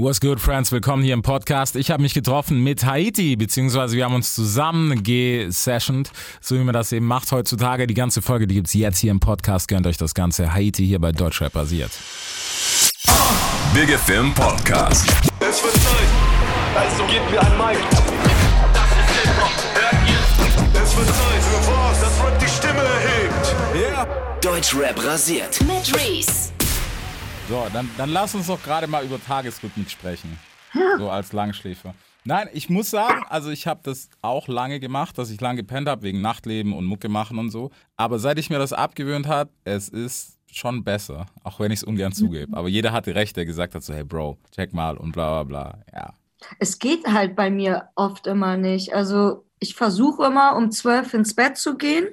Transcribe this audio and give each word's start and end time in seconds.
What's 0.00 0.18
good, 0.18 0.40
friends? 0.40 0.72
Willkommen 0.72 1.02
hier 1.02 1.12
im 1.12 1.20
Podcast. 1.20 1.76
Ich 1.76 1.90
habe 1.90 2.02
mich 2.02 2.14
getroffen 2.14 2.64
mit 2.64 2.86
Haiti, 2.86 3.36
beziehungsweise 3.36 3.96
wir 3.96 4.06
haben 4.06 4.14
uns 4.14 4.34
zusammen 4.34 5.02
gesessioned, 5.02 6.10
so 6.40 6.54
wie 6.54 6.60
man 6.60 6.72
das 6.72 6.90
eben 6.92 7.04
macht 7.04 7.30
heutzutage. 7.32 7.86
Die 7.86 7.92
ganze 7.92 8.22
Folge, 8.22 8.46
die 8.46 8.54
gibt's 8.54 8.72
jetzt 8.72 8.98
hier 8.98 9.10
im 9.10 9.20
Podcast. 9.20 9.68
Gönnt 9.68 9.86
euch 9.86 9.98
das 9.98 10.14
Ganze. 10.14 10.54
Haiti 10.54 10.86
hier 10.86 11.00
bei 11.00 11.12
Deutschrap 11.12 11.52
basiert. 11.52 11.90
Big 13.74 13.90
Film 13.98 14.32
Podcast. 14.32 15.06
Es 15.40 15.62
wird 15.62 15.74
Zeit, 15.74 16.08
also 16.76 17.04
gebt 17.04 17.30
mir 17.30 17.40
ein 17.42 17.58
Mic. 17.58 17.78
Das 18.72 18.90
ist 18.96 19.22
Hip-Hop, 19.22 19.52
hört 19.74 20.08
ihr? 20.08 20.82
Es 20.82 20.96
wird 20.96 21.08
Zeit 21.08 21.42
für 21.42 21.72
was, 21.72 22.00
das 22.00 22.24
Rap 22.24 22.38
die 22.38 22.48
Stimme 22.48 22.80
erhebt. 22.80 23.54
Ja. 23.92 24.06
Deutschrap 24.40 25.04
rasiert. 25.04 25.60
Mit 25.60 25.94
Reese. 25.94 26.52
So, 27.50 27.66
dann, 27.72 27.90
dann 27.98 28.10
lass 28.10 28.32
uns 28.36 28.46
doch 28.46 28.62
gerade 28.62 28.86
mal 28.86 29.04
über 29.04 29.20
Tagesrhythmik 29.20 29.90
sprechen. 29.90 30.38
So 30.98 31.10
als 31.10 31.32
Langschläfer. 31.32 31.94
Nein, 32.22 32.48
ich 32.52 32.70
muss 32.70 32.90
sagen, 32.90 33.24
also 33.28 33.50
ich 33.50 33.66
habe 33.66 33.80
das 33.82 34.08
auch 34.22 34.46
lange 34.46 34.78
gemacht, 34.78 35.18
dass 35.18 35.32
ich 35.32 35.40
lange 35.40 35.56
gepennt 35.56 35.88
habe 35.88 36.02
wegen 36.02 36.20
Nachtleben 36.20 36.72
und 36.72 36.84
Mucke 36.84 37.08
machen 37.08 37.40
und 37.40 37.50
so. 37.50 37.72
Aber 37.96 38.20
seit 38.20 38.38
ich 38.38 38.50
mir 38.50 38.60
das 38.60 38.72
abgewöhnt 38.72 39.26
habe, 39.26 39.50
es 39.64 39.88
ist 39.88 40.38
schon 40.46 40.84
besser, 40.84 41.26
auch 41.42 41.58
wenn 41.58 41.72
ich 41.72 41.80
es 41.80 41.82
ungern 41.82 42.12
zugebe. 42.12 42.56
Aber 42.56 42.68
jeder 42.68 42.92
hatte 42.92 43.16
recht, 43.16 43.36
der 43.36 43.46
gesagt 43.46 43.74
hat 43.74 43.82
so, 43.82 43.94
hey 43.94 44.04
Bro, 44.04 44.38
check 44.54 44.72
mal 44.72 44.96
und 44.96 45.10
bla 45.10 45.42
bla 45.42 45.42
bla. 45.42 45.84
Ja. 45.92 46.14
Es 46.60 46.78
geht 46.78 47.04
halt 47.08 47.34
bei 47.34 47.50
mir 47.50 47.88
oft 47.96 48.28
immer 48.28 48.58
nicht. 48.58 48.94
Also 48.94 49.44
ich 49.58 49.74
versuche 49.74 50.24
immer 50.26 50.54
um 50.54 50.70
zwölf 50.70 51.14
ins 51.14 51.34
Bett 51.34 51.56
zu 51.56 51.76
gehen, 51.76 52.06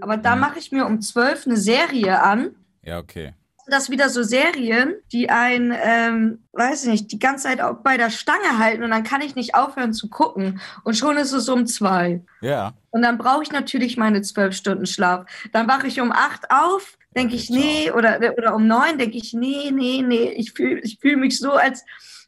aber 0.00 0.16
da 0.16 0.36
mache 0.36 0.60
ich 0.60 0.70
mir 0.70 0.86
um 0.86 1.00
zwölf 1.00 1.44
eine 1.44 1.56
Serie 1.56 2.22
an. 2.22 2.54
Ja, 2.84 3.00
okay. 3.00 3.34
Das 3.68 3.90
wieder 3.90 4.08
so 4.08 4.22
Serien, 4.22 4.94
die 5.12 5.28
ein, 5.28 5.74
ähm, 5.82 6.44
weiß 6.52 6.84
ich 6.84 6.90
nicht, 6.90 7.12
die 7.12 7.18
ganze 7.18 7.44
Zeit 7.44 7.60
auch 7.60 7.78
bei 7.78 7.96
der 7.96 8.10
Stange 8.10 8.58
halten 8.58 8.84
und 8.84 8.90
dann 8.90 9.02
kann 9.02 9.20
ich 9.20 9.34
nicht 9.34 9.54
aufhören 9.54 9.92
zu 9.92 10.08
gucken. 10.08 10.60
Und 10.84 10.96
schon 10.96 11.16
ist 11.16 11.32
es 11.32 11.48
um 11.48 11.66
zwei. 11.66 12.22
Ja. 12.40 12.74
Und 12.90 13.02
dann 13.02 13.18
brauche 13.18 13.42
ich 13.42 13.50
natürlich 13.50 13.96
meine 13.96 14.22
zwölf 14.22 14.54
Stunden 14.54 14.86
Schlaf. 14.86 15.26
Dann 15.52 15.66
wache 15.66 15.86
ich 15.88 16.00
um 16.00 16.12
acht 16.12 16.50
auf, 16.50 16.96
denke 17.16 17.34
ich, 17.34 17.50
nee, 17.50 17.90
oder, 17.90 18.20
oder 18.36 18.54
um 18.54 18.66
neun 18.66 18.98
denke 18.98 19.16
ich, 19.16 19.32
nee, 19.32 19.70
nee, 19.72 20.02
nee. 20.02 20.30
Ich 20.36 20.52
fühle 20.52 20.80
ich 20.80 20.98
fühl 21.00 21.16
mich 21.16 21.38
so, 21.38 21.52
als, 21.52 21.84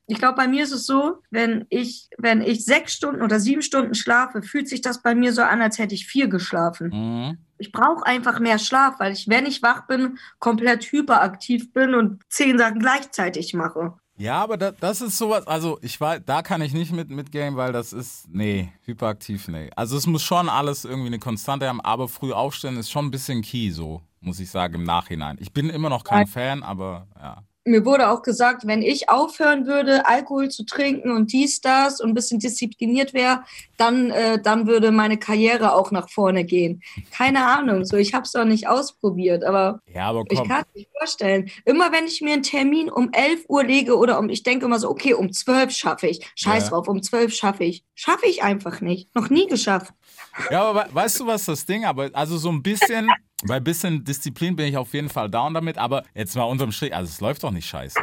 ich 0.07 0.19
glaube, 0.19 0.37
bei 0.37 0.49
mir 0.49 0.65
ist 0.65 0.73
es 0.73 0.87
so, 0.87 1.19
wenn 1.31 1.67
ich, 1.69 2.09
wenn 2.19 2.41
ich 2.41 2.65
sechs 2.65 2.95
Stunden 2.95 3.23
oder 3.23 3.39
sieben 3.39 3.63
Stunden 3.63 3.95
schlafe, 3.95 4.43
fühlt 4.43 4.69
sich 4.69 4.81
das 4.81 5.03
bei 5.03 5.15
mir 5.15 5.33
so 5.33 5.43
an, 5.43 5.63
als 5.63 5.79
hätte 5.79 5.95
ich 5.95 6.07
vier 6.07 6.29
geschlafen. 6.29 6.89
Mhm. 6.89 7.39
Ich 7.59 7.73
brauche 7.73 8.07
einfach 8.07 8.41
mehr 8.41 8.59
Schlaf, 8.59 8.99
weil 8.99 9.13
ich, 9.13 9.29
wenn 9.29 9.47
ich 9.47 9.63
wach 9.63 9.87
bin, 9.87 10.19
komplett 10.39 10.85
hyperaktiv 10.85 11.73
bin 11.73 11.95
und 11.95 12.23
zehn 12.29 12.59
Sachen 12.59 12.79
gleichzeitig 12.81 13.55
mache. 13.55 13.95
Ja, 14.19 14.43
aber 14.43 14.57
da, 14.57 14.73
das 14.73 15.01
ist 15.01 15.17
sowas, 15.17 15.47
also 15.47 15.79
ich 15.81 16.01
weiß, 16.01 16.23
da 16.27 16.43
kann 16.43 16.61
ich 16.61 16.73
nicht 16.73 16.93
mit 16.93 17.09
mitgehen, 17.09 17.57
weil 17.57 17.73
das 17.73 17.93
ist, 17.93 18.27
nee, 18.29 18.73
hyperaktiv, 18.85 19.47
nee. 19.47 19.71
Also 19.77 19.97
es 19.97 20.09
muss 20.09 20.23
schon 20.25 20.49
alles 20.49 20.85
irgendwie 20.85 21.07
eine 21.07 21.21
Konstante 21.21 21.69
haben, 21.69 21.81
aber 21.81 22.09
früh 22.09 22.33
aufstehen 22.33 22.77
ist 22.77 22.91
schon 22.91 23.07
ein 23.07 23.11
bisschen 23.13 23.43
key, 23.43 23.71
so, 23.71 24.03
muss 24.21 24.41
ich 24.41 24.51
sagen, 24.51 24.75
im 24.75 24.83
Nachhinein. 24.83 25.37
Ich 25.41 25.53
bin 25.53 25.71
immer 25.71 25.89
noch 25.89 26.03
kein 26.03 26.27
Fan, 26.27 26.65
aber 26.65 27.07
ja. 27.17 27.45
Mir 27.69 27.85
wurde 27.85 28.09
auch 28.11 28.23
gesagt, 28.23 28.67
wenn 28.67 28.83
ich 28.83 29.09
aufhören 29.09 29.67
würde, 29.67 30.07
Alkohol 30.07 30.49
zu 30.49 30.65
trinken 30.65 31.11
und 31.11 31.33
dies, 31.33 31.61
das 31.61 32.01
und 32.01 32.11
ein 32.11 32.15
bisschen 32.15 32.39
diszipliniert 32.41 33.15
wäre, 33.15 33.43
dann, 33.77 34.11
äh, 34.11 34.41
dann 34.43 34.67
würde 34.67 34.91
meine 34.91 35.19
Karriere 35.19 35.75
auch 35.75 35.91
nach 35.91 36.09
vorne 36.09 36.45
gehen. 36.45 36.83
Keine 37.13 37.45
Ahnung, 37.47 37.85
so 37.85 37.97
ich 37.97 38.15
habe 38.15 38.25
es 38.25 38.33
doch 38.33 38.45
nicht 38.45 38.69
ausprobiert, 38.69 39.45
aber 39.45 39.81
Ja, 39.95 40.07
aber 40.09 40.25
ich 40.31 40.43
kann 40.45 40.65
es 40.75 40.81
mir 40.81 40.87
vorstellen. 40.99 41.51
Immer 41.65 41.93
wenn 41.93 42.07
ich 42.07 42.21
mir 42.21 42.33
einen 42.35 42.43
Termin 42.43 42.91
um 42.91 43.11
11 43.13 43.45
Uhr 43.49 43.65
lege 43.65 43.97
oder 43.97 44.19
um, 44.19 44.29
ich 44.31 44.43
denke 44.43 44.65
immer 44.67 44.79
so, 44.79 44.89
okay, 44.91 45.15
um 45.15 45.33
12 45.33 45.71
schaffe 45.73 46.07
ich. 46.09 46.21
Scheiß 46.35 46.65
Ja. 46.65 46.71
drauf, 46.71 46.89
um 46.89 47.03
12 47.03 47.33
schaffe 47.35 47.65
ich. 47.65 47.85
Schaffe 47.95 48.27
ich 48.27 48.43
einfach 48.43 48.81
nicht. 48.81 49.15
Noch 49.15 49.31
nie 49.31 49.47
geschafft. 49.47 49.93
Ja, 50.51 50.63
aber 50.63 50.87
we- 50.87 50.95
weißt 50.95 51.21
du, 51.21 51.27
was 51.27 51.45
das 51.45 51.67
Ding? 51.67 51.85
Aber 51.85 52.11
also 52.13 52.39
so 52.39 52.51
ein 52.51 52.63
bisschen, 52.63 53.09
bei 53.47 53.57
ein 53.57 53.65
bisschen 53.65 54.05
Disziplin 54.05 54.57
bin 54.57 54.67
ich 54.67 54.77
auf 54.77 54.93
jeden 54.95 55.09
Fall 55.09 55.31
down 55.31 55.55
damit, 55.55 55.79
aber 55.79 56.03
jetzt 56.15 56.35
mal 56.35 56.45
unterm 56.45 56.73
Strich, 56.73 56.95
also 56.95 57.09
es 57.09 57.21
läuft 57.21 57.45
doch 57.45 57.53
nicht 57.53 57.67
scheiße. 57.67 58.01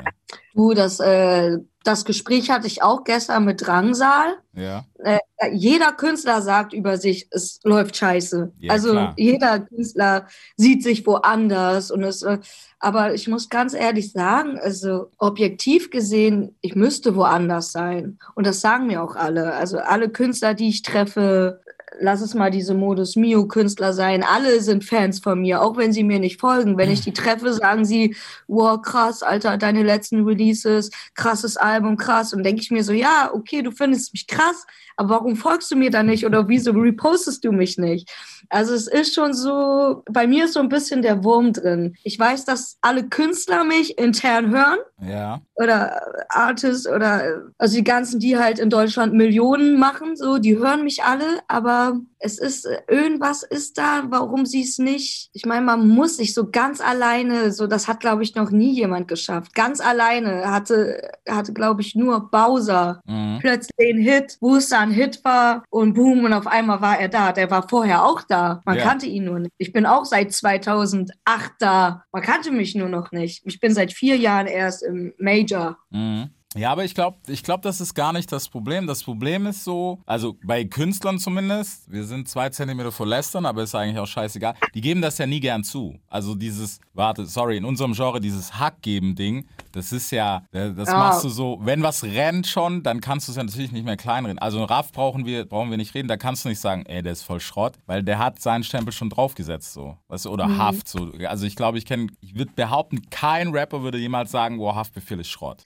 Du, 0.53 0.73
das, 0.73 1.01
äh, 1.01 1.57
das 1.84 2.06
Gespräch 2.06 2.50
hatte 2.50 2.68
ich 2.68 2.81
auch 2.81 3.03
gestern 3.03 3.44
mit 3.44 3.66
Drangsal. 3.66 4.38
Ja. 4.53 4.85
äh, 5.03 5.19
jeder 5.51 5.91
Künstler 5.91 6.41
sagt 6.41 6.72
über 6.72 6.97
sich, 6.97 7.28
es 7.31 7.59
läuft 7.63 7.97
scheiße. 7.97 8.53
Ja, 8.59 8.72
also 8.72 8.91
klar. 8.91 9.13
jeder 9.18 9.59
Künstler 9.59 10.28
sieht 10.56 10.84
sich 10.84 11.06
woanders 11.06 11.91
und 11.91 12.03
es, 12.03 12.22
äh, 12.22 12.40
aber 12.79 13.13
ich 13.13 13.28
muss 13.28 13.50
ganz 13.50 13.74
ehrlich 13.74 14.13
sagen, 14.13 14.57
also 14.57 15.12
objektiv 15.18 15.90
gesehen, 15.90 16.56
ich 16.62 16.75
müsste 16.75 17.16
woanders 17.16 17.74
sein. 17.74 18.19
Und 18.35 18.47
das 18.47 18.62
sagen 18.62 18.88
mir 18.88 19.03
auch 19.03 19.18
alle. 19.18 19.53
Also 19.53 19.79
alle 19.79 20.09
Künstler, 20.09 20.53
die 20.53 20.69
ich 20.69 20.81
treffe, 20.81 21.62
lass 22.00 22.22
es 22.22 22.34
mal 22.34 22.51
diese 22.51 22.73
Modus 22.73 23.16
Mio 23.16 23.47
Künstler 23.47 23.94
sein, 23.94 24.23
alle 24.23 24.62
sind 24.62 24.84
Fans 24.84 25.19
von 25.19 25.41
mir, 25.41 25.62
auch 25.62 25.78
wenn 25.78 25.94
sie 25.94 26.03
mir 26.03 26.19
nicht 26.19 26.40
folgen. 26.40 26.78
Wenn 26.78 26.91
ich 26.91 27.01
die 27.01 27.13
treffe, 27.13 27.53
sagen 27.53 27.85
sie, 27.85 28.16
wow, 28.47 28.81
krass, 28.81 29.23
Alter, 29.23 29.57
deine 29.57 29.84
letzten 29.84 30.24
Releases, 30.25 30.91
krasses 31.13 31.57
Album, 31.57 31.97
krass. 31.97 32.34
Und 32.34 32.44
denke 32.44 32.62
ich 32.62 32.72
mir 32.72 32.84
so, 32.84 32.94
ja, 32.94 33.31
okay, 33.34 33.62
du 33.62 33.72
findest 33.72 34.13
mich 34.13 34.28
krass, 34.28 34.66
aber 34.97 35.09
warum 35.09 35.35
folgst 35.35 35.72
du 35.72 35.75
mir 35.75 35.91
da 35.91 36.03
nicht 36.03 36.25
oder 36.25 36.47
wieso 36.47 36.72
repostest 36.72 37.44
du 37.44 37.51
mich 37.51 37.78
nicht? 37.78 38.09
Also 38.50 38.73
es 38.73 38.88
ist 38.88 39.13
schon 39.16 39.33
so, 39.33 40.03
bei 40.11 40.28
mir 40.28 40.45
ist 40.45 40.53
so 40.53 40.59
ein 40.59 40.69
bisschen 40.69 41.01
der 41.01 41.23
Wurm 41.23 41.51
drin. 41.53 41.95
Ich 42.03 42.17
weiß, 42.19 42.45
dass 42.45 42.78
alle 42.81 43.07
Künstler 43.07 43.63
mich 43.63 43.97
intern 43.97 44.51
hören 44.51 44.78
Ja. 45.01 45.41
oder 45.56 46.01
Artists 46.29 46.88
oder 46.88 47.41
also 47.57 47.75
die 47.75 47.83
ganzen, 47.83 48.19
die 48.19 48.38
halt 48.38 48.59
in 48.59 48.69
Deutschland 48.69 49.13
Millionen 49.13 49.79
machen, 49.79 50.16
so, 50.16 50.38
die 50.38 50.57
hören 50.57 50.83
mich 50.83 51.03
alle, 51.03 51.25
aber 51.47 52.00
es 52.19 52.39
ist 52.39 52.65
äh, 52.65 52.81
irgendwas 52.87 53.43
ist 53.43 53.77
da, 53.77 54.03
warum 54.09 54.45
sie 54.45 54.61
es 54.63 54.77
nicht. 54.79 55.29
Ich 55.33 55.45
meine, 55.45 55.65
man 55.65 55.87
muss 55.87 56.17
sich 56.17 56.33
so 56.33 56.49
ganz 56.49 56.81
alleine, 56.81 57.51
so 57.51 57.67
das 57.67 57.87
hat 57.87 57.99
glaube 57.99 58.23
ich 58.23 58.35
noch 58.35 58.51
nie 58.51 58.71
jemand 58.73 59.07
geschafft. 59.07 59.53
Ganz 59.53 59.81
alleine 59.81 60.49
hatte 60.51 61.11
hatte 61.27 61.53
glaube 61.53 61.81
ich 61.81 61.95
nur 61.95 62.29
Bowser 62.31 63.01
Mhm. 63.05 63.37
plötzlich 63.39 63.75
den 63.79 63.97
Hit, 63.97 64.37
wo 64.41 64.55
es 64.55 64.69
da 64.69 64.79
ein 64.79 64.91
Hit 64.91 65.23
war 65.23 65.63
und 65.69 65.93
boom 65.93 66.23
und 66.25 66.33
auf 66.33 66.47
einmal 66.47 66.81
war 66.81 66.99
er 66.99 67.09
da. 67.09 67.31
Der 67.31 67.51
war 67.51 67.67
vorher 67.67 68.03
auch 68.05 68.21
da. 68.23 68.61
Man 68.65 68.77
Ja. 68.77 68.83
kannte 68.83 69.05
ihn 69.05 69.25
nur 69.25 69.39
nicht. 69.39 69.51
Ich 69.57 69.71
bin 69.73 69.85
auch 69.85 70.05
seit 70.05 70.31
2008 70.33 71.51
da. 71.59 72.03
Man 72.11 72.21
kannte 72.21 72.51
mich 72.51 72.75
nur 72.75 72.89
noch 72.89 73.11
nicht. 73.11 73.41
Ich 73.45 73.59
bin 73.59 73.73
seit 73.73 73.91
vier 73.93 74.17
Jahren 74.17 74.47
erst 74.47 74.83
im 74.83 75.13
Major. 75.17 75.77
Mhm. 75.89 76.29
Ja, 76.57 76.71
aber 76.71 76.85
ich 76.85 76.95
glaube, 76.95 77.17
ich 77.27 77.43
glaub, 77.43 77.61
das 77.63 77.81
ist 77.81 77.93
gar 77.95 78.13
nicht 78.13 78.31
das 78.31 78.47
Problem. 78.47 78.88
Das 78.88 79.03
Problem 79.03 79.45
ist 79.45 79.63
so, 79.66 79.99
also 80.05 80.38
bei 80.43 80.63
Künstlern 80.63 81.19
zumindest, 81.19 81.91
wir 81.91 82.05
sind 82.05 82.29
zwei 82.29 82.49
Zentimeter 82.49 82.93
vor 82.93 83.05
Lästern, 83.05 83.45
aber 83.45 83.63
ist 83.63 83.75
eigentlich 83.75 83.99
auch 83.99 84.07
scheißegal. 84.07 84.55
Die 84.73 84.79
geben 84.81 85.01
das 85.01 85.17
ja 85.17 85.27
nie 85.27 85.41
gern 85.41 85.65
zu. 85.65 85.99
Also 86.07 86.33
dieses, 86.33 86.79
warte, 86.94 87.25
sorry, 87.25 87.57
in 87.57 87.65
unserem 87.65 87.91
Genre, 87.94 88.21
dieses 88.21 88.57
Hack-Geben-Ding, 88.57 89.47
das 89.73 89.91
ist 89.91 90.11
ja, 90.11 90.45
äh, 90.53 90.71
das 90.73 90.89
Ja. 90.89 90.97
machst 90.97 91.25
du 91.25 91.29
so, 91.29 91.59
wenn 91.61 91.83
was 91.83 92.03
rennt 92.03 92.47
schon, 92.47 92.83
dann 92.83 93.01
kannst 93.01 93.27
du 93.27 93.33
es 93.33 93.35
ja 93.38 93.44
natürlich 93.44 93.73
nicht 93.73 93.85
mehr 93.85 93.97
kleinreden. 93.97 94.39
Also 94.39 94.63
Raff 94.63 94.94
brauchen 94.94 95.25
wir, 95.25 95.44
brauchen 95.45 95.69
wir 95.69 95.77
nicht 95.77 95.94
reden, 95.94 96.07
da 96.07 96.15
kannst 96.15 96.45
du 96.45 96.49
nicht 96.49 96.61
sagen, 96.61 96.85
ey, 96.85 97.01
der 97.03 97.11
ist 97.11 97.23
voll 97.23 97.41
Schrott, 97.41 97.73
weil 97.85 98.01
der 98.01 98.17
hat 98.17 98.41
seinen 98.41 98.63
Stempel 98.63 98.94
schon 98.94 99.09
draufgesetzt, 99.09 99.73
so. 99.73 99.97
Weißt 100.07 100.23
du, 100.23 100.29
oder 100.29 100.57
Haft, 100.57 100.88
so. 100.88 101.11
Also 101.27 101.45
ich 101.45 101.57
glaube, 101.57 101.77
ich 101.77 101.85
kenne, 101.85 102.07
ich 102.21 102.35
würde 102.38 102.51
behaupten, 102.55 103.09
kein 103.09 103.49
Rapper 103.49 103.81
würde 103.83 103.97
jemals 103.97 104.31
sagen, 104.31 104.57
wow, 104.59 104.73
Haftbefehl 104.73 105.19
ist 105.19 105.29
Schrott. 105.29 105.61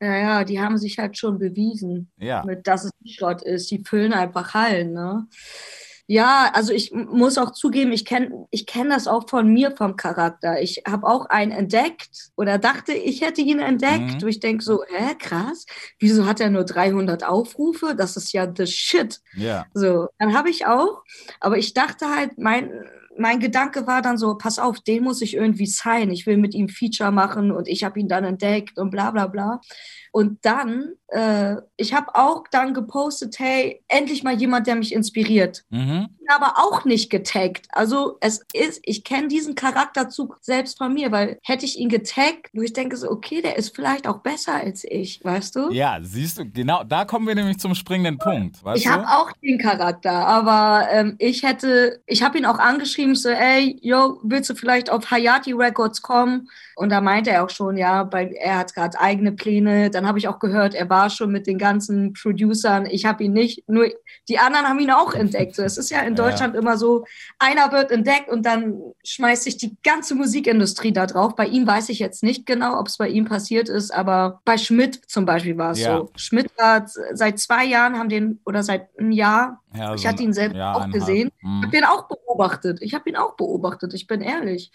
Ja, 0.00 0.16
ja, 0.16 0.44
die 0.44 0.60
haben 0.60 0.78
sich 0.78 0.98
halt 0.98 1.18
schon 1.18 1.38
bewiesen, 1.38 2.10
Ja. 2.18 2.42
mit, 2.46 2.66
dass 2.66 2.84
es 2.84 2.90
nicht 3.00 3.18
Schrott 3.18 3.42
ist. 3.42 3.70
Die 3.70 3.84
füllen 3.84 4.12
einfach 4.14 4.54
Hallen, 4.54 4.92
ne? 4.92 5.26
Ja, 6.06 6.50
also 6.54 6.72
ich 6.72 6.90
muss 6.92 7.38
auch 7.38 7.52
zugeben, 7.52 7.92
ich 7.92 8.04
kenne 8.04 8.46
ich 8.50 8.66
kenn 8.66 8.90
das 8.90 9.06
auch 9.06 9.28
von 9.28 9.46
mir 9.52 9.76
vom 9.76 9.94
Charakter. 9.94 10.60
Ich 10.60 10.82
habe 10.88 11.06
auch 11.06 11.26
einen 11.26 11.52
entdeckt 11.52 12.30
oder 12.36 12.58
dachte, 12.58 12.92
ich 12.92 13.20
hätte 13.20 13.42
ihn 13.42 13.60
entdeckt. 13.60 14.00
Mhm. 14.00 14.22
Und 14.22 14.28
ich 14.28 14.40
denke 14.40 14.64
so, 14.64 14.82
hä, 14.88 15.14
krass, 15.16 15.66
wieso 16.00 16.26
hat 16.26 16.40
er 16.40 16.50
nur 16.50 16.64
300 16.64 17.22
Aufrufe? 17.22 17.94
Das 17.96 18.16
ist 18.16 18.32
ja 18.32 18.52
the 18.52 18.66
shit. 18.66 19.20
Ja. 19.36 19.66
So, 19.72 20.08
dann 20.18 20.34
habe 20.36 20.50
ich 20.50 20.66
auch, 20.66 21.04
aber 21.38 21.58
ich 21.58 21.74
dachte 21.74 22.08
halt, 22.08 22.38
mein, 22.38 22.72
mein 23.20 23.38
Gedanke 23.38 23.86
war 23.86 24.00
dann 24.00 24.16
so, 24.16 24.36
pass 24.36 24.58
auf, 24.58 24.80
den 24.80 25.04
muss 25.04 25.20
ich 25.20 25.34
irgendwie 25.34 25.66
sein. 25.66 26.10
Ich 26.10 26.26
will 26.26 26.38
mit 26.38 26.54
ihm 26.54 26.68
Feature 26.70 27.12
machen 27.12 27.52
und 27.52 27.68
ich 27.68 27.84
habe 27.84 28.00
ihn 28.00 28.08
dann 28.08 28.24
entdeckt 28.24 28.78
und 28.78 28.90
bla 28.90 29.10
bla 29.10 29.26
bla. 29.26 29.60
Und 30.12 30.44
dann, 30.44 30.94
äh, 31.08 31.56
ich 31.76 31.94
habe 31.94 32.14
auch 32.14 32.44
dann 32.50 32.74
gepostet, 32.74 33.38
hey, 33.38 33.82
endlich 33.88 34.22
mal 34.22 34.34
jemand, 34.34 34.66
der 34.66 34.74
mich 34.74 34.92
inspiriert. 34.92 35.64
Mhm. 35.70 36.08
Aber 36.28 36.54
auch 36.58 36.84
nicht 36.84 37.10
getaggt. 37.10 37.66
Also 37.70 38.16
es 38.20 38.44
ist, 38.52 38.80
ich 38.84 39.02
kenne 39.02 39.28
diesen 39.28 39.56
Charakterzug 39.56 40.38
selbst 40.40 40.78
von 40.78 40.94
mir, 40.94 41.10
weil 41.10 41.38
hätte 41.42 41.64
ich 41.64 41.78
ihn 41.78 41.88
getaggt, 41.88 42.50
wo 42.52 42.62
ich 42.62 42.72
denke 42.72 42.96
so, 42.96 43.10
okay, 43.10 43.42
der 43.42 43.56
ist 43.56 43.74
vielleicht 43.74 44.06
auch 44.06 44.18
besser 44.18 44.54
als 44.54 44.84
ich, 44.84 45.24
weißt 45.24 45.56
du? 45.56 45.70
Ja, 45.72 45.98
siehst 46.00 46.38
du, 46.38 46.44
genau, 46.48 46.84
da 46.84 47.04
kommen 47.04 47.26
wir 47.26 47.34
nämlich 47.34 47.58
zum 47.58 47.74
springenden 47.74 48.18
Punkt. 48.18 48.64
Weißt 48.64 48.80
Ich 48.80 48.88
habe 48.88 49.06
auch 49.08 49.32
den 49.42 49.58
Charakter, 49.58 50.12
aber 50.12 50.88
ähm, 50.90 51.16
ich 51.18 51.42
hätte, 51.42 52.00
ich 52.06 52.22
habe 52.22 52.38
ihn 52.38 52.46
auch 52.46 52.58
angeschrieben, 52.58 53.16
so, 53.16 53.28
ey, 53.28 53.76
yo, 53.82 54.20
willst 54.22 54.50
du 54.50 54.54
vielleicht 54.54 54.90
auf 54.90 55.10
Hayati 55.10 55.52
Records 55.52 56.00
kommen? 56.02 56.48
Und 56.76 56.90
da 56.90 57.00
meinte 57.00 57.30
er 57.30 57.44
auch 57.44 57.50
schon, 57.50 57.76
ja, 57.76 58.10
weil 58.10 58.32
er 58.32 58.56
hat 58.58 58.74
gerade 58.74 58.98
eigene 58.98 59.32
Pläne. 59.32 59.90
Dann 60.00 60.08
habe 60.08 60.18
ich 60.18 60.28
auch 60.28 60.38
gehört, 60.38 60.74
er 60.74 60.88
war 60.88 61.10
schon 61.10 61.30
mit 61.30 61.46
den 61.46 61.58
ganzen 61.58 62.14
Producern. 62.14 62.86
Ich 62.86 63.04
habe 63.04 63.22
ihn 63.24 63.34
nicht, 63.34 63.68
nur 63.68 63.86
die 64.30 64.38
anderen 64.38 64.66
haben 64.66 64.78
ihn 64.80 64.90
auch 64.90 65.12
entdeckt. 65.12 65.54
So, 65.54 65.62
es 65.62 65.76
ist 65.76 65.90
ja 65.90 66.00
in 66.00 66.14
Deutschland 66.16 66.56
immer 66.56 66.78
so, 66.78 67.04
einer 67.38 67.70
wird 67.70 67.90
entdeckt 67.90 68.30
und 68.30 68.46
dann 68.46 68.80
schmeißt 69.04 69.42
sich 69.42 69.58
die 69.58 69.76
ganze 69.84 70.14
Musikindustrie 70.14 70.92
da 70.92 71.04
drauf. 71.04 71.36
Bei 71.36 71.44
ihm 71.44 71.66
weiß 71.66 71.90
ich 71.90 71.98
jetzt 71.98 72.22
nicht 72.22 72.46
genau, 72.46 72.80
ob 72.80 72.88
es 72.88 72.96
bei 72.96 73.08
ihm 73.08 73.26
passiert 73.26 73.68
ist, 73.68 73.90
aber 73.90 74.40
bei 74.46 74.56
Schmidt 74.56 75.02
zum 75.06 75.26
Beispiel 75.26 75.58
war 75.58 75.72
es 75.72 75.80
Ja. 75.80 75.98
so. 75.98 76.10
Schmidt 76.16 76.46
war 76.56 76.86
seit 77.12 77.38
zwei 77.38 77.66
Jahren, 77.66 77.98
haben 77.98 78.08
den, 78.08 78.40
oder 78.46 78.62
seit 78.62 78.88
einem 78.98 79.12
Jahr, 79.12 79.62
Ja, 79.76 79.94
ich 79.94 80.00
so 80.00 80.08
hatte 80.08 80.22
ihn 80.22 80.32
selbst 80.32 80.56
ja, 80.56 80.72
auch 80.72 80.88
gesehen. 80.90 81.28
Ich 81.36 81.44
Mhm. 81.44 81.62
habe 81.66 81.76
ihn 81.76 81.84
auch 81.84 82.08
beobachtet. 82.08 82.78
Ich 82.80 82.94
habe 82.94 83.06
ihn 83.10 83.16
auch 83.16 83.36
beobachtet, 83.36 83.92
ich 83.92 84.06
bin 84.06 84.22
ehrlich. 84.22 84.72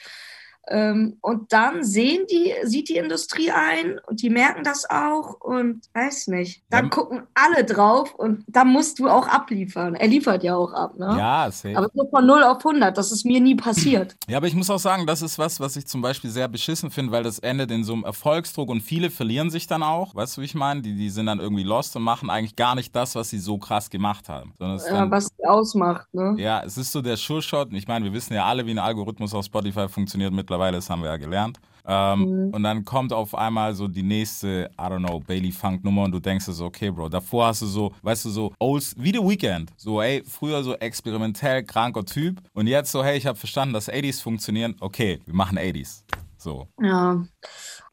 Ähm, 0.67 1.17
und 1.21 1.53
dann 1.53 1.83
sehen 1.83 2.25
die, 2.31 2.53
sieht 2.63 2.89
die 2.89 2.97
Industrie 2.97 3.51
ein 3.51 3.99
und 4.07 4.21
die 4.21 4.29
merken 4.29 4.63
das 4.63 4.89
auch 4.89 5.39
und 5.41 5.81
weiß 5.93 6.27
nicht. 6.27 6.63
Dann 6.69 6.85
Ja. 6.85 6.89
gucken 6.89 7.23
alle 7.35 7.63
drauf 7.65 8.13
und 8.15 8.43
da 8.47 8.65
musst 8.65 8.97
du 8.99 9.07
auch 9.07 9.27
abliefern. 9.27 9.95
Er 9.95 10.07
liefert 10.07 10.43
ja 10.43 10.55
auch 10.55 10.73
ab, 10.73 10.97
ne? 10.97 11.15
Ja, 11.17 11.51
safe. 11.51 11.77
Aber 11.77 11.89
nur 11.93 12.09
von 12.09 12.25
0 12.25 12.43
auf 12.43 12.65
100, 12.65 12.97
das 12.97 13.11
ist 13.11 13.25
mir 13.25 13.39
nie 13.41 13.55
passiert. 13.55 14.15
Ja, 14.27 14.37
aber 14.37 14.47
ich 14.47 14.55
muss 14.55 14.69
auch 14.71 14.79
sagen, 14.79 15.05
das 15.05 15.21
ist 15.21 15.37
was, 15.37 15.59
was 15.59 15.75
ich 15.75 15.85
zum 15.85 16.01
Beispiel 16.01 16.31
sehr 16.31 16.47
beschissen 16.47 16.89
finde, 16.89 17.11
weil 17.11 17.21
das 17.23 17.37
endet 17.39 17.69
in 17.69 17.83
so 17.83 17.93
einem 17.93 18.03
Erfolgsdruck 18.05 18.69
und 18.69 18.81
viele 18.81 19.11
verlieren 19.11 19.51
sich 19.51 19.67
dann 19.67 19.83
auch. 19.83 20.15
Weißt 20.15 20.35
du, 20.37 20.41
wie 20.41 20.45
ich 20.45 20.55
meine? 20.55 20.81
Die, 20.81 20.95
die 20.95 21.09
sind 21.11 21.27
dann 21.27 21.39
irgendwie 21.39 21.63
lost 21.63 21.95
und 21.95 22.01
machen 22.01 22.29
eigentlich 22.31 22.55
gar 22.55 22.73
nicht 22.73 22.95
das, 22.95 23.13
was 23.13 23.29
sie 23.29 23.37
so 23.37 23.59
krass 23.59 23.89
gemacht 23.91 24.27
haben. 24.27 24.53
Sondern 24.57 24.79
Ja, 24.79 24.91
dann, 24.93 25.11
was 25.11 25.27
die 25.35 25.45
ausmacht, 25.45 26.07
ne? 26.13 26.33
ja, 26.39 26.63
es 26.65 26.75
ist 26.77 26.91
so 26.91 27.01
der 27.03 27.17
Sure-Shot. 27.17 27.71
Ich 27.73 27.87
meine, 27.87 28.05
wir 28.05 28.13
wissen 28.13 28.33
ja 28.33 28.45
alle, 28.45 28.65
wie 28.65 28.71
ein 28.71 28.79
Algorithmus 28.79 29.33
auf 29.35 29.45
Spotify 29.45 29.87
funktioniert 29.87 30.33
mittlerweile, 30.33 30.54
das 30.71 30.89
haben 30.89 31.01
wir 31.01 31.09
ja 31.09 31.17
gelernt. 31.17 31.59
Ähm, 31.87 32.51
Und 32.51 32.63
dann 32.63 32.83
kommt 32.83 33.13
auf 33.13 33.35
einmal 33.35 33.75
so 33.75 33.87
die 33.87 34.01
nächste, 34.01 34.69
I 34.73 34.83
don't 34.85 35.05
know, 35.05 35.19
Bailey 35.19 35.51
Funk 35.51 35.83
Nummer 35.83 36.03
und 36.03 36.11
du 36.11 36.19
denkst 36.19 36.45
so, 36.45 36.65
okay, 36.65 36.89
Bro, 36.89 37.09
davor 37.09 37.47
hast 37.47 37.61
du 37.61 37.67
so, 37.67 37.93
weißt 38.01 38.25
du, 38.25 38.29
so, 38.31 38.53
Old, 38.59 38.93
wie 38.97 39.11
The 39.11 39.19
Weekend. 39.19 39.71
So, 39.77 40.01
ey, 40.01 40.23
früher 40.27 40.63
so 40.63 40.73
experimentell 40.75 41.63
kranker 41.63 42.03
Typ 42.03 42.41
und 42.53 42.67
jetzt 42.67 42.91
so, 42.91 43.03
hey, 43.03 43.17
ich 43.17 43.27
habe 43.27 43.37
verstanden, 43.37 43.73
dass 43.73 43.87
80s 43.87 44.21
funktionieren. 44.21 44.75
Okay, 44.79 45.19
wir 45.25 45.35
machen 45.35 45.59
80s. 45.59 46.03
So. 46.37 46.67
Ja, 46.81 47.23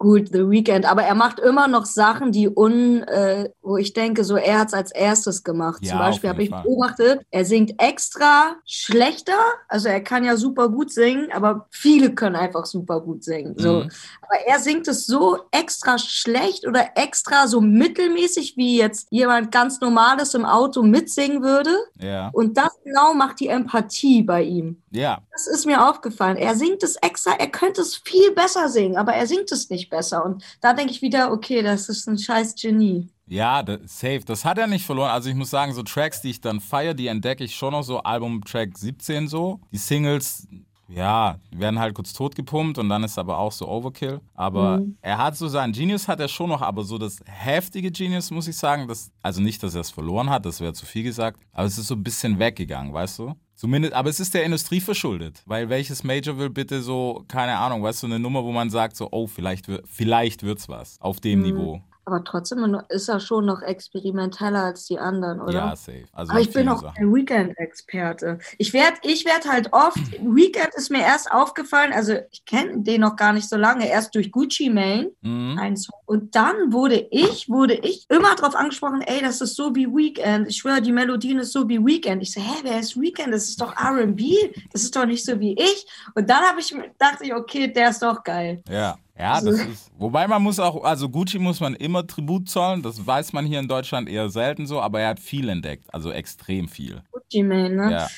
gut, 0.02 0.28
The 0.32 0.50
Weeknd. 0.50 0.84
Aber 0.84 1.04
er 1.04 1.14
macht 1.14 1.38
immer 1.38 1.69
noch 1.69 1.87
Sachen, 1.87 2.32
die 2.32 2.49
un, 2.49 3.02
äh, 3.04 3.49
wo 3.62 3.76
ich 3.76 3.93
denke, 3.93 4.25
so 4.25 4.37
er 4.37 4.58
hat 4.58 4.69
es 4.69 4.75
als 4.75 4.90
erstes 4.90 5.44
gemacht. 5.44 5.78
Ja, 5.82 5.90
Zum 5.90 5.99
Beispiel 6.00 6.31
habe 6.31 6.43
ich 6.43 6.50
Fall. 6.50 6.64
beobachtet, 6.64 7.20
er 7.31 7.44
singt 7.44 7.81
extra 7.81 8.56
schlechter. 8.66 9.38
Also 9.69 9.88
er 9.88 10.00
kann 10.02 10.25
ja 10.25 10.37
super 10.37 10.69
gut 10.69 10.93
singen, 10.93 11.31
aber 11.32 11.69
viele 11.70 12.14
können 12.14 12.37
einfach 12.37 12.66
super 12.66 13.00
gut 13.00 13.22
singen. 13.22 13.54
So. 13.56 13.84
Mhm. 13.84 13.90
Aber 14.22 14.40
er 14.46 14.58
singt 14.58 14.88
es 14.88 15.06
so 15.06 15.38
extra 15.52 15.96
schlecht 15.99 16.66
oder 16.66 16.90
extra 16.96 17.46
so 17.46 17.60
mittelmäßig, 17.60 18.56
wie 18.56 18.78
jetzt 18.78 19.06
jemand 19.10 19.52
ganz 19.52 19.81
Normales 19.81 20.34
im 20.34 20.44
Auto 20.44 20.82
mitsingen 20.82 21.43
würde. 21.43 21.70
Ja. 22.00 22.31
Und 22.32 22.56
das 22.56 22.76
genau 22.84 23.14
macht 23.14 23.38
die 23.38 23.49
Empathie 23.49 24.22
bei 24.22 24.43
ihm. 24.43 24.81
Ja. 24.93 25.23
Das 25.33 25.47
ist 25.47 25.67
mir 25.67 25.89
aufgefallen. 25.89 26.37
Er 26.37 26.55
singt 26.55 26.83
es 26.83 26.97
extra, 26.97 27.33
er 27.33 27.49
könnte 27.49 27.81
es 27.81 27.97
viel 27.97 28.33
besser 28.33 28.69
singen, 28.69 28.97
aber 28.97 29.15
er 29.15 29.27
singt 29.27 29.50
es 29.50 29.71
nicht 29.71 29.89
besser. 29.89 30.25
Und 30.25 30.44
da 30.61 30.75
denke 30.75 30.93
ich 30.93 31.03
wieder, 31.03 31.33
okay, 31.33 31.62
das 31.62 31.89
ist 31.89 32.06
ein 32.06 32.19
scheiß 32.19 32.55
Genie. 32.61 33.09
Ja, 33.27 33.65
safe. 33.87 34.21
Das 34.27 34.44
hat 34.44 34.59
er 34.59 34.67
nicht 34.67 34.85
verloren. 34.85 35.11
Also 35.11 35.31
ich 35.31 35.35
muss 35.35 35.49
sagen, 35.49 35.73
so 35.73 35.83
Tracks, 35.83 36.21
die 36.21 36.31
ich 36.31 36.41
dann 36.43 36.61
feiere, 36.61 36.93
die 36.93 37.06
entdecke 37.06 37.43
ich 37.43 37.55
schon 37.55 37.73
noch 37.73 37.83
so. 37.83 38.03
Album 38.03 38.44
Track 38.44 38.77
17 38.77 39.29
so. 39.29 39.61
Die 39.73 39.79
Singles, 39.79 40.47
ja, 40.94 41.39
werden 41.50 41.79
halt 41.79 41.94
kurz 41.94 42.12
totgepumpt 42.12 42.79
und 42.79 42.89
dann 42.89 43.03
ist 43.05 43.19
aber 43.19 43.39
auch 43.39 43.53
so 43.53 43.67
Overkill. 43.69 44.21
Aber 44.35 44.79
Mhm. 44.79 44.97
er 45.00 45.19
hat 45.19 45.37
so 45.37 45.49
sein 45.49 45.73
Genius 45.73 46.09
hat 46.09 46.21
er 46.21 46.29
schon 46.29 46.49
noch, 46.50 46.62
aber 46.62 46.85
so 46.85 46.99
das 46.99 47.19
heftige 47.27 47.91
Genius, 47.91 48.31
muss 48.31 48.49
ich 48.49 48.56
sagen, 48.56 48.87
das, 48.89 49.11
also 49.23 49.41
nicht, 49.41 49.62
dass 49.62 49.75
er 49.75 49.81
es 49.83 49.91
verloren 49.91 50.31
hat, 50.31 50.44
das 50.47 50.61
wäre 50.61 50.73
zu 50.75 50.87
viel 50.87 51.03
gesagt, 51.03 51.41
aber 51.53 51.67
es 51.67 51.79
ist 51.79 51.87
so 51.87 51.94
ein 51.94 52.03
bisschen 52.03 52.39
weggegangen, 52.39 52.93
weißt 52.93 53.19
du? 53.21 53.35
Zumindest, 53.55 53.94
aber 53.94 54.11
es 54.11 54.19
ist 54.19 54.35
der 54.35 54.44
Industrie 54.44 54.81
verschuldet, 54.81 55.43
weil 55.47 55.69
welches 55.69 56.03
Major 56.03 56.37
will 56.37 56.50
bitte 56.50 56.83
so, 56.83 57.25
keine 57.29 57.56
Ahnung, 57.59 57.83
weißt 57.83 58.03
du, 58.03 58.06
eine 58.09 58.19
Nummer, 58.19 58.43
wo 58.43 58.50
man 58.50 58.71
sagt 58.71 58.97
so, 58.97 59.09
oh, 59.12 59.27
vielleicht, 59.29 59.69
wird- 59.69 59.85
vielleicht 59.87 60.43
wird's 60.43 60.69
was 60.69 61.00
auf 61.00 61.21
dem 61.21 61.38
Mhm. 61.41 61.45
Niveau. 61.47 61.81
Aber 62.12 62.25
trotzdem 62.25 62.79
ist 62.91 63.09
er 63.09 63.20
schon 63.20 63.47
noch 63.47 63.62
experimenteller 63.62 64.64
als 64.64 64.85
die 64.85 64.99
anderen, 64.99 65.41
oder? 65.41 65.53
Ja, 65.53 65.76
safe. 65.76 66.05
Also 66.12 66.32
Aber 66.32 66.41
ich 66.43 66.53
bin 66.53 66.69
auch 66.69 66.82
Sachen. 66.82 66.99
ein 66.99 67.14
Weekend-Experte. 67.14 68.38
Ich 68.59 68.75
werde 68.75 68.99
ich 69.03 69.25
werd 69.25 69.50
halt 69.50 69.73
oft, 69.73 69.97
Weekend 70.20 70.75
ist 70.75 70.91
mir 70.91 71.00
erst 71.00 71.32
aufgefallen, 71.32 71.94
also 71.94 72.17
ich 72.31 72.44
kenne 72.44 72.82
den 72.82 73.00
noch 73.00 73.17
gar 73.17 73.32
nicht 73.32 73.49
so 73.49 73.56
lange, 73.56 73.88
erst 73.88 74.14
durch 74.14 74.31
Gucci 74.31 74.69
Mane. 74.69 75.11
Mhm. 75.23 75.59
Und 76.05 76.35
dann 76.35 76.70
wurde 76.70 77.06
ich, 77.11 77.49
wurde 77.49 77.76
ich 77.76 78.05
immer 78.11 78.35
darauf 78.35 78.56
angesprochen, 78.56 79.00
ey, 79.00 79.23
das 79.23 79.41
ist 79.41 79.56
so 79.56 79.75
wie 79.75 79.87
Weekend. 79.87 80.49
Ich 80.49 80.59
schwöre, 80.59 80.82
die 80.82 80.93
Melodien 80.93 81.38
ist 81.38 81.53
so 81.53 81.67
wie 81.67 81.82
Weekend. 81.82 82.23
Ich 82.23 82.32
so, 82.32 82.43
hä, 82.43 82.61
wer 82.62 82.79
ist 82.79 83.00
Weekend? 83.00 83.32
Das 83.32 83.44
ist 83.44 83.59
doch 83.59 83.75
R&B. 83.75 84.53
Das 84.70 84.82
ist 84.82 84.94
doch 84.94 85.06
nicht 85.06 85.25
so 85.25 85.41
wie 85.41 85.55
ich. 85.55 85.87
Und 86.14 86.29
dann 86.29 86.43
habe 86.43 86.61
ich 86.61 86.76
dachte 86.99 87.25
ich, 87.25 87.35
okay, 87.35 87.73
der 87.73 87.88
ist 87.88 88.03
doch 88.03 88.23
geil. 88.23 88.62
Ja. 88.69 88.99
Ja, 89.23 89.41
das 89.41 89.61
ist. 89.61 89.93
Wobei 89.99 90.27
man 90.27 90.43
muss 90.43 90.59
auch, 90.59 90.83
also 90.83 91.09
Gucci 91.09 91.39
muss 91.39 91.61
man 91.61 91.75
immer 91.77 92.05
Tribut 92.05 92.49
zollen, 92.49 92.83
das 92.83 93.07
weiß 93.07 93.33
man 93.33 93.47
hier 93.47 93.61
in 93.61 93.69
Deutschland 93.69 94.09
eher 94.09 94.29
selten 94.29 94.67
so, 94.67 94.81
aber 94.81 95.01
er 95.01 95.11
hat 95.11 95.21
viel 95.21 95.49
entdeckt, 95.49 95.85
also 95.95 96.11
extrem 96.11 96.67
viel. 96.67 97.03
Gucci 97.13 97.45
Mane, 97.45 97.71
ne? 97.71 97.93
Ja, 97.93 98.09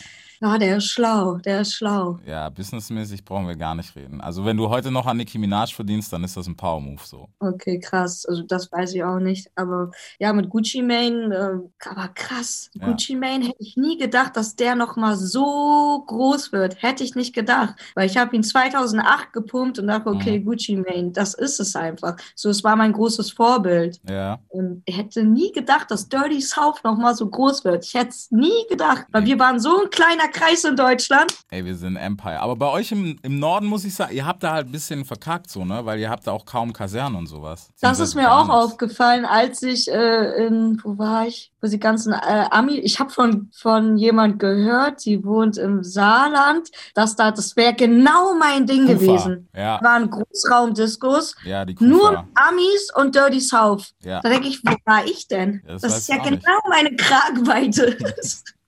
Ja, 0.45 0.59
der 0.59 0.77
ist 0.77 0.91
schlau, 0.91 1.37
der 1.39 1.63
ist 1.63 1.73
schlau. 1.73 2.19
ja, 2.27 2.51
businessmäßig 2.51 3.25
brauchen 3.25 3.49
wir 3.49 3.57
gar 3.57 3.75
nicht 3.75 3.97
reden. 3.97 4.21
Also 4.21 4.45
wenn 4.45 4.59
du 4.59 4.69
heute 4.69 4.91
noch 4.91 5.07
an 5.07 5.17
Nicki 5.17 5.39
Minaj 5.39 5.73
verdienst, 5.73 6.13
dann 6.13 6.23
ist 6.23 6.37
das 6.37 6.47
ein 6.47 6.55
Power-Move 6.55 7.01
so. 7.03 7.29
Okay, 7.39 7.81
krass. 7.81 8.27
Also 8.27 8.43
das 8.43 8.71
weiß 8.71 8.95
ich 8.95 9.03
auch 9.03 9.21
nicht. 9.21 9.51
Aber 9.57 9.91
ja, 10.19 10.35
mit 10.35 10.51
Gucci 10.51 10.83
Mane, 10.83 11.35
äh, 11.83 11.89
aber 11.89 12.09
krass. 12.09 12.69
Ja. 12.75 12.87
Gucci 12.89 13.17
Mane 13.17 13.47
hätte 13.47 13.57
ich 13.63 13.79
nie 13.79 13.97
gedacht, 13.97 14.37
dass 14.37 14.55
der 14.55 14.75
noch 14.75 14.97
mal 14.97 15.17
so 15.17 16.05
groß 16.07 16.53
wird. 16.53 16.83
Hätte 16.83 17.05
ich 17.05 17.15
nicht 17.15 17.35
gedacht. 17.35 17.75
Weil 17.95 18.07
ich 18.07 18.19
habe 18.19 18.37
ihn 18.37 18.43
2008 18.43 19.33
gepumpt 19.33 19.79
und 19.79 19.87
dachte, 19.87 20.11
okay, 20.11 20.41
Mhm. 20.41 20.45
Gucci 20.45 20.77
Mane, 20.77 21.11
das 21.13 21.33
ist 21.33 21.59
es 21.59 21.75
einfach. 21.75 22.17
So, 22.35 22.51
es 22.51 22.63
war 22.63 22.77
mein 22.77 22.93
großes 22.93 23.31
Vorbild. 23.31 23.99
Ja. 24.11 24.41
Und 24.49 24.83
ich 24.85 24.97
hätte 24.99 25.25
nie 25.25 25.53
gedacht, 25.53 25.91
dass 25.91 26.07
Dirty 26.11 26.43
South 26.43 26.83
noch 26.85 26.99
mal 26.99 27.15
so 27.15 27.27
groß 27.31 27.65
wird. 27.65 27.87
Ich 27.87 27.95
hätte 27.95 28.11
es 28.11 28.31
nie 28.31 28.67
gedacht. 28.69 29.07
Weil 29.11 29.25
wir 29.25 29.39
waren 29.39 29.59
so 29.59 29.83
ein 29.85 29.89
kleiner 29.91 30.29
Kreis 30.35 30.65
in 30.65 30.77
Deutschland. 30.77 31.33
Ey, 31.51 31.65
wir 31.65 31.75
sind 31.75 31.97
Empire. 31.97 32.41
Aber 32.41 32.57
bei 32.57 32.69
euch 32.69 32.93
im, 32.93 33.19
im 33.23 33.39
Norden 33.39 33.67
muss 33.67 33.85
ich 33.85 33.95
sagen, 33.95 34.15
ihr 34.15 34.27
habt 34.27 34.43
da 34.43 34.53
halt 34.53 34.67
ein 34.67 34.73
bisschen 34.73 35.05
verkackt 35.05 35.49
so, 35.49 35.65
ne? 35.65 35.87
Weil 35.87 36.01
ihr 36.01 36.11
habt 36.11 36.27
da 36.27 36.33
auch 36.33 36.45
kaum 36.45 36.73
Kasernen 36.73 37.17
und 37.17 37.27
sowas. 37.27 37.69
Das 37.81 38.01
ist 38.01 38.15
mir 38.15 38.33
auch 38.33 38.49
aufgefallen, 38.49 39.25
als 39.25 39.63
ich 39.63 39.91
äh, 39.91 40.47
in, 40.47 40.81
wo 40.83 40.99
war 40.99 41.27
ich? 41.27 41.53
Wo 41.61 41.69
die 41.69 41.79
ganzen 41.79 42.13
äh, 42.13 42.45
Ami, 42.51 42.75
ich 42.75 43.01
habe 43.01 43.11
von, 43.11 43.51
von 43.57 43.97
jemand 43.97 44.39
gehört, 44.39 45.05
die 45.07 45.25
wohnt 45.25 45.57
im 45.57 45.83
Saarland, 45.83 46.69
dass 46.95 47.17
da, 47.17 47.31
das 47.31 47.57
wäre 47.57 47.73
genau 47.73 48.35
mein 48.35 48.67
Ding 48.67 48.87
Kufa. 48.87 48.93
gewesen. 48.95 49.49
Ja, 49.57 49.81
waren 49.83 50.11
Großraumdiskos, 50.11 51.37
ja, 51.45 51.65
die 51.65 51.75
Kufa. 51.75 51.89
nur 51.89 52.25
Amis 52.35 52.91
und 52.97 53.15
Dirty 53.15 53.41
South. 53.41 53.95
Ja. 54.03 54.21
Da 54.21 54.29
denke 54.29 54.49
ich, 54.49 54.63
wo 54.65 54.75
war 54.85 55.07
ich 55.07 55.29
denn? 55.29 55.63
Ja, 55.65 55.73
das 55.75 55.83
das 55.83 55.99
ist 55.99 56.09
ja 56.09 56.17
genau 56.19 56.59
meine 56.69 56.95
Kragweite. 56.97 57.97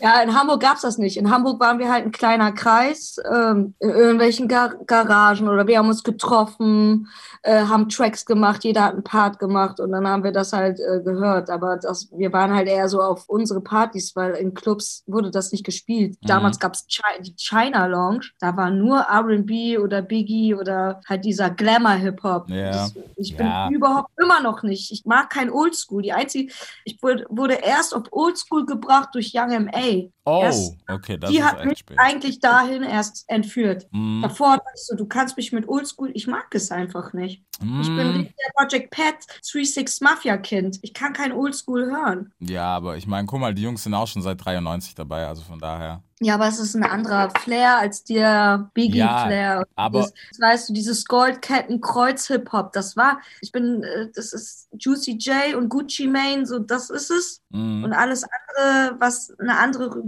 ja, 0.00 0.20
in 0.22 0.34
Hamburg 0.34 0.60
gab 0.60 0.76
es 0.76 0.82
das 0.82 0.98
nicht. 0.98 1.16
In 1.16 1.30
Hamburg 1.30 1.60
waren 1.60 1.78
wir 1.78 1.90
halt 1.92 2.04
ein 2.04 2.12
kleiner 2.12 2.52
Kreis, 2.52 3.16
ähm, 3.32 3.74
in 3.78 3.90
irgendwelchen 3.90 4.48
Gar 4.48 4.74
Garagen 4.86 5.48
oder 5.48 5.66
wir 5.66 5.78
haben 5.78 5.88
uns 5.88 6.02
getroffen, 6.02 7.08
äh, 7.42 7.64
haben 7.66 7.88
Tracks 7.88 8.26
gemacht, 8.26 8.64
jeder 8.64 8.84
hat 8.84 8.94
einen 8.94 9.04
Part 9.04 9.38
gemacht 9.38 9.78
und 9.80 9.92
dann 9.92 10.06
haben 10.08 10.24
wir 10.24 10.32
das 10.32 10.52
halt 10.52 10.80
äh, 10.80 11.00
gehört. 11.02 11.50
Aber 11.50 11.76
das, 11.76 12.08
wir 12.12 12.32
waren 12.32 12.52
halt 12.54 12.68
eher 12.68 12.88
so 12.88 13.00
auf 13.00 13.28
unsere 13.28 13.60
Partys, 13.60 14.16
weil 14.16 14.32
in 14.34 14.54
Clubs 14.54 15.04
wurde 15.06 15.30
das 15.30 15.52
nicht 15.52 15.64
gespielt. 15.64 16.16
Mhm. 16.22 16.26
Damals 16.26 16.58
gab 16.58 16.74
es 16.74 16.86
die 16.86 17.34
China 17.36 17.86
Lounge, 17.86 18.26
da 18.40 18.56
war 18.56 18.70
nur 18.70 19.06
RB 19.08 19.78
oder 19.80 20.02
Biggie 20.02 20.54
oder 20.54 21.00
halt 21.08 21.24
dieser 21.24 21.50
Glamour-Hip-Hop. 21.50 22.48
Ja. 22.48 22.88
Ich 23.16 23.36
bin 23.36 23.46
Ja. 23.46 23.68
überhaupt 23.70 24.10
immer 24.20 24.40
noch 24.40 24.62
nicht. 24.62 24.90
Ich 24.90 25.04
mag 25.04 25.30
kein 25.30 25.50
Oldschool. 25.50 26.02
Die 26.02 26.12
einzige, 26.12 26.52
ich 26.84 27.00
wurde, 27.02 27.24
wurde 27.28 27.54
erst 27.54 27.94
auf 27.94 28.04
Oldschool 28.10 28.66
gebracht 28.66 29.10
durch 29.12 29.32
Young 29.34 29.50
M.A. 29.50 30.08
Oh, 30.24 30.42
Erst- 30.42 30.76
okay, 30.88 31.16
das 31.18 31.30
die 31.30 31.38
ist 31.38 31.44
hat 31.44 31.64
mich 31.64 31.78
spät. 31.80 31.98
eigentlich 31.98 32.38
dahin 32.40 32.82
erst 32.82 33.24
entführt. 33.28 33.86
Mhm. 33.90 34.22
Davor 34.22 34.54
ich 34.74 34.82
so, 34.86 34.96
du 34.96 35.06
kannst 35.06 35.36
mich 35.36 35.52
mit 35.52 35.68
Oldschool, 35.68 36.10
ich 36.14 36.26
mag 36.26 36.46
es 36.54 36.70
einfach 36.70 37.12
nicht. 37.12 37.42
Ich 37.60 37.88
bin 37.88 37.96
Mhm. 37.96 38.28
der 38.28 38.52
Project 38.56 38.90
Pat 38.90 39.14
36 39.42 40.00
Mafia 40.00 40.36
Kind. 40.36 40.78
Ich 40.82 40.94
kann 40.94 41.12
kein 41.12 41.32
Oldschool 41.32 41.86
hören. 41.86 42.32
Ja, 42.40 42.64
aber 42.66 42.96
ich 42.96 43.06
meine, 43.06 43.26
guck 43.26 43.40
mal, 43.40 43.54
die 43.54 43.62
Jungs 43.62 43.82
sind 43.84 43.94
auch 43.94 44.06
schon 44.06 44.22
seit 44.22 44.44
93 44.44 44.94
dabei, 44.94 45.26
also 45.26 45.42
von 45.42 45.58
daher. 45.58 46.02
Ja, 46.20 46.34
aber 46.34 46.46
es 46.48 46.58
ist 46.60 46.74
ein 46.76 46.84
anderer 46.84 47.30
Flair 47.40 47.78
als 47.78 48.04
der 48.04 48.70
Biggie 48.74 48.98
Ja, 48.98 49.24
Flair. 49.26 49.66
aber- 49.74 50.00
das, 50.02 50.12
weißt 50.38 50.68
du, 50.68 50.72
dieses 50.72 51.04
Goldketten-Kreuz-Hip-Hop, 51.06 52.72
das 52.72 52.96
war, 52.96 53.20
ich 53.40 53.50
bin, 53.52 53.82
äh, 53.82 54.08
das 54.14 54.32
ist 54.32 54.68
Juicy 54.78 55.12
J 55.18 55.54
und 55.56 55.68
Gucci 55.68 56.06
Mane, 56.06 56.46
so 56.46 56.58
das 56.58 56.90
ist 56.90 57.10
es. 57.10 57.40
Mhm. 57.50 57.84
Und 57.84 57.92
alles 57.92 58.24
andere, 58.24 59.00
was 59.00 59.32
eine 59.38 59.58
andere, 59.58 60.02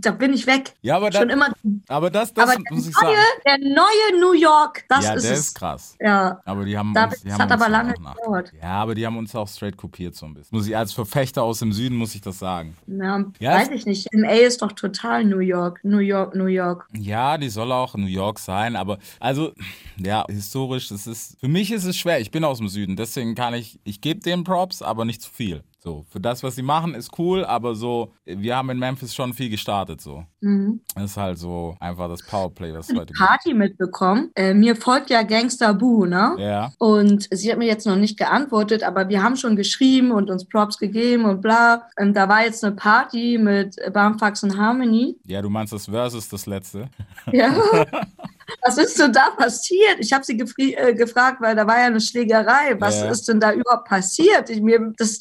da 0.00 0.10
bin 0.12 0.32
ich 0.32 0.46
weg. 0.46 0.74
Ja, 0.82 0.96
aber, 0.96 1.12
Schon 1.12 1.28
da, 1.28 1.34
immer. 1.34 1.48
aber 1.88 2.10
das, 2.10 2.32
das 2.32 2.48
aber 2.50 2.60
muss 2.70 2.86
ich 2.86 2.94
neue, 3.02 3.14
sagen. 3.16 3.40
der 3.44 3.58
neue 3.58 4.20
New 4.20 4.32
York, 4.32 4.84
das 4.88 5.04
ja, 5.04 5.14
ist 5.14 5.24
der 5.24 5.32
es. 5.32 5.38
ist 5.40 5.54
krass. 5.58 5.96
Ja, 6.00 6.40
Aber 6.44 6.64
die 6.64 6.76
haben 6.76 6.94
Da- 6.94 7.04
uns, 7.06 7.20
die 7.20 7.28
das 7.28 7.32
haben 7.34 7.42
hat 7.42 7.52
uns 7.52 7.62
aber 7.62 7.70
lange 7.70 7.94
gedauert. 7.94 8.52
Ja, 8.60 8.68
aber 8.82 8.94
die 8.94 9.06
haben 9.06 9.16
uns 9.16 9.34
auch 9.34 9.48
straight 9.48 9.76
kopiert 9.76 10.14
so 10.14 10.26
ein 10.26 10.34
bisschen. 10.34 10.56
Muss 10.56 10.66
ich 10.66 10.76
als 10.76 10.92
Verfechter 10.92 11.42
aus 11.42 11.58
dem 11.58 11.72
Süden 11.72 11.96
muss 11.96 12.14
ich 12.14 12.20
das 12.20 12.38
sagen. 12.38 12.76
ja, 12.86 13.24
Ja, 13.38 13.54
weiß 13.56 13.68
ich 13.70 13.86
nicht. 13.86 14.08
LA 14.12 14.32
ist 14.46 14.59
doch 14.62 14.72
total 14.72 15.24
New 15.24 15.38
York, 15.38 15.80
New 15.82 15.98
York, 15.98 16.34
New 16.34 16.46
York. 16.46 16.86
Ja, 16.96 17.38
die 17.38 17.48
soll 17.48 17.72
auch 17.72 17.94
New 17.94 18.06
York 18.06 18.38
sein, 18.38 18.76
aber 18.76 18.98
also 19.18 19.52
ja, 19.98 20.24
historisch, 20.28 20.88
das 20.88 21.06
ist 21.06 21.38
für 21.40 21.48
mich 21.48 21.70
ist 21.70 21.84
es 21.84 21.96
schwer. 21.96 22.20
Ich 22.20 22.30
bin 22.30 22.44
aus 22.44 22.58
dem 22.58 22.68
Süden, 22.68 22.96
deswegen 22.96 23.34
kann 23.34 23.54
ich 23.54 23.80
ich 23.84 24.00
gebe 24.00 24.20
denen 24.20 24.44
Props, 24.44 24.82
aber 24.82 25.04
nicht 25.04 25.22
zu 25.22 25.30
viel. 25.30 25.62
So, 25.82 26.04
für 26.10 26.20
das 26.20 26.42
was 26.42 26.56
sie 26.56 26.62
machen 26.62 26.94
ist 26.94 27.18
cool, 27.18 27.42
aber 27.42 27.74
so 27.74 28.12
wir 28.26 28.54
haben 28.54 28.68
in 28.68 28.78
Memphis 28.78 29.14
schon 29.14 29.32
viel 29.32 29.48
gestartet 29.48 30.02
so. 30.02 30.24
Mhm. 30.42 30.80
Das 30.94 31.12
ist 31.12 31.16
halt 31.16 31.38
so 31.38 31.74
einfach 31.80 32.06
das 32.08 32.22
Powerplay, 32.22 32.74
was 32.74 32.90
heute 32.90 33.06
gibt. 33.06 33.18
Party 33.18 33.54
mitbekommen. 33.54 34.30
Äh, 34.34 34.52
mir 34.52 34.76
folgt 34.76 35.08
ja 35.08 35.22
Gangster 35.22 35.72
Boo, 35.72 36.04
ne? 36.04 36.34
Ja. 36.38 36.72
Und 36.78 37.28
sie 37.30 37.50
hat 37.50 37.58
mir 37.58 37.66
jetzt 37.66 37.86
noch 37.86 37.96
nicht 37.96 38.18
geantwortet, 38.18 38.82
aber 38.82 39.08
wir 39.08 39.22
haben 39.22 39.36
schon 39.36 39.56
geschrieben 39.56 40.12
und 40.12 40.30
uns 40.30 40.44
Props 40.46 40.76
gegeben 40.76 41.24
und 41.24 41.40
bla. 41.40 41.88
Und 41.98 42.14
da 42.14 42.28
war 42.28 42.44
jetzt 42.44 42.62
eine 42.62 42.76
Party 42.76 43.38
mit 43.38 43.76
Bumfax 43.94 44.42
und 44.42 44.58
Harmony. 44.58 45.16
Ja, 45.24 45.40
du 45.40 45.48
meinst 45.48 45.72
das 45.72 45.86
Versus 45.86 46.28
das 46.28 46.44
letzte. 46.44 46.90
Ja. 47.32 47.54
Was 48.64 48.78
ist 48.78 48.98
denn 48.98 49.12
da 49.12 49.30
passiert? 49.30 49.96
Ich 49.98 50.12
habe 50.12 50.24
sie 50.24 50.38
äh, 50.38 50.94
gefragt, 50.94 51.40
weil 51.40 51.54
da 51.56 51.66
war 51.66 51.78
ja 51.78 51.86
eine 51.86 52.00
Schlägerei. 52.00 52.76
Was 52.78 53.00
Ja. 53.00 53.10
ist 53.10 53.28
denn 53.28 53.40
da 53.40 53.52
überhaupt 53.52 53.88
passiert? 53.88 54.50
Ich, 54.50 54.60
mir, 54.60 54.92
das, 54.96 55.18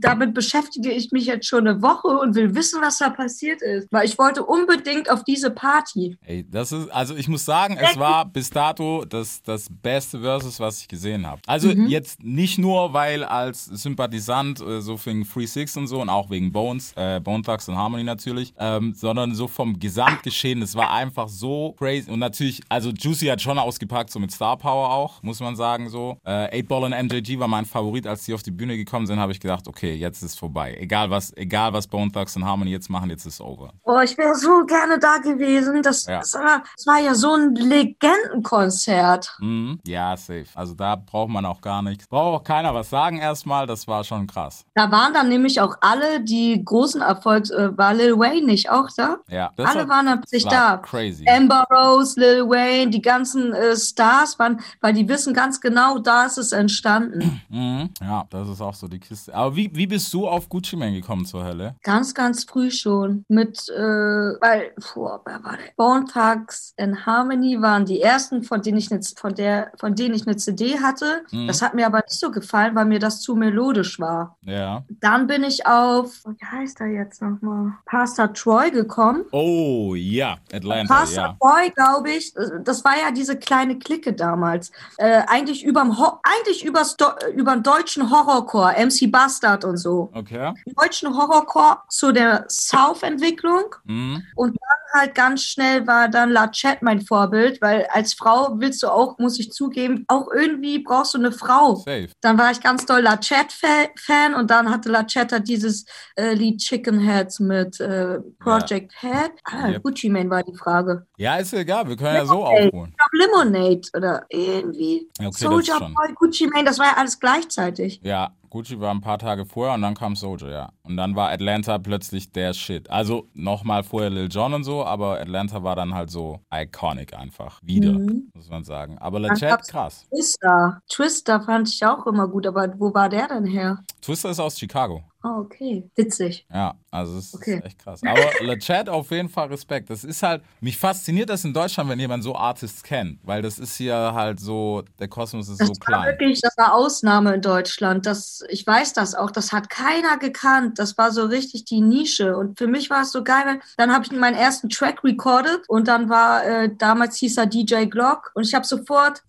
damit 0.00 0.34
beschäftige 0.34 0.90
ich 0.90 1.10
mich 1.12 1.26
jetzt 1.26 1.46
schon 1.46 1.66
eine 1.66 1.82
Woche 1.82 2.08
und 2.08 2.34
will 2.34 2.54
wissen, 2.54 2.80
was 2.82 2.98
da 2.98 3.10
passiert 3.10 3.62
ist. 3.62 3.88
Weil 3.90 4.06
ich 4.06 4.18
wollte 4.18 4.44
unbedingt 4.44 5.10
auf 5.10 5.24
diese 5.24 5.50
Party. 5.50 6.16
Ey, 6.24 6.46
das 6.50 6.72
ist, 6.72 6.90
also 6.90 7.14
ich 7.14 7.28
muss 7.28 7.44
sagen, 7.44 7.76
es 7.80 7.98
war 7.98 8.24
bis 8.24 8.50
dato 8.50 9.04
das, 9.04 9.42
das 9.42 9.66
beste 9.82 10.20
Versus, 10.20 10.60
was 10.60 10.80
ich 10.80 10.88
gesehen 10.88 11.26
habe. 11.26 11.40
Also 11.46 11.68
Mhm. 11.68 11.86
jetzt 11.88 12.22
nicht 12.22 12.58
nur, 12.58 12.92
weil 12.92 13.24
als 13.24 13.64
Sympathisant, 13.66 14.60
äh, 14.60 14.80
so 14.80 14.98
wegen 15.04 15.24
Free 15.24 15.46
Six 15.46 15.76
und 15.76 15.86
so 15.86 16.00
und 16.00 16.08
auch 16.08 16.30
wegen 16.30 16.52
Bones, 16.52 16.92
äh, 16.96 17.20
Bone 17.20 17.42
Thugs 17.42 17.68
und 17.68 17.76
Harmony 17.76 18.04
natürlich, 18.04 18.52
ähm, 18.58 18.94
sondern 18.94 19.34
so 19.34 19.48
vom 19.48 19.78
Gesamtgeschehen, 19.78 20.62
es 20.62 20.74
war 20.74 20.90
einfach 20.92 21.28
so 21.28 21.74
crazy. 21.78 22.10
Und 22.10 22.18
natürlich, 22.20 22.60
also 22.70 22.90
Juicy 22.90 23.26
hat 23.26 23.42
schon 23.42 23.58
ausgepackt, 23.58 24.10
so 24.10 24.18
mit 24.18 24.30
Star 24.32 24.56
Power 24.56 24.90
auch, 24.90 25.22
muss 25.22 25.40
man 25.40 25.56
sagen 25.56 25.90
so. 25.90 26.16
Äh, 26.24 26.62
8-Ball 26.62 26.84
und 26.84 26.92
MJG 26.92 27.38
war 27.38 27.48
mein 27.48 27.66
Favorit, 27.66 28.06
als 28.06 28.24
die 28.24 28.32
auf 28.32 28.42
die 28.42 28.50
Bühne 28.50 28.76
gekommen 28.76 29.06
sind, 29.06 29.18
habe 29.18 29.32
ich 29.32 29.40
gedacht, 29.40 29.66
okay, 29.68 29.94
jetzt 29.94 30.22
ist 30.22 30.38
vorbei. 30.38 30.76
Egal 30.80 31.10
was, 31.10 31.36
egal 31.36 31.72
was 31.72 31.86
Bone 31.86 32.10
Thugs 32.12 32.36
und 32.36 32.44
Harmony 32.44 32.70
jetzt 32.70 32.88
machen, 32.88 33.10
jetzt 33.10 33.26
ist 33.26 33.40
over. 33.40 33.72
Oh, 33.84 33.98
ich 34.00 34.16
wäre 34.16 34.34
so 34.36 34.64
gerne 34.66 34.98
da 34.98 35.16
gewesen. 35.18 35.82
Das, 35.82 36.06
Ja. 36.06 36.20
das, 36.20 36.32
war, 36.34 36.62
das 36.76 36.86
war 36.86 36.98
ja 37.00 37.14
so 37.14 37.34
ein 37.34 37.54
Legendenkonzert. 37.54 39.36
Mhm. 39.40 39.80
Ja, 39.86 40.16
safe. 40.16 40.46
Also 40.54 40.74
da 40.74 40.96
braucht 40.96 41.30
man 41.30 41.44
auch 41.44 41.60
gar 41.60 41.82
nichts. 41.82 42.06
Braucht 42.06 42.40
auch 42.40 42.44
keiner 42.44 42.72
was 42.74 42.88
sagen 42.90 43.18
erstmal. 43.18 43.66
Das 43.66 43.88
war 43.88 44.04
schon 44.04 44.26
krass. 44.26 44.64
Da 44.74 44.90
waren 44.90 45.12
dann 45.12 45.28
nämlich 45.28 45.60
auch 45.60 45.74
alle, 45.80 46.20
die 46.22 46.62
großen 46.64 47.00
Erfolgs, 47.00 47.50
äh, 47.50 47.76
war 47.76 47.94
Lil 47.94 48.18
Wayne 48.18 48.46
nicht 48.46 48.70
auch 48.70 48.88
da? 48.96 49.16
Ja, 49.28 49.50
Alle 49.56 49.88
war, 49.88 50.04
waren 50.04 50.20
plötzlich 50.20 50.44
war 50.44 50.50
da. 50.52 50.76
crazy. 50.78 51.24
Amber 51.28 51.66
Rose, 51.70 52.18
Lil 52.20 52.48
Wayne, 52.48 52.59
die 52.86 53.02
ganzen 53.02 53.52
äh, 53.52 53.76
Stars 53.76 54.38
waren, 54.38 54.60
weil 54.80 54.94
die 54.94 55.08
wissen 55.08 55.34
ganz 55.34 55.60
genau, 55.60 55.98
da 55.98 56.26
ist 56.26 56.38
es 56.38 56.52
entstanden. 56.52 57.40
Mhm. 57.50 57.90
Ja, 58.00 58.26
das 58.30 58.48
ist 58.48 58.60
auch 58.60 58.74
so 58.74 58.86
die 58.86 59.00
Kiste. 59.00 59.34
Aber 59.34 59.56
wie, 59.56 59.70
wie 59.74 59.86
bist 59.86 60.12
du 60.14 60.28
auf 60.28 60.48
Gucci 60.48 60.76
Mane 60.76 60.92
gekommen 60.92 61.24
zur 61.26 61.44
Hölle? 61.44 61.74
Ganz, 61.82 62.14
ganz 62.14 62.44
früh 62.44 62.70
schon. 62.70 63.24
Mit, 63.28 63.68
äh, 63.68 63.80
weil, 63.80 64.72
boah, 64.94 65.20
wer 65.24 65.42
war 65.42 65.56
der? 65.56 65.72
Bone 65.76 66.04
Thugs 66.04 66.74
and 66.78 67.06
Harmony 67.06 67.60
waren 67.60 67.86
die 67.86 68.00
ersten, 68.00 68.44
von 68.44 68.62
denen 68.62 68.78
ich 68.78 68.92
eine, 68.92 69.00
von 69.02 69.34
der, 69.34 69.72
von 69.78 69.94
denen 69.96 70.14
ich 70.14 70.26
eine 70.26 70.36
CD 70.36 70.78
hatte. 70.78 71.22
Mhm. 71.32 71.48
Das 71.48 71.60
hat 71.60 71.74
mir 71.74 71.86
aber 71.86 71.98
nicht 72.06 72.20
so 72.20 72.30
gefallen, 72.30 72.74
weil 72.74 72.84
mir 72.84 73.00
das 73.00 73.20
zu 73.20 73.34
melodisch 73.34 73.98
war. 73.98 74.36
Ja. 74.42 74.84
Dann 75.00 75.26
bin 75.26 75.42
ich 75.42 75.66
auf, 75.66 76.22
wie 76.24 76.44
heißt 76.44 76.80
er 76.80 76.88
jetzt 76.88 77.20
nochmal? 77.20 77.72
Pastor 77.86 78.32
Troy 78.32 78.70
gekommen. 78.70 79.24
Oh, 79.32 79.94
ja. 79.94 80.36
Atlanta, 80.52 80.94
Pastor 80.94 81.24
ja. 81.24 81.36
Troy, 81.40 81.70
glaube 81.70 82.10
ich, 82.10 82.32
das 82.64 82.84
war 82.84 82.96
ja 82.96 83.10
diese 83.10 83.38
kleine 83.38 83.78
Clique 83.78 84.12
damals. 84.12 84.70
Äh, 84.98 85.22
eigentlich 85.26 85.64
überm 85.64 85.98
Ho 85.98 86.18
eigentlich 86.22 86.64
übers 86.64 86.96
Do 86.96 87.06
über 87.34 87.52
den 87.54 87.62
deutschen 87.62 88.10
Horrorcore, 88.10 88.74
MC 88.78 89.10
Bastard 89.10 89.64
und 89.64 89.76
so. 89.76 90.10
Okay. 90.14 90.52
Deutschen 90.76 91.16
Horrorcore 91.16 91.78
zu 91.88 92.12
der 92.12 92.44
South-Entwicklung. 92.48 93.74
Mhm. 93.84 94.22
Und 94.36 94.56
dann 94.60 95.00
halt 95.00 95.14
ganz 95.14 95.42
schnell 95.42 95.86
war 95.86 96.08
dann 96.08 96.30
La 96.30 96.48
Chat 96.48 96.82
mein 96.82 97.00
Vorbild, 97.00 97.62
weil 97.62 97.86
als 97.92 98.14
Frau 98.14 98.56
willst 98.58 98.82
du 98.82 98.88
auch, 98.88 99.18
muss 99.18 99.38
ich 99.38 99.52
zugeben, 99.52 100.04
auch 100.08 100.28
irgendwie 100.34 100.80
brauchst 100.80 101.14
du 101.14 101.18
eine 101.18 101.32
Frau. 101.32 101.76
Safe. 101.76 102.08
Dann 102.20 102.38
war 102.38 102.50
ich 102.50 102.60
ganz 102.60 102.86
doll 102.86 103.00
La 103.00 103.16
Chat-Fan 103.16 104.34
und 104.34 104.50
dann 104.50 104.70
hatte 104.70 104.88
La 104.88 105.04
Chat 105.04 105.32
halt 105.32 105.48
dieses 105.48 105.84
äh, 106.16 106.34
Lied 106.34 106.58
Chicken 106.58 107.00
Heads 107.00 107.40
mit 107.40 107.80
äh, 107.80 108.18
Project 108.40 108.92
Head. 109.00 109.32
Ah, 109.44 109.68
Yep. 109.70 109.82
Gucci 109.82 110.08
Mane 110.08 110.30
war 110.30 110.42
die 110.42 110.56
Frage. 110.56 111.06
Ja, 111.16 111.36
ist 111.36 111.52
egal. 111.52 111.88
Wir 111.88 111.96
können 111.96 112.14
ja 112.14 112.26
so 112.26 112.39
Ey. 112.48 112.68
aufholen. 112.68 112.94
Ich 113.12 113.18
Lemonade 113.20 113.80
oder 113.96 114.24
irgendwie. 114.30 115.08
Okay, 115.18 115.28
das 115.30 115.40
Soldier. 115.40 115.78
Boy, 115.78 116.14
Gucci 116.14 116.46
Mane, 116.46 116.64
das 116.64 116.78
war 116.78 116.86
ja 116.86 116.96
alles 116.96 117.18
gleichzeitig. 117.20 118.00
Ja, 118.02 118.32
Gucci 118.50 118.80
war 118.80 118.90
ein 118.92 119.00
paar 119.00 119.18
Tage 119.18 119.46
vorher 119.46 119.74
und 119.74 119.82
dann 119.82 119.94
kam 119.94 120.16
Soldier, 120.16 120.50
ja. 120.50 120.72
Und 120.82 120.96
dann 120.96 121.14
war 121.14 121.30
Atlanta 121.30 121.78
plötzlich 121.78 122.32
der 122.32 122.52
Shit. 122.52 122.90
Also 122.90 123.28
nochmal 123.32 123.84
vorher 123.84 124.10
Lil 124.10 124.28
Jon 124.28 124.54
und 124.54 124.64
so, 124.64 124.84
aber 124.84 125.20
Atlanta 125.20 125.62
war 125.62 125.76
dann 125.76 125.94
halt 125.94 126.10
so 126.10 126.40
iconic 126.52 127.14
einfach. 127.14 127.60
Wieder, 127.62 127.92
Mhm. 127.92 128.30
muss 128.34 128.48
man 128.48 128.64
sagen. 128.64 128.98
Aber 128.98 129.20
gab's- 129.20 129.68
krass. 129.68 130.06
Twister. 130.08 130.80
Twister 130.90 131.40
fand 131.42 131.68
ich 131.68 131.84
auch 131.86 132.06
immer 132.06 132.26
gut, 132.26 132.46
aber 132.46 132.72
wo 132.78 132.92
war 132.92 133.08
der 133.08 133.28
denn 133.28 133.46
her? 133.46 133.84
Twister 134.02 134.30
ist 134.30 134.40
aus 134.40 134.58
Chicago. 134.58 135.04
Oh, 135.22 135.42
okay. 135.42 135.88
Witzig. 135.94 136.46
Ja, 136.52 136.74
also 136.90 137.18
es 137.18 137.34
Okay. 137.34 137.58
ist 137.58 137.64
echt 137.64 137.78
krass. 137.78 138.00
Aber 138.04 138.32
Legit 138.40 138.88
auf 138.88 139.10
jeden 139.10 139.28
Fall 139.28 139.48
Respekt. 139.48 139.90
Das 139.90 140.04
ist 140.04 140.22
halt, 140.22 140.42
mich 140.60 140.76
fasziniert 140.76 141.30
das 141.30 141.44
in 141.44 141.52
Deutschland, 141.54 141.88
wenn 141.90 142.00
jemand 142.00 142.24
so 142.24 142.34
Artists 142.34 142.82
kennt, 142.82 143.18
weil 143.22 143.42
das 143.42 143.58
ist 143.58 143.76
hier 143.76 143.94
halt 143.94 144.40
so, 144.40 144.82
der 144.98 145.08
Kosmos 145.08 145.48
ist 145.48 145.60
Das 145.60 145.68
so 145.68 145.74
war 145.74 145.86
klein. 145.86 146.06
wirklich, 146.12 146.40
das 146.40 146.56
war 146.56 146.74
Ausnahme 146.74 147.34
in 147.34 147.42
Deutschland. 147.42 148.06
Das, 148.06 148.42
ich 148.48 148.66
weiß 148.66 148.92
das 148.92 149.14
auch. 149.14 149.30
Das 149.30 149.52
hat 149.52 149.70
keiner 149.70 150.18
gekannt. 150.18 150.78
Das 150.78 150.98
war 150.98 151.12
so 151.12 151.24
richtig 151.26 151.64
die 151.64 151.80
Nische. 151.80 152.36
Und 152.36 152.58
für 152.58 152.66
mich 152.66 152.90
war 152.90 153.02
es 153.02 153.12
so 153.12 153.22
geil. 153.22 153.42
weil 153.46 153.60
Dann 153.76 153.92
habe 153.92 154.04
ich 154.04 154.12
meinen 154.12 154.36
ersten 154.36 154.68
Track 154.68 155.04
recorded 155.04 155.60
und 155.68 155.88
dann 155.88 156.08
war, 156.08 156.44
äh, 156.44 156.70
damals 156.76 157.16
hieß 157.18 157.36
er 157.36 157.46
DJ 157.46 157.84
Glock 157.86 158.32
und 158.34 158.44
ich 158.44 158.54
habe 158.54 158.66
sofort 158.66 159.22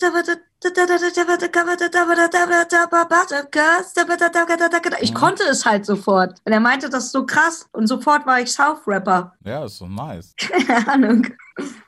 ich 5.02 5.14
konnte 5.14 5.44
es 5.44 5.66
halt 5.66 5.86
sofort. 5.86 6.40
Und 6.46 6.52
er 6.52 6.60
meinte, 6.60 6.90
das 6.90 7.06
ist 7.06 7.12
so 7.12 7.26
krass. 7.26 7.51
Und 7.72 7.88
sofort 7.88 8.26
war 8.26 8.42
ich 8.42 8.52
South-Rapper. 8.52 9.34
Ja, 9.44 9.66
ist 9.66 9.78
so 9.78 9.88
nice. 9.88 10.34
Keine 10.38 10.88
Ahnung. 10.88 11.28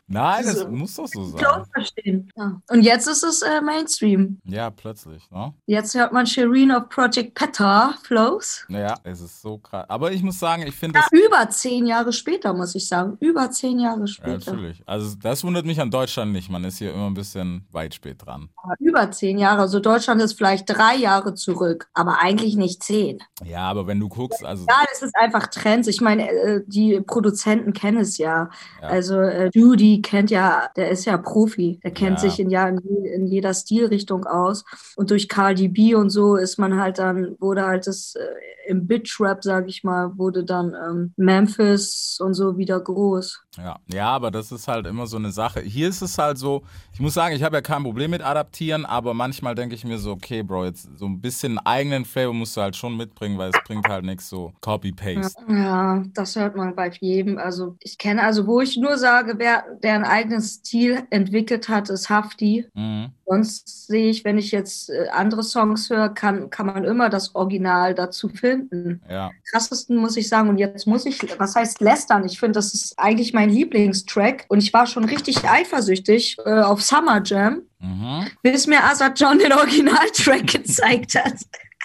Nein, 0.08 0.44
das 0.46 0.60
So. 0.60 0.68
muss 0.68 0.96
doch 0.96 1.08
so 1.08 1.24
sein. 1.26 1.66
verstehen. 1.74 2.30
Ja. 2.36 2.62
Und 2.70 2.82
jetzt 2.84 3.08
ist 3.08 3.24
es 3.24 3.42
äh, 3.42 3.62
Mainstream. 3.62 4.40
Ja, 4.44 4.70
plötzlich, 4.70 5.30
ne? 5.32 5.54
Jetzt 5.66 5.96
hört 5.96 6.12
man 6.14 6.28
Shireen 6.28 6.72
auf 6.72 6.90
Project 6.90 7.34
Petar 7.34 7.96
Flows. 8.04 8.66
Ja, 8.70 8.96
es 9.04 9.22
ist 9.22 9.42
so 9.42 9.58
krass. 9.58 9.86
Aber 9.90 10.12
ich 10.12 10.22
muss 10.22 10.38
sagen, 10.38 10.64
ich 10.68 10.76
finde 10.76 11.00
Ja, 11.00 11.06
über 11.26 11.50
zehn 11.50 11.88
Jahre 11.88 12.14
später, 12.14 12.54
muss 12.54 12.76
ich 12.76 12.88
sagen. 12.88 13.18
Über 13.22 13.50
zehn 13.50 13.80
Jahre 13.80 14.02
Ja, 14.02 14.08
später. 14.08 14.52
natürlich. 14.52 14.84
Also 14.86 15.16
das 15.20 15.44
wundert 15.44 15.66
mich 15.66 15.80
an 15.82 15.90
Deutschland 15.90 16.32
nicht. 16.34 16.50
Man 16.50 16.64
ist 16.66 16.78
hier 16.78 16.94
immer 16.94 17.08
ein 17.08 17.14
bisschen 17.16 17.66
weit 17.72 17.96
spät 17.96 18.24
dran. 18.26 18.50
Aber 18.62 18.76
über 18.80 19.10
zehn 19.12 19.40
Jahre. 19.40 19.62
Also 19.62 19.80
Deutschland 19.80 20.22
ist 20.22 20.34
vielleicht 20.34 20.70
drei 20.70 20.96
Jahre 20.96 21.34
zurück, 21.34 21.88
aber 21.94 22.20
eigentlich 22.20 22.56
nicht 22.56 22.84
zehn. 22.84 23.20
Ja, 23.44 23.62
aber 23.62 23.88
wenn 23.88 24.00
du 24.00 24.10
guckst, 24.10 24.44
also 24.44 24.66
Ja, 24.70 24.84
es 24.94 25.02
ist 25.02 25.16
einfach 25.16 25.48
Trends. 25.48 25.88
Ich 25.88 26.02
meine, 26.02 26.30
äh, 26.30 26.62
die 26.68 27.00
Produzenten 27.02 27.74
kennen 27.74 27.98
es 28.00 28.18
ja. 28.18 28.50
Ja. 28.82 28.88
Also 28.90 29.20
äh, 29.20 29.50
Judy 29.54 30.02
kennt 30.02 30.32
ja, 30.32 30.70
der 30.76 30.90
ist 30.90 31.06
ja 31.06 31.18
Profi. 31.18 31.80
Der 31.84 31.92
kennt 31.92 32.18
Ja. 32.24 32.30
sich 32.30 32.40
in, 32.40 32.50
ja, 32.50 32.68
in, 32.68 32.80
je- 32.80 33.14
in 33.14 33.28
jeder 33.28 33.54
Stilrichtung 33.54 34.26
aus. 34.26 34.66
Und 34.96 35.12
durch 35.12 35.30
Cardi 35.30 35.68
B 35.68 35.96
und 35.96 36.10
so 36.10 36.36
ist 36.36 36.58
man 36.58 36.80
halt 36.80 36.98
dann, 37.00 37.36
wurde 37.40 37.64
halt 37.66 37.86
das 37.88 38.16
äh, 38.16 38.22
im 38.66 38.88
Bitch-Rap, 38.88 39.44
sag 39.44 39.68
ich 39.68 39.84
mal, 39.84 40.18
wurde 40.18 40.44
dann 40.46 40.74
ähm, 40.74 41.14
Memphis 41.18 42.18
und 42.22 42.34
so 42.34 42.58
wieder 42.58 42.80
groß. 42.80 43.42
Ja. 43.58 43.76
ja, 43.92 44.08
aber 44.08 44.32
das 44.32 44.52
ist 44.52 44.68
halt 44.68 44.88
immer 44.88 45.06
so 45.06 45.18
eine 45.18 45.32
Sache. 45.32 45.60
Hier 45.60 45.88
ist 45.90 46.02
es 46.02 46.18
halt 46.18 46.38
so, 46.38 46.64
ich 46.94 47.00
muss 47.00 47.14
sagen, 47.14 47.36
ich 47.36 47.44
habe 47.44 47.58
ja 47.58 47.62
kein 47.62 47.84
Problem 47.84 48.10
mit 48.12 48.24
Adaptieren, 48.24 48.86
aber 48.86 49.14
manchmal 49.14 49.54
denke 49.54 49.76
ich 49.76 49.84
mir 49.86 49.98
so, 50.00 50.12
okay, 50.14 50.42
Bro, 50.42 50.66
jetzt 50.66 50.88
so 50.98 51.06
ein 51.06 51.22
bisschen 51.22 51.60
eigenen 51.60 52.06
Flavor 52.06 52.34
musst 52.34 52.58
du 52.58 52.62
halt 52.62 52.76
schon 52.76 52.98
mitbringen, 52.98 53.38
weil 53.38 53.52
es 53.54 53.60
bringt 53.68 53.88
halt 53.88 54.06
nichts 54.06 54.30
so 54.30 54.54
Copy-Paste. 54.62 55.44
Ja, 55.50 56.04
das 56.14 56.36
hört 56.36 56.56
man 56.56 56.74
bei 56.76 56.90
jedem. 57.00 57.38
Also 57.38 57.76
ich 57.82 57.98
kenne, 57.98 58.24
also 58.24 58.48
wo 58.48 58.62
ich 58.62 58.78
nur 58.78 58.98
sage, 58.98 59.38
wer 59.44 59.66
der 59.84 59.96
ein 59.96 60.06
eigenes 60.06 60.54
Stil 60.56 61.04
entwickelt 61.10 61.68
hat, 61.68 61.90
ist 61.90 62.10
Hafti. 62.10 62.66
Mhm. 62.74 63.10
Sonst 63.26 63.88
sehe 63.88 64.10
ich, 64.10 64.24
wenn 64.24 64.38
ich 64.38 64.52
jetzt 64.52 64.90
äh, 64.90 65.10
andere 65.12 65.44
Songs 65.44 65.90
höre, 65.90 66.10
kann, 66.10 66.50
kann 66.50 66.68
man 66.68 66.86
immer 66.86 67.10
das 67.10 67.36
Original 67.36 67.94
dazu 67.94 68.30
finden. 68.30 69.02
Ja. 69.10 69.32
Krassesten 69.52 69.98
muss 69.98 70.16
ich 70.16 70.30
sagen, 70.30 70.48
und 70.50 70.58
jetzt 70.58 70.88
muss 70.88 71.06
ich, 71.06 71.20
was 71.40 71.56
heißt 71.56 71.82
lästern? 71.82 72.26
Ich 72.26 72.40
finde, 72.40 72.54
das 72.54 72.74
ist 72.74 72.94
eigentlich 72.98 73.34
mein 73.34 73.50
Lieblingstrack 73.50 74.46
und 74.48 74.60
ich 74.60 74.72
war 74.74 74.88
schon 74.88 75.04
richtig 75.04 75.44
eifersüchtig 75.44 76.38
äh, 76.46 76.62
auf 76.62 76.82
Summer 76.82 77.22
Jam, 77.24 77.64
Mhm. 77.80 78.28
bis 78.42 78.66
mir 78.66 78.82
Azad 78.82 79.20
John 79.20 79.40
den 79.40 79.52
Originaltrack 79.52 80.48
gezeigt 80.54 81.16
hat. 81.16 81.36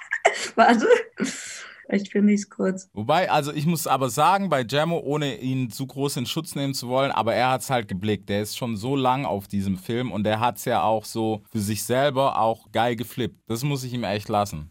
Warte. 0.55 0.87
Vielleicht 1.89 2.13
finde 2.13 2.35
ich 2.35 2.41
es 2.41 2.51
kurz. 2.51 2.89
Wobei, 2.93 3.31
also 3.31 3.51
ich 3.53 3.65
muss 3.67 3.87
aber 3.87 4.11
sagen, 4.11 4.51
bei 4.51 4.63
Jamo, 4.69 4.99
ohne 4.99 5.37
ihn 5.39 5.71
zu 5.71 5.87
groß 5.87 6.19
in 6.19 6.27
Schutz 6.27 6.55
nehmen 6.55 6.75
zu 6.75 6.89
wollen, 6.89 7.11
aber 7.11 7.35
er 7.35 7.51
hat 7.51 7.63
es 7.63 7.71
halt 7.71 7.89
geblickt. 7.89 8.29
Der 8.29 8.43
ist 8.43 8.59
schon 8.59 8.77
so 8.77 8.95
lang 8.95 9.25
auf 9.25 9.49
diesem 9.49 9.79
Film 9.79 10.13
und 10.13 10.25
der 10.25 10.39
hat 10.41 10.59
es 10.59 10.67
ja 10.67 10.83
auch 10.83 11.07
so 11.07 11.43
für 11.51 11.61
sich 11.61 11.85
selber 11.85 12.39
auch 12.39 12.71
geil 12.73 12.95
geflippt. 12.95 13.37
Das 13.49 13.63
muss 13.65 13.85
ich 13.85 13.95
ihm 13.95 14.05
echt 14.05 14.29
lassen. 14.29 14.71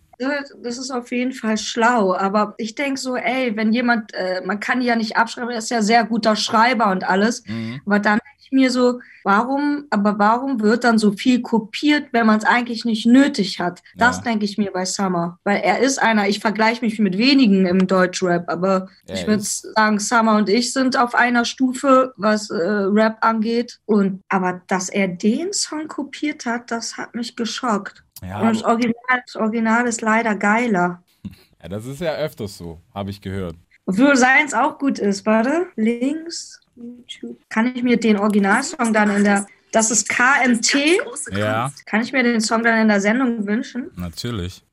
Das 0.63 0.77
ist 0.79 0.89
auf 0.89 1.11
jeden 1.11 1.31
Fall 1.31 1.57
schlau, 1.59 2.15
aber 2.15 2.55
ich 2.57 2.73
denke 2.73 2.99
so, 2.99 3.15
ey, 3.15 3.55
wenn 3.55 3.71
jemand, 3.71 4.13
äh, 4.15 4.41
man 4.43 4.59
kann 4.59 4.79
die 4.79 4.87
ja 4.87 4.95
nicht 4.95 5.15
abschreiben, 5.15 5.51
er 5.51 5.59
ist 5.59 5.69
ja 5.69 5.83
sehr 5.83 6.05
guter 6.05 6.35
Schreiber 6.35 6.89
und 6.91 7.03
alles, 7.07 7.43
Mhm. 7.47 7.81
aber 7.85 7.99
dann 7.99 8.19
ich 8.47 8.51
mir 8.51 8.71
so, 8.71 8.99
warum, 9.23 9.85
aber 9.89 10.17
warum 10.19 10.61
wird 10.61 10.83
dann 10.83 10.97
so 10.97 11.11
viel 11.11 11.41
kopiert, 11.41 12.07
wenn 12.13 12.25
man 12.25 12.37
es 12.39 12.45
eigentlich 12.45 12.85
nicht 12.85 13.05
nötig 13.05 13.59
hat? 13.59 13.83
Das 13.97 14.17
Ja. 14.17 14.23
denke 14.23 14.45
ich 14.45 14.57
mir 14.57 14.71
bei 14.71 14.85
Summer, 14.85 15.39
weil 15.43 15.57
er 15.61 15.79
ist 15.79 16.01
einer, 16.01 16.27
ich 16.27 16.39
vergleiche 16.39 16.83
mich 16.83 16.97
mit 16.99 17.17
wenigen 17.17 17.65
im 17.65 17.87
Deutschrap, 17.87 18.49
aber 18.49 18.87
Er 19.07 19.15
ich 19.15 19.27
würde 19.27 19.43
sagen, 19.43 19.99
Summer 19.99 20.37
und 20.37 20.49
ich 20.49 20.73
sind 20.73 20.97
auf 20.97 21.13
einer 21.15 21.45
Stufe, 21.45 22.13
was 22.17 22.49
äh, 22.49 22.55
Rap 22.55 23.17
angeht 23.21 23.79
und 23.85 24.21
aber 24.29 24.61
dass 24.67 24.89
er 24.89 25.07
den 25.07 25.53
Song 25.53 25.87
kopiert 25.87 26.45
hat, 26.45 26.71
das 26.71 26.97
hat 26.97 27.13
mich 27.15 27.35
geschockt. 27.35 28.03
Ja, 28.23 28.39
Und 28.41 28.55
das 28.55 28.63
Original, 28.63 29.21
das 29.25 29.35
Original 29.35 29.87
ist 29.87 30.01
leider 30.01 30.35
geiler. 30.35 31.03
ja, 31.61 31.69
das 31.69 31.85
ist 31.85 32.01
ja 32.01 32.13
öfters 32.15 32.57
so, 32.57 32.79
habe 32.93 33.09
ich 33.09 33.21
gehört. 33.21 33.55
Obwohl 33.85 34.15
seins 34.17 34.53
auch 34.53 34.79
gut 34.79 34.99
ist. 34.99 35.25
Warte, 35.25 35.67
links, 35.75 36.59
YouTube. 36.77 37.37
Kann 37.49 37.75
ich 37.75 37.83
mir 37.83 37.97
den 37.97 38.17
Originalsong 38.17 38.93
dann 38.93 39.09
in 39.15 39.23
der. 39.23 39.45
Das 39.71 39.91
ist 39.91 40.07
KMT. 40.07 40.75
Ja, 41.31 41.71
Kann 41.85 42.01
ich 42.01 42.13
mir 42.13 42.23
den 42.23 42.39
Song 42.39 42.63
dann 42.63 42.79
in 42.79 42.87
der 42.87 43.01
Sendung 43.01 43.45
wünschen? 43.45 43.91
natürlich. 43.95 44.63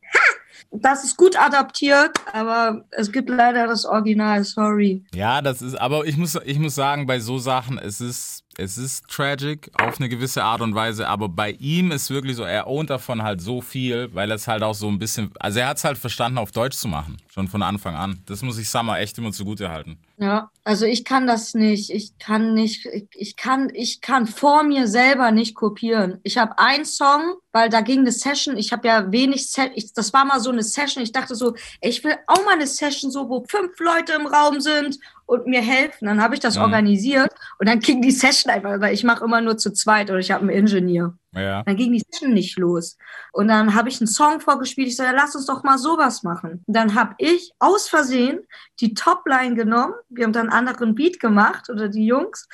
Das 0.77 1.05
ist 1.05 1.17
gut 1.17 1.37
adaptiert, 1.39 2.17
aber 2.33 2.85
es 2.91 3.13
gibt 3.13 3.29
leider 3.29 3.69
das 3.69 3.85
Original, 3.85 4.43
sorry. 4.43 5.05
Ja, 5.15 5.41
das 5.41 5.63
ist, 5.63 5.77
aber 5.77 6.05
ich 6.05 6.17
muss, 6.17 6.37
ich 6.45 6.59
muss 6.59 6.75
sagen, 6.75 7.07
bei 7.07 7.21
so 7.21 7.39
Sachen, 7.39 7.79
es 7.79 8.01
ist, 8.01 8.44
es 8.59 8.79
ist 8.79 9.09
tragic 9.09 9.71
auf 9.75 9.99
eine 9.99 10.09
gewisse 10.09 10.43
Art 10.45 10.61
und 10.61 10.75
Weise, 10.75 11.09
aber 11.09 11.29
bei 11.29 11.53
ihm 11.53 11.91
ist 11.91 12.11
wirklich 12.11 12.37
so, 12.37 12.45
er 12.45 12.67
ownt 12.67 12.91
davon 12.91 13.23
halt 13.23 13.41
so 13.41 13.61
viel, 13.61 14.15
weil 14.15 14.31
er 14.31 14.37
es 14.37 14.49
halt 14.49 14.63
auch 14.63 14.75
so 14.75 14.89
ein 14.89 14.99
bisschen, 14.99 15.33
also 15.39 15.61
er 15.61 15.69
hat 15.69 15.79
es 15.79 15.85
halt 15.85 15.99
verstanden, 15.99 16.39
auf 16.39 16.53
Deutsch 16.53 16.77
zu 16.77 16.89
machen, 16.89 17.19
schon 17.33 17.49
von 17.49 17.63
Anfang 17.63 17.95
an. 17.95 18.23
Das 18.27 18.43
muss 18.43 18.59
ich 18.59 18.69
Summer 18.69 18.99
echt 18.99 19.19
immer 19.19 19.33
zugute 19.33 19.71
halten. 19.71 19.99
Ja, 20.17 20.51
also 20.63 20.87
ich 20.87 21.05
kann 21.05 21.27
das 21.27 21.55
nicht. 21.55 21.91
Ich 21.91 22.17
kann 22.19 22.55
nicht, 22.55 22.87
ich, 23.17 23.35
kann, 23.35 23.71
ich 23.75 24.01
kann 24.01 24.29
vor 24.29 24.63
mir 24.63 24.87
selber 24.87 25.33
nicht 25.33 25.57
kopieren. 25.57 26.21
Ich 26.23 26.39
habe 26.39 26.57
einen 26.59 26.85
Song, 26.85 27.35
weil 27.51 27.69
da 27.69 27.81
ging 27.81 28.01
eine 28.01 28.13
Session. 28.13 28.57
Ich 28.57 28.73
habe 28.73 28.87
ja 28.87 29.11
wenig. 29.11 29.49
Ich, 29.75 29.93
das 29.93 30.13
war 30.13 30.25
mal 30.25 30.39
so 30.39 30.51
eine 30.51 30.63
Session. 30.63 31.03
Ich 31.03 31.11
dachte 31.11 31.35
so, 31.35 31.55
ich 31.81 32.05
will 32.05 32.15
auch 32.29 32.45
mal 32.45 32.55
eine 32.55 32.69
Session, 32.69 33.11
so 33.11 33.29
wo 33.29 33.45
fünf 33.49 33.79
Leute 33.81 34.13
im 34.13 34.29
Raum 34.29 34.61
sind 34.61 35.01
und 35.26 35.47
mir 35.47 35.61
helfen. 35.61 36.07
Dann 36.07 36.23
habe 36.23 36.35
ich 36.35 36.40
das 36.40 36.57
Mhm. 36.57 36.62
organisiert 36.62 37.33
und 37.59 37.69
dann 37.69 37.81
ging 37.81 38.02
die 38.02 38.11
Session 38.11 38.52
einfach, 38.52 38.81
weil 38.81 38.95
ich 38.95 39.04
mache 39.04 39.25
immer 39.25 39.40
nur 39.40 39.57
zu 39.57 39.73
zweit 39.73 40.11
oder 40.11 40.19
ich 40.19 40.31
habe 40.31 40.43
einen 40.43 40.50
Ingenieur. 40.50 41.14
Ja. 41.33 41.62
Dann 41.64 41.76
ging 41.76 41.93
die 41.93 42.02
Session 42.11 42.33
nicht 42.33 42.59
los. 42.59 42.97
Und 43.33 43.49
dann 43.49 43.75
habe 43.75 43.88
ich 43.88 44.00
einen 44.00 44.07
Song 44.07 44.40
vorgespielt. 44.40 44.88
Ich 44.88 44.97
ja, 44.99 45.11
lass 45.11 45.35
uns 45.35 45.47
doch 45.47 45.62
mal 45.64 45.78
sowas 45.78 46.23
machen. 46.23 46.62
Und 46.66 46.76
dann 46.76 46.95
habe 46.95 47.14
ich 47.19 47.52
aus 47.59 47.88
Versehen 47.88 48.40
die 48.81 48.95
Topline 48.95 49.54
genommen. 49.54 49.95
Wir 50.09 50.25
haben 50.25 50.33
dann 50.33 50.50
einen 50.50 50.69
anderen 50.69 50.95
Beat 50.95 51.19
gemacht 51.21 51.69
oder 51.71 51.88
die 51.88 52.07
Jungs. 52.07 52.49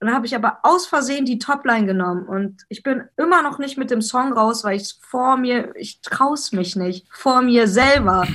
Und 0.00 0.08
dann 0.08 0.16
habe 0.16 0.26
ich 0.26 0.34
aber 0.34 0.58
aus 0.64 0.86
Versehen 0.86 1.24
die 1.24 1.38
Topline 1.38 1.86
genommen. 1.86 2.26
Und 2.26 2.64
ich 2.68 2.82
bin 2.82 3.04
immer 3.16 3.42
noch 3.42 3.58
nicht 3.58 3.78
mit 3.78 3.90
dem 3.90 4.02
Song 4.02 4.32
raus, 4.32 4.64
weil 4.64 4.76
ich 4.76 4.96
vor 5.00 5.36
mir, 5.36 5.74
ich 5.76 6.00
traus 6.00 6.52
mich 6.52 6.74
nicht, 6.74 7.06
vor 7.12 7.40
mir 7.42 7.68
selber. 7.68 8.26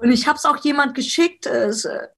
Und 0.00 0.12
ich 0.12 0.26
habe 0.28 0.36
es 0.36 0.44
auch 0.44 0.56
jemand 0.58 0.94
geschickt, 0.94 1.46
äh, 1.46 1.72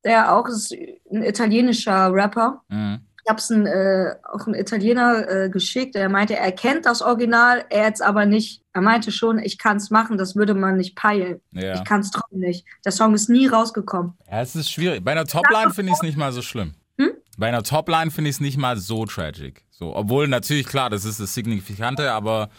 der 0.04 0.34
auch 0.34 0.46
ist 0.46 0.72
ein 1.10 1.22
italienischer 1.22 2.12
Rapper. 2.12 2.62
Mhm. 2.68 3.00
Ich 3.24 3.28
habe 3.28 3.38
es 3.38 3.50
äh, 3.50 4.14
auch 4.32 4.46
einen 4.46 4.54
Italiener 4.54 5.28
äh, 5.28 5.50
geschickt. 5.50 5.94
Er 5.94 6.08
meinte, 6.08 6.36
er 6.36 6.52
kennt 6.52 6.86
das 6.86 7.02
Original, 7.02 7.64
er 7.70 7.84
jetzt 7.84 8.02
aber 8.02 8.26
nicht. 8.26 8.62
Er 8.72 8.80
meinte 8.80 9.12
schon, 9.12 9.38
ich 9.38 9.58
kann 9.58 9.76
es 9.76 9.90
machen, 9.90 10.18
das 10.18 10.36
würde 10.36 10.54
man 10.54 10.76
nicht 10.76 10.96
peilen. 10.96 11.40
Ja. 11.52 11.74
Ich 11.74 11.84
kann 11.84 12.00
es 12.00 12.10
trotzdem 12.10 12.40
nicht. 12.40 12.64
Der 12.84 12.92
Song 12.92 13.14
ist 13.14 13.28
nie 13.28 13.46
rausgekommen. 13.46 14.14
ja, 14.30 14.40
es 14.40 14.56
ist 14.56 14.70
schwierig. 14.70 15.04
Bei 15.04 15.12
einer 15.12 15.26
Topline 15.26 15.70
finde 15.70 15.92
ich 15.92 15.96
es 15.96 16.02
nicht 16.02 16.16
mal 16.16 16.32
so 16.32 16.42
schlimm. 16.42 16.74
Hm? 16.98 17.12
Bei 17.36 17.48
einer 17.48 17.62
Topline 17.62 18.10
finde 18.10 18.30
ich 18.30 18.36
es 18.36 18.40
nicht 18.40 18.58
mal 18.58 18.76
so 18.76 19.06
tragic. 19.06 19.64
So, 19.70 19.94
obwohl 19.96 20.28
natürlich 20.28 20.66
klar, 20.66 20.90
das 20.90 21.04
ist 21.04 21.20
das 21.20 21.32
Signifikante, 21.32 22.12
aber 22.12 22.50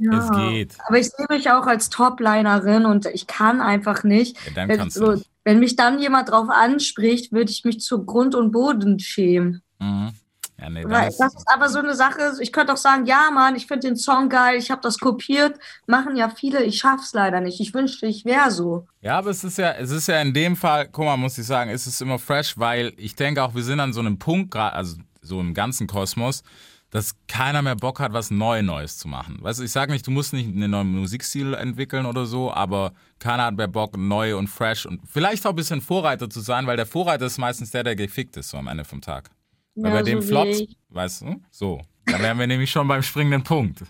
es 0.00 0.30
geht. 0.30 0.76
Aber 0.86 0.98
ich 0.98 1.10
sehe 1.10 1.26
mich 1.28 1.50
auch 1.50 1.66
als 1.66 1.90
Toplinerin 1.90 2.86
und 2.86 3.06
ich 3.06 3.26
kann 3.26 3.60
einfach 3.60 4.04
nicht. 4.04 4.36
Ja, 4.46 4.52
dann 4.54 4.68
wenn, 4.68 4.78
kannst 4.78 4.96
du 4.96 5.06
so, 5.06 5.12
nicht. 5.12 5.28
wenn 5.44 5.58
mich 5.60 5.76
dann 5.76 5.98
jemand 5.98 6.30
drauf 6.30 6.48
anspricht, 6.48 7.32
würde 7.32 7.50
ich 7.50 7.64
mich 7.64 7.80
zu 7.80 8.04
Grund 8.04 8.34
und 8.34 8.52
Boden 8.52 8.98
schämen. 8.98 9.62
Mhm. 9.78 10.12
Ja, 10.60 10.68
nee, 10.68 10.82
ist, 10.82 11.18
das 11.18 11.34
ist 11.34 11.46
aber 11.46 11.70
so 11.70 11.78
eine 11.78 11.94
Sache, 11.94 12.34
ich 12.40 12.52
könnte 12.52 12.74
auch 12.74 12.78
sagen, 12.78 13.06
ja 13.06 13.30
Mann, 13.32 13.56
ich 13.56 13.66
finde 13.66 13.88
den 13.88 13.96
Song 13.96 14.28
geil, 14.28 14.58
ich 14.58 14.70
habe 14.70 14.82
das 14.82 14.98
kopiert, 14.98 15.58
machen 15.86 16.16
ja 16.16 16.28
viele, 16.28 16.62
ich 16.64 16.76
schaff's 16.78 17.14
leider 17.14 17.40
nicht. 17.40 17.60
Ich 17.60 17.72
wünschte, 17.72 18.06
ich 18.06 18.26
wäre 18.26 18.50
so. 18.50 18.86
Ja, 19.00 19.16
aber 19.16 19.30
es 19.30 19.42
ist 19.42 19.56
ja, 19.56 19.72
es 19.72 19.90
ist 19.90 20.06
ja 20.08 20.20
in 20.20 20.34
dem 20.34 20.56
Fall, 20.56 20.88
guck 20.92 21.06
mal, 21.06 21.16
muss 21.16 21.38
ich 21.38 21.46
sagen, 21.46 21.70
es 21.70 21.86
ist 21.86 22.02
immer 22.02 22.18
fresh, 22.18 22.58
weil 22.58 22.92
ich 22.98 23.14
denke 23.14 23.42
auch, 23.42 23.54
wir 23.54 23.62
sind 23.62 23.80
an 23.80 23.94
so 23.94 24.00
einem 24.00 24.18
Punkt, 24.18 24.50
gerade, 24.50 24.76
also 24.76 24.96
so 25.22 25.40
im 25.40 25.54
ganzen 25.54 25.86
Kosmos, 25.86 26.42
dass 26.90 27.14
keiner 27.28 27.62
mehr 27.62 27.76
Bock 27.76 28.00
hat, 28.00 28.12
was 28.12 28.30
neu 28.30 28.62
Neues 28.62 28.98
zu 28.98 29.08
machen. 29.08 29.38
Weißt 29.40 29.60
du, 29.60 29.64
ich 29.64 29.70
sage 29.70 29.92
nicht, 29.92 30.06
du 30.06 30.10
musst 30.10 30.32
nicht 30.32 30.48
einen 30.48 30.70
neuen 30.70 30.92
Musikstil 30.92 31.54
entwickeln 31.54 32.04
oder 32.04 32.26
so, 32.26 32.52
aber 32.52 32.92
keiner 33.18 33.44
hat 33.44 33.56
mehr 33.56 33.68
Bock, 33.68 33.96
neu 33.96 34.36
und 34.36 34.48
fresh 34.48 34.86
und 34.86 35.00
vielleicht 35.06 35.46
auch 35.46 35.50
ein 35.50 35.56
bisschen 35.56 35.80
Vorreiter 35.80 36.28
zu 36.28 36.40
sein, 36.40 36.66
weil 36.66 36.76
der 36.76 36.86
Vorreiter 36.86 37.26
ist 37.26 37.38
meistens 37.38 37.70
der, 37.70 37.84
der 37.84 37.96
gefickt 37.96 38.36
ist, 38.36 38.50
so 38.50 38.56
am 38.56 38.66
Ende 38.66 38.84
vom 38.84 39.00
Tag. 39.00 39.30
Weil 39.76 39.92
Ja, 39.92 39.96
bei 39.98 40.02
dem 40.02 40.20
so 40.20 40.26
wie 40.26 40.30
Flops, 40.30 40.62
weißt 40.88 41.22
du, 41.22 41.42
so. 41.50 41.80
Da 42.06 42.18
wären 42.18 42.38
wir 42.38 42.46
nämlich 42.46 42.70
schon 42.70 42.88
beim 42.88 43.02
springenden 43.02 43.44
Punkt. 43.44 43.82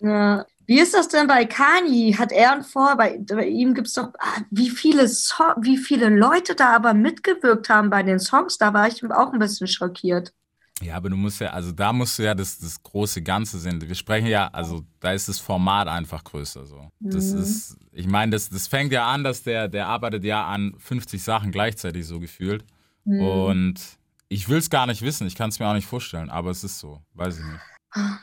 Ja. 0.00 0.46
Wie 0.66 0.80
ist 0.80 0.92
das 0.92 1.08
denn 1.08 1.26
bei 1.26 1.46
Kanye? 1.46 2.14
Hat 2.18 2.30
er 2.30 2.52
einen 2.52 2.62
Vor? 2.62 2.94
Bei, 2.96 3.18
bei 3.18 3.46
ihm 3.46 3.72
gibt 3.72 3.86
es 3.86 3.94
doch, 3.94 4.12
ah, 4.18 4.42
wie 4.50 4.68
viele, 4.68 5.08
so 5.08 5.42
wie 5.62 5.78
viele 5.78 6.10
Leute 6.10 6.54
da 6.54 6.76
aber 6.76 6.92
mitgewirkt 6.92 7.70
haben 7.70 7.88
bei 7.88 8.02
den 8.02 8.18
Songs. 8.18 8.58
Da 8.58 8.74
war 8.74 8.86
ich 8.86 9.02
auch 9.10 9.32
ein 9.32 9.38
bisschen 9.38 9.66
schockiert. 9.66 10.34
Ja, 10.82 10.94
aber 10.96 11.10
du 11.10 11.16
musst 11.16 11.40
ja, 11.40 11.50
also 11.50 11.72
da 11.72 11.92
musst 11.92 12.18
du 12.18 12.22
ja 12.22 12.34
das, 12.34 12.58
das 12.58 12.82
große 12.82 13.22
Ganze 13.22 13.58
sehen. 13.58 13.80
Wir 13.80 13.94
sprechen 13.96 14.28
ja, 14.28 14.46
also 14.48 14.84
da 15.00 15.12
ist 15.12 15.28
das 15.28 15.40
Format 15.40 15.88
einfach 15.88 16.22
größer 16.22 16.66
so. 16.66 16.90
Das 17.00 17.32
Mhm. 17.32 17.40
ist, 17.42 17.76
ich 17.92 18.06
meine, 18.06 18.30
das, 18.32 18.48
das 18.48 18.68
fängt 18.68 18.92
ja 18.92 19.06
an, 19.10 19.24
dass 19.24 19.42
der, 19.42 19.68
der 19.68 19.86
arbeitet 19.88 20.22
ja 20.24 20.46
an 20.46 20.74
50 20.78 21.22
Sachen 21.22 21.50
gleichzeitig 21.50 22.06
so 22.06 22.20
gefühlt. 22.20 22.64
Mhm. 23.04 23.20
Und 23.20 23.80
ich 24.28 24.48
will 24.48 24.58
es 24.58 24.70
gar 24.70 24.86
nicht 24.86 25.02
wissen, 25.02 25.26
ich 25.26 25.34
kann 25.34 25.48
es 25.48 25.58
mir 25.58 25.66
auch 25.66 25.74
nicht 25.74 25.88
vorstellen, 25.88 26.30
aber 26.30 26.50
es 26.50 26.62
ist 26.62 26.78
so, 26.78 27.02
weiß 27.14 27.38
ich 27.38 27.44
nicht. 27.44 27.60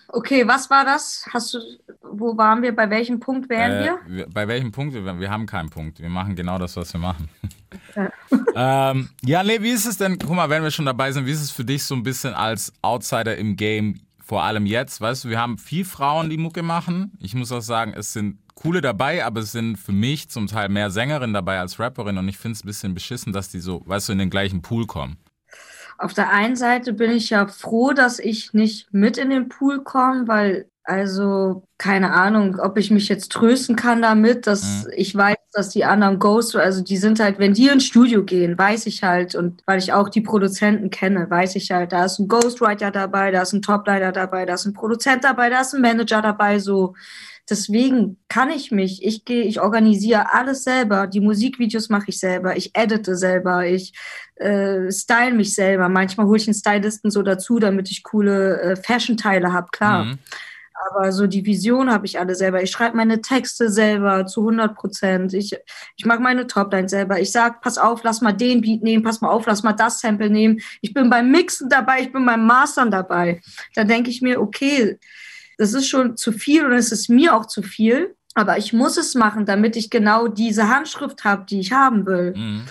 Okay, 0.10 0.48
was 0.48 0.70
war 0.70 0.86
das? 0.86 1.26
Hast 1.34 1.54
du, 1.54 1.60
wo 2.02 2.38
waren 2.38 2.62
wir? 2.62 2.76
Bei 2.76 2.90
welchem 2.90 3.20
Punkt 3.20 3.50
wären 3.50 3.72
Äh, 3.72 3.98
wir? 4.08 4.28
Bei 4.28 4.48
welchem 4.48 4.72
Punkt? 4.72 4.94
Wir, 4.94 5.20
wir 5.20 5.30
haben 5.30 5.46
keinen 5.46 5.70
Punkt. 5.70 6.00
Wir 6.00 6.10
machen 6.10 6.36
genau 6.36 6.58
das, 6.60 6.76
was 6.76 6.94
wir 6.94 7.00
machen. 7.00 7.30
Ja. 7.96 8.12
ähm, 8.92 9.10
ja, 9.24 9.44
nee, 9.44 9.62
wie 9.62 9.72
ist 9.72 9.86
es 9.86 9.98
denn, 9.98 10.20
guck 10.20 10.36
mal, 10.36 10.50
wenn 10.50 10.64
wir 10.64 10.72
schon 10.72 10.86
dabei 10.86 11.12
sind, 11.12 11.26
wie 11.26 11.32
ist 11.32 11.42
es 11.42 11.52
für 11.52 11.66
dich 11.66 11.84
so 11.84 11.96
ein 11.96 12.04
bisschen 12.04 12.34
als 12.34 12.74
Outsider 12.82 13.36
im 13.38 13.56
Game, 13.56 14.02
vor 14.24 14.44
allem 14.44 14.66
jetzt? 14.66 15.02
Weißt 15.02 15.26
du, 15.26 15.30
wir 15.30 15.40
haben 15.40 15.58
viel 15.58 15.84
Frauen, 15.84 16.30
die 16.30 16.38
Mucke 16.38 16.62
machen. 16.62 17.14
Ich 17.20 17.34
muss 17.34 17.52
auch 17.52 17.62
sagen, 17.62 17.94
es 17.96 18.14
sind 18.14 18.38
coole 18.54 18.82
dabei, 18.82 19.26
aber 19.26 19.42
es 19.42 19.52
sind 19.52 19.78
für 19.78 19.92
mich 19.92 20.30
zum 20.30 20.48
Teil 20.48 20.70
mehr 20.70 20.90
Sängerinnen 20.92 21.34
dabei 21.34 21.60
als 21.60 21.80
Rapperinnen 21.80 22.20
und 22.24 22.30
ich 22.30 22.38
finde 22.38 22.54
es 22.54 22.64
ein 22.64 22.68
bisschen 22.68 22.94
beschissen, 22.94 23.34
dass 23.34 23.50
die 23.50 23.60
so, 23.60 23.82
weißt 23.86 24.10
du, 24.10 24.14
in 24.14 24.20
den 24.20 24.30
gleichen 24.30 24.62
Pool 24.62 24.86
kommen. 24.86 25.18
Auf 25.98 26.14
der 26.14 26.30
einen 26.32 26.56
Seite 26.56 26.94
bin 26.94 27.12
ich 27.12 27.30
ja 27.30 27.48
froh, 27.48 27.94
dass 27.94 28.20
ich 28.20 28.54
nicht 28.54 28.94
mit 28.94 29.18
in 29.18 29.30
den 29.30 29.50
Pool 29.50 29.84
komme, 29.84 30.28
weil 30.28 30.66
Also, 30.88 31.64
keine 31.80 32.12
Ahnung, 32.14 32.60
ob 32.60 32.78
ich 32.78 32.92
mich 32.92 33.10
jetzt 33.10 33.32
trösten 33.32 33.76
kann 33.76 34.04
damit, 34.04 34.46
dass 34.46 34.86
Mhm. 34.86 34.92
ich 34.96 35.16
weiß, 35.16 35.36
dass 35.54 35.70
die 35.70 35.84
anderen 35.84 36.20
Ghost, 36.20 36.56
also 36.56 36.84
die 36.84 36.98
sind 36.98 37.20
halt, 37.20 37.40
wenn 37.40 37.54
die 37.56 37.70
ins 37.70 37.86
Studio 37.86 38.24
gehen, 38.24 38.56
weiß 38.56 38.86
ich 38.86 39.02
halt, 39.02 39.34
und 39.34 39.64
weil 39.66 39.80
ich 39.80 39.94
auch 39.94 40.10
die 40.10 40.22
Produzenten 40.22 40.92
kenne, 40.92 41.28
weiß 41.28 41.56
ich 41.56 41.72
halt, 41.72 41.92
da 41.92 42.06
ist 42.06 42.20
ein 42.20 42.28
Ghostwriter 42.28 42.92
dabei, 42.92 43.32
da 43.32 43.42
ist 43.42 43.54
ein 43.54 43.64
Topleiter 43.64 44.12
dabei, 44.12 44.46
da 44.46 44.54
ist 44.54 44.66
ein 44.68 44.74
Produzent 44.74 45.24
dabei, 45.24 45.50
da 45.50 45.62
ist 45.62 45.74
ein 45.74 45.82
Manager 45.82 46.22
dabei, 46.22 46.60
so. 46.60 46.94
Deswegen 47.50 48.18
kann 48.28 48.50
ich 48.50 48.72
mich, 48.72 49.06
ich 49.06 49.24
gehe, 49.24 49.44
ich 49.44 49.62
organisiere 49.62 50.34
alles 50.34 50.64
selber. 50.64 51.06
Die 51.06 51.20
Musikvideos 51.20 51.90
mache 51.90 52.10
ich 52.10 52.20
selber, 52.20 52.58
ich 52.58 52.72
edite 52.76 53.16
selber, 53.16 53.66
ich 53.66 53.94
äh, 54.36 54.92
style 54.92 55.34
mich 55.34 55.54
selber. 55.54 55.88
Manchmal 55.88 56.26
hole 56.26 56.38
ich 56.38 56.48
einen 56.48 56.56
Stylisten 56.56 57.12
so 57.12 57.22
dazu, 57.22 57.60
damit 57.60 57.92
ich 57.92 58.04
coole 58.04 58.62
äh, 58.62 58.76
Fashion-Teile 58.76 59.54
habe, 59.54 59.68
klar. 59.72 60.06
Mhm. 60.06 60.20
Aber 60.88 61.12
so 61.12 61.26
die 61.26 61.46
Vision 61.46 61.92
habe 61.92 62.06
ich 62.06 62.20
alle 62.20 62.36
selber. 62.36 62.62
Ich 62.62 62.72
schreibe 62.72 62.98
meine 62.98 63.22
Texte 63.22 63.70
selber 63.70 64.26
zu 64.26 64.42
100 64.42 64.76
Prozent. 64.76 65.34
Ich, 65.34 65.56
ich 65.96 66.06
mache 66.06 66.20
meine 66.20 66.48
Topline 66.48 66.90
selber. 66.90 67.20
Ich 67.20 67.32
sag, 67.32 67.62
pass 67.62 67.78
auf, 67.78 68.04
lass 68.04 68.22
mal 68.22 68.34
den 68.34 68.62
Beat 68.62 68.84
nehmen, 68.84 69.04
pass 69.04 69.22
mal 69.22 69.30
auf, 69.30 69.46
lass 69.46 69.64
mal 69.64 69.74
das 69.74 70.02
Sample 70.02 70.30
nehmen. 70.30 70.60
Ich 70.82 70.94
bin 70.94 71.10
beim 71.10 71.32
Mixen 71.32 71.70
dabei, 71.70 72.02
ich 72.02 72.12
bin 72.12 72.26
beim 72.26 72.46
Mastern 72.46 72.92
dabei. 72.92 73.42
Da 73.74 73.84
denke 73.84 74.10
ich 74.10 74.22
mir, 74.22 74.42
okay, 74.42 75.00
das 75.58 75.74
ist 75.74 75.88
schon 75.88 76.18
zu 76.18 76.32
viel 76.32 76.66
und 76.66 76.74
es 76.74 76.92
ist 76.92 77.10
mir 77.10 77.36
auch 77.36 77.46
zu 77.46 77.62
viel. 77.62 78.16
Aber 78.38 78.58
ich 78.58 78.74
muss 78.74 78.98
es 78.98 79.16
machen, 79.16 79.46
damit 79.46 79.78
ich 79.78 79.90
genau 79.90 80.28
diese 80.28 80.68
Handschrift 80.70 81.24
habe, 81.24 81.46
die 81.50 81.62
ich 81.62 81.72
haben 81.72 82.06
will. 82.06 82.34
Mhm. 82.36 82.66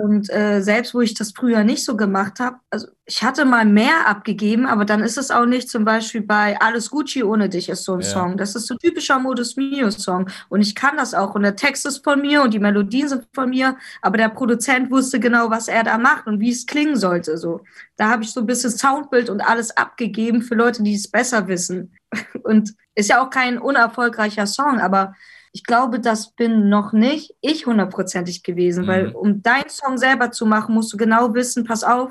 Und 0.00 0.28
äh, 0.30 0.60
selbst 0.60 0.94
wo 0.94 1.00
ich 1.00 1.14
das 1.14 1.32
früher 1.32 1.62
nicht 1.62 1.84
so 1.84 1.96
gemacht 1.96 2.40
habe, 2.40 2.56
also 2.70 2.88
ich 3.06 3.22
hatte 3.22 3.44
mal 3.44 3.64
mehr 3.64 4.08
abgegeben, 4.08 4.66
aber 4.66 4.84
dann 4.84 5.00
ist 5.00 5.18
es 5.18 5.30
auch 5.30 5.44
nicht 5.46 5.68
zum 5.68 5.84
Beispiel 5.84 6.22
bei 6.22 6.58
Alles 6.60 6.90
Gucci 6.90 7.22
ohne 7.22 7.48
dich 7.48 7.68
ist 7.68 7.84
so 7.84 7.94
ein 7.94 8.00
Ja. 8.00 8.06
Song. 8.06 8.36
Das 8.36 8.54
ist 8.54 8.66
so 8.66 8.74
ein 8.74 8.78
typischer 8.78 9.18
Modus 9.18 9.56
Mio 9.56 9.90
Song. 9.90 10.28
Und 10.48 10.62
ich 10.62 10.74
kann 10.74 10.96
das 10.96 11.14
auch. 11.14 11.34
Und 11.34 11.42
der 11.42 11.54
Text 11.56 11.86
ist 11.86 12.02
von 12.02 12.20
mir 12.20 12.42
und 12.42 12.54
die 12.54 12.58
Melodien 12.58 13.08
sind 13.08 13.26
von 13.34 13.50
mir, 13.50 13.76
aber 14.02 14.16
der 14.16 14.30
Produzent 14.30 14.90
wusste 14.90 15.20
genau, 15.20 15.50
was 15.50 15.68
er 15.68 15.84
da 15.84 15.98
macht 15.98 16.26
und 16.26 16.40
wie 16.40 16.50
es 16.50 16.66
klingen 16.66 16.96
sollte. 16.96 17.38
So. 17.38 17.60
Da 17.96 18.10
habe 18.10 18.24
ich 18.24 18.32
so 18.32 18.40
ein 18.40 18.46
bisschen 18.46 18.70
Soundbild 18.70 19.30
und 19.30 19.42
alles 19.42 19.76
abgegeben 19.76 20.42
für 20.42 20.54
Leute, 20.54 20.82
die 20.82 20.94
es 20.94 21.08
besser 21.10 21.46
wissen. 21.46 21.92
Und 22.44 22.74
ist 22.94 23.08
ja 23.08 23.20
auch 23.20 23.30
kein 23.30 23.58
unerfolgreicher 23.58 24.46
Song, 24.46 24.78
aber 24.78 25.14
ich 25.56 25.62
glaube, 25.62 26.00
das 26.00 26.32
bin 26.32 26.68
noch 26.68 26.92
nicht 26.92 27.32
ich 27.40 27.64
hundertprozentig 27.66 28.42
gewesen, 28.42 28.84
Mhm. 28.84 28.88
weil 28.88 29.06
um 29.12 29.40
deinen 29.42 29.68
Song 29.70 29.96
selber 29.98 30.32
zu 30.32 30.46
machen, 30.46 30.74
musst 30.74 30.92
du 30.92 30.96
genau 30.96 31.32
wissen, 31.32 31.64
pass 31.64 31.84
auf, 31.84 32.10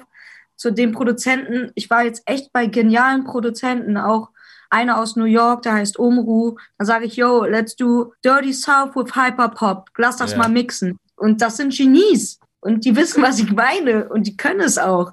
zu 0.56 0.72
dem 0.72 0.94
Produzenten, 0.94 1.72
ich 1.76 1.90
war 1.90 2.04
jetzt 2.06 2.24
echt 2.26 2.54
bei 2.54 2.68
genialen 2.68 3.26
Produzenten, 3.26 3.98
auch 3.98 4.30
einer 4.70 4.98
aus 4.98 5.18
New 5.18 5.26
York, 5.26 5.64
der 5.64 5.74
heißt 5.74 6.00
Omru, 6.00 6.58
da 6.78 6.86
sage 6.86 7.06
ich, 7.06 7.18
yo, 7.18 7.44
let's 7.44 7.76
do 7.76 8.14
Dirty 8.24 8.54
South 8.54 8.96
with 8.96 9.14
Hyperpop, 9.16 9.90
lass 9.98 10.18
das 10.18 10.32
Ja. 10.32 10.38
mal 10.38 10.50
mixen. 10.50 10.98
Und 11.18 11.42
das 11.42 11.58
sind 11.58 11.76
Genies 11.76 12.40
und 12.62 12.86
die 12.86 12.96
wissen, 12.96 13.22
was 13.22 13.40
ich 13.40 13.52
meine 13.52 14.08
und 14.10 14.26
die 14.26 14.38
können 14.38 14.62
es 14.62 14.78
auch. 14.78 15.12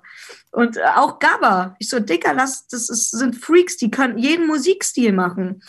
Und 0.52 0.76
äh, 0.76 0.80
auch 0.94 1.18
Gabba. 1.18 1.74
Ich 1.80 1.88
so, 1.88 1.98
Dicker, 1.98 2.32
lass, 2.32 2.68
das 2.68 2.88
ist, 2.88 3.10
sind 3.10 3.34
Freaks, 3.34 3.76
die 3.76 3.90
können 3.90 4.18
jeden 4.18 4.46
Musikstil 4.46 5.12
machen. 5.12 5.62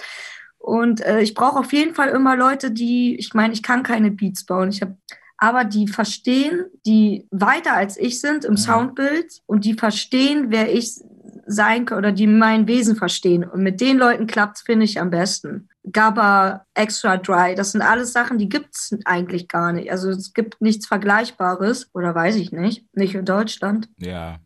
Und 0.61 1.01
äh, 1.01 1.21
ich 1.21 1.33
brauche 1.33 1.59
auf 1.59 1.73
jeden 1.73 1.95
Fall 1.95 2.09
immer 2.09 2.35
Leute, 2.35 2.71
die, 2.71 3.15
ich 3.15 3.33
meine, 3.33 3.53
ich 3.53 3.63
kann 3.63 3.83
keine 3.83 4.11
Beats 4.11 4.45
bauen. 4.45 4.69
Ich 4.69 4.81
habe 4.81 4.95
aber 5.37 5.63
die 5.63 5.87
verstehen, 5.87 6.65
die 6.85 7.27
weiter 7.31 7.73
als 7.73 7.97
ich 7.97 8.21
sind 8.21 8.45
im 8.45 8.51
Mhm. 8.51 8.57
Soundbild 8.57 9.41
und 9.47 9.65
die 9.65 9.73
verstehen, 9.73 10.45
wer 10.49 10.71
ich 10.71 11.01
sein 11.47 11.85
kann 11.85 11.97
oder 11.97 12.11
die 12.11 12.27
mein 12.27 12.67
Wesen 12.67 12.95
verstehen. 12.95 13.43
Und 13.43 13.63
mit 13.63 13.81
den 13.81 13.97
Leuten 13.97 14.27
klappt 14.27 14.59
finde 14.59 14.85
ich, 14.85 14.99
am 15.01 15.09
besten. 15.09 15.67
Gabba, 15.91 16.67
Extra 16.75 17.17
Dry, 17.17 17.55
das 17.55 17.71
sind 17.71 17.81
alles 17.81 18.13
Sachen, 18.13 18.37
die 18.37 18.49
gibt's 18.49 18.95
eigentlich 19.05 19.47
gar 19.47 19.73
nicht. 19.73 19.91
Also 19.91 20.11
es 20.11 20.33
gibt 20.33 20.61
nichts 20.61 20.85
Vergleichbares 20.85 21.89
oder 21.93 22.13
weiß 22.13 22.35
ich 22.35 22.51
nicht, 22.51 22.85
nicht 22.95 23.15
in 23.15 23.25
Deutschland. 23.25 23.89
Ja. 23.97 24.37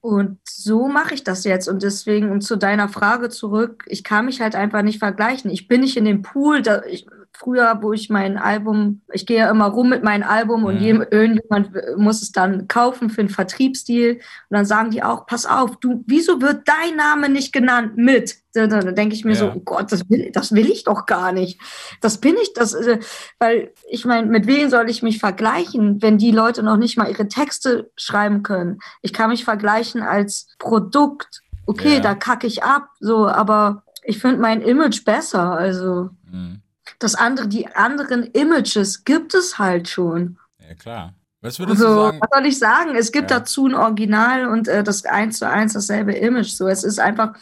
Und 0.00 0.38
so 0.48 0.88
mache 0.88 1.14
ich 1.14 1.24
das 1.24 1.44
jetzt. 1.44 1.68
Und 1.68 1.82
deswegen, 1.82 2.30
um 2.30 2.40
zu 2.40 2.56
deiner 2.56 2.88
Frage 2.88 3.30
zurück, 3.30 3.84
ich 3.88 4.04
kann 4.04 4.26
mich 4.26 4.40
halt 4.40 4.54
einfach 4.54 4.82
nicht 4.82 4.98
vergleichen. 4.98 5.50
Ich 5.50 5.66
bin 5.66 5.80
nicht 5.80 5.96
in 5.96 6.04
dem 6.04 6.22
Pool, 6.22 6.62
da 6.62 6.82
ich, 6.84 7.06
früher, 7.38 7.78
wo 7.82 7.92
ich 7.92 8.10
mein 8.10 8.36
Album, 8.36 9.00
ich 9.12 9.24
gehe 9.26 9.38
ja 9.38 9.50
immer 9.50 9.66
rum 9.66 9.88
mit 9.88 10.02
meinem 10.02 10.22
Album 10.28 10.64
und 10.64 10.76
Mhm. 10.80 11.04
irgendjemand 11.10 11.70
muss 11.96 12.20
es 12.22 12.32
dann 12.32 12.66
kaufen 12.68 13.10
für 13.10 13.20
einen 13.20 13.28
Vertriebsstil. 13.30 14.14
Und 14.14 14.56
dann 14.56 14.64
sagen 14.64 14.90
die 14.90 15.02
auch, 15.02 15.26
pass 15.26 15.46
auf, 15.46 15.76
du, 15.76 16.02
wieso 16.06 16.40
wird 16.40 16.66
dein 16.66 16.96
Name 16.96 17.28
nicht 17.28 17.52
genannt 17.52 17.96
mit? 17.96 18.36
Dann, 18.54 18.70
dann 18.70 18.94
denke 18.94 19.14
ich 19.14 19.24
mir 19.24 19.32
Ja. 19.32 19.38
so, 19.38 19.52
oh 19.54 19.60
Gott, 19.60 19.92
das 19.92 20.08
will, 20.10 20.30
das 20.32 20.52
will 20.52 20.68
ich 20.70 20.84
doch 20.84 21.06
gar 21.06 21.32
nicht. 21.32 21.60
Das 22.00 22.18
bin 22.18 22.34
ich, 22.42 22.52
das, 22.54 22.74
äh, 22.74 22.98
weil 23.38 23.72
ich 23.88 24.04
meine, 24.04 24.26
mit 24.26 24.46
wem 24.46 24.68
soll 24.68 24.90
ich 24.90 25.02
mich 25.02 25.18
vergleichen, 25.18 26.02
wenn 26.02 26.18
die 26.18 26.32
Leute 26.32 26.62
noch 26.62 26.76
nicht 26.76 26.96
mal 26.98 27.08
ihre 27.10 27.28
Texte 27.28 27.90
schreiben 27.96 28.42
können? 28.42 28.80
Ich 29.02 29.12
kann 29.12 29.30
mich 29.30 29.44
vergleichen 29.44 30.02
als 30.02 30.48
Produkt. 30.58 31.42
Okay, 31.66 31.94
Ja. 31.94 32.00
da 32.00 32.14
kacke 32.14 32.46
ich 32.46 32.62
ab, 32.64 32.88
so, 32.98 33.26
aber 33.28 33.82
ich 34.02 34.18
finde 34.18 34.38
mein 34.40 34.62
Image 34.62 35.04
besser. 35.04 35.52
Also 35.52 36.10
Mhm. 36.32 36.62
Das 36.98 37.14
andere, 37.14 37.48
die 37.48 37.66
anderen 37.68 38.24
Images 38.24 39.04
gibt 39.04 39.34
es 39.34 39.58
halt 39.58 39.88
schon. 39.88 40.38
Ja, 40.66 40.74
klar. 40.74 41.14
Was 41.40 41.60
würdest 41.60 41.80
du 41.80 41.86
Also, 41.86 42.02
sagen? 42.02 42.20
was 42.20 42.28
soll 42.32 42.46
ich 42.46 42.58
sagen? 42.58 42.96
Es 42.96 43.12
gibt 43.12 43.30
Ja. 43.30 43.38
dazu 43.38 43.66
ein 43.66 43.74
Original 43.74 44.46
und 44.48 44.66
äh, 44.66 44.82
das 44.82 45.04
eins 45.04 45.38
zu 45.38 45.48
eins 45.48 45.72
dasselbe 45.72 46.12
Image. 46.12 46.48
So, 46.50 46.66
es 46.66 46.82
ist 46.82 46.98
einfach, 46.98 47.34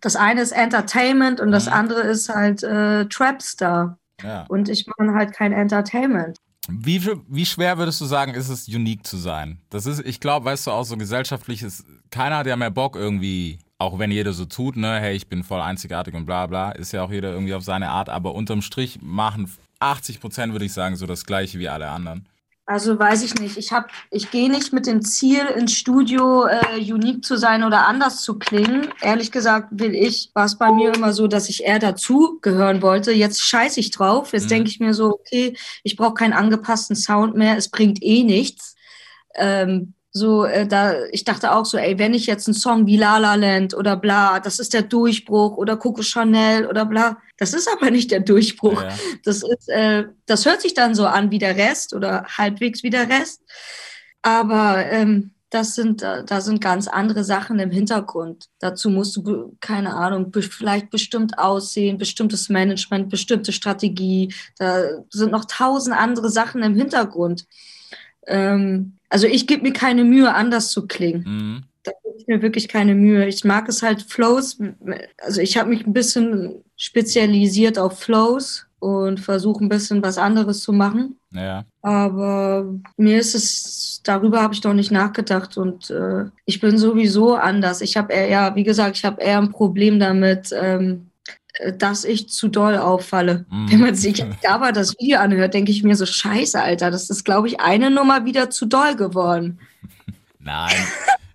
das 0.00 0.16
eine 0.16 0.40
ist 0.40 0.50
Entertainment 0.50 1.40
und 1.40 1.52
das 1.52 1.66
Mhm. 1.66 1.72
andere 1.72 2.00
ist 2.00 2.28
halt 2.28 2.64
äh, 2.64 3.06
Trapstar. 3.06 3.98
Ja. 4.22 4.44
Und 4.48 4.68
ich 4.68 4.86
mache 4.88 5.12
halt 5.14 5.32
kein 5.32 5.52
Entertainment. 5.52 6.38
Wie, 6.68 7.00
wie 7.28 7.46
schwer 7.46 7.78
würdest 7.78 8.00
du 8.00 8.06
sagen, 8.06 8.34
ist 8.34 8.48
es, 8.48 8.68
unique 8.68 9.06
zu 9.06 9.16
sein? 9.16 9.58
Das 9.70 9.86
ist, 9.86 10.00
ich 10.00 10.20
glaube, 10.20 10.46
weißt 10.46 10.66
du, 10.66 10.70
auch 10.70 10.84
so 10.84 10.96
gesellschaftliches, 10.96 11.84
keiner 12.10 12.38
hat 12.38 12.46
ja 12.46 12.56
mehr 12.56 12.70
Bock 12.70 12.96
irgendwie, 12.96 13.58
auch 13.78 13.98
wenn 13.98 14.10
jeder 14.10 14.32
so 14.32 14.44
tut, 14.44 14.76
ne, 14.76 14.98
hey, 15.00 15.14
ich 15.14 15.28
bin 15.28 15.44
voll 15.44 15.60
einzigartig 15.60 16.14
und 16.14 16.24
bla 16.24 16.46
bla, 16.46 16.72
ist 16.72 16.92
ja 16.92 17.02
auch 17.02 17.10
jeder 17.10 17.32
irgendwie 17.32 17.54
auf 17.54 17.64
seine 17.64 17.90
Art, 17.90 18.08
aber 18.08 18.34
unterm 18.34 18.62
Strich 18.62 19.00
machen 19.02 19.50
80 19.80 20.20
Prozent, 20.20 20.52
würde 20.52 20.64
ich 20.64 20.72
sagen, 20.72 20.96
so 20.96 21.06
das 21.06 21.26
gleiche 21.26 21.58
wie 21.58 21.68
alle 21.68 21.90
anderen. 21.90 22.26
Also 22.66 22.98
weiß 22.98 23.22
ich 23.24 23.34
nicht. 23.34 23.58
Ich 23.58 23.72
hab, 23.72 23.90
ich 24.10 24.30
gehe 24.30 24.50
nicht 24.50 24.72
mit 24.72 24.86
dem 24.86 25.02
Ziel 25.02 25.40
ins 25.54 25.74
Studio 25.74 26.46
äh, 26.46 26.78
unique 26.80 27.22
zu 27.22 27.36
sein 27.36 27.62
oder 27.62 27.86
anders 27.86 28.22
zu 28.22 28.38
klingen. 28.38 28.88
Ehrlich 29.02 29.30
gesagt 29.30 29.68
will 29.72 29.94
ich, 29.94 30.30
war 30.32 30.46
es 30.46 30.56
bei 30.56 30.72
mir 30.72 30.94
immer 30.94 31.12
so, 31.12 31.26
dass 31.26 31.50
ich 31.50 31.64
eher 31.64 31.78
dazu 31.78 32.38
gehören 32.40 32.80
wollte. 32.80 33.12
Jetzt 33.12 33.42
scheiße 33.42 33.80
ich 33.80 33.90
drauf. 33.90 34.32
Jetzt 34.32 34.44
Mhm. 34.44 34.48
denke 34.48 34.70
ich 34.70 34.80
mir 34.80 34.94
so, 34.94 35.12
okay, 35.12 35.54
ich 35.82 35.96
brauche 35.96 36.14
keinen 36.14 36.32
angepassten 36.32 36.96
Sound 36.96 37.36
mehr. 37.36 37.58
Es 37.58 37.68
bringt 37.68 38.02
eh 38.02 38.22
nichts. 38.24 38.76
Ähm, 39.34 39.92
so, 40.16 40.44
äh, 40.44 40.64
da, 40.64 40.94
ich 41.10 41.24
dachte 41.24 41.52
auch 41.52 41.66
so, 41.66 41.76
ey, 41.76 41.98
wenn 41.98 42.14
ich 42.14 42.26
jetzt 42.26 42.46
einen 42.46 42.54
Song 42.54 42.86
wie 42.86 42.96
La 42.96 43.18
La 43.18 43.34
Land 43.34 43.74
oder 43.74 43.96
bla, 43.96 44.38
das 44.38 44.60
ist 44.60 44.72
der 44.72 44.82
Durchbruch 44.82 45.56
oder 45.56 45.76
Coco 45.76 46.02
Chanel 46.02 46.66
oder 46.66 46.86
bla, 46.86 47.18
das 47.36 47.52
ist 47.52 47.68
aber 47.68 47.90
nicht 47.90 48.12
der 48.12 48.20
Durchbruch. 48.20 48.80
Ja, 48.80 48.96
Das 49.24 49.42
ist, 49.42 49.68
äh, 49.68 50.04
das 50.26 50.46
hört 50.46 50.62
sich 50.62 50.72
dann 50.72 50.94
so 50.94 51.04
an 51.04 51.32
wie 51.32 51.40
der 51.40 51.56
Rest 51.56 51.94
oder 51.94 52.24
halbwegs 52.28 52.84
wie 52.84 52.90
der 52.90 53.08
Rest. 53.08 53.42
Aber 54.22 54.86
ähm, 54.86 55.32
das 55.50 55.74
sind, 55.74 56.02
äh, 56.02 56.22
da 56.24 56.40
sind 56.40 56.60
ganz 56.60 56.86
andere 56.86 57.24
Sachen 57.24 57.58
im 57.58 57.72
Hintergrund. 57.72 58.46
Dazu 58.60 58.90
musst 58.90 59.16
du, 59.16 59.56
keine 59.60 59.94
Ahnung, 59.94 60.32
vielleicht 60.32 60.90
bestimmt 60.90 61.40
aussehen, 61.40 61.98
bestimmtes 61.98 62.48
Management, 62.48 63.08
bestimmte 63.08 63.50
Strategie. 63.50 64.32
Da 64.58 64.84
sind 65.10 65.32
noch 65.32 65.46
tausend 65.46 65.96
andere 65.96 66.30
Sachen 66.30 66.62
im 66.62 66.76
Hintergrund. 66.76 67.46
Ähm, 68.28 68.98
also 69.14 69.28
ich 69.28 69.46
gebe 69.46 69.62
mir 69.62 69.72
keine 69.72 70.02
Mühe, 70.02 70.34
anders 70.34 70.70
zu 70.70 70.88
klingen. 70.88 71.24
mhm. 71.24 71.62
Da 71.84 71.92
gebe 72.02 72.16
ich 72.18 72.26
mir 72.26 72.42
wirklich 72.42 72.66
keine 72.66 72.94
Mühe. 72.94 73.26
Ich 73.26 73.44
mag 73.44 73.68
es 73.68 73.82
halt 73.82 74.02
Flows. 74.02 74.58
Also 75.18 75.40
ich 75.42 75.56
habe 75.58 75.68
mich 75.68 75.86
ein 75.86 75.92
bisschen 75.92 76.64
spezialisiert 76.76 77.78
auf 77.78 78.00
Flows 78.00 78.66
und 78.78 79.20
versuche 79.20 79.62
ein 79.62 79.68
bisschen 79.68 80.02
was 80.02 80.18
anderes 80.18 80.62
zu 80.62 80.72
machen. 80.72 81.18
ja. 81.30 81.64
Aber 81.82 82.74
mir 82.96 83.18
ist 83.18 83.34
es, 83.34 84.00
darüber 84.02 84.42
habe 84.42 84.54
ich 84.54 84.64
noch 84.64 84.72
nicht 84.72 84.90
nachgedacht 84.90 85.58
und 85.58 85.90
äh, 85.90 86.24
ich 86.46 86.58
bin 86.58 86.78
sowieso 86.78 87.34
anders. 87.34 87.82
Ich 87.82 87.96
habe 87.98 88.14
eher, 88.14 88.28
ja, 88.28 88.56
wie 88.56 88.64
gesagt, 88.64 88.96
ich 88.96 89.04
habe 89.04 89.22
eher 89.22 89.38
ein 89.38 89.50
Problem 89.50 90.00
damit, 90.00 90.50
ähm, 90.58 91.10
äh, 91.12 91.13
dass 91.76 92.04
ich 92.04 92.28
zu 92.28 92.48
doll 92.48 92.76
auffalle. 92.76 93.46
Mhm. 93.50 93.70
Wenn 93.70 93.80
man 93.80 93.94
sich 93.94 94.24
aber 94.48 94.72
das 94.72 94.98
Video 94.98 95.18
anhört, 95.18 95.54
denke 95.54 95.70
ich 95.70 95.82
mir 95.82 95.96
so, 95.96 96.06
scheiße, 96.06 96.60
Alter, 96.60 96.90
das 96.90 97.10
ist, 97.10 97.24
glaube 97.24 97.48
ich, 97.48 97.60
eine 97.60 97.90
Nummer 97.90 98.24
wieder 98.24 98.50
zu 98.50 98.66
doll 98.66 98.96
geworden. 98.96 99.60
Nein. 100.38 100.74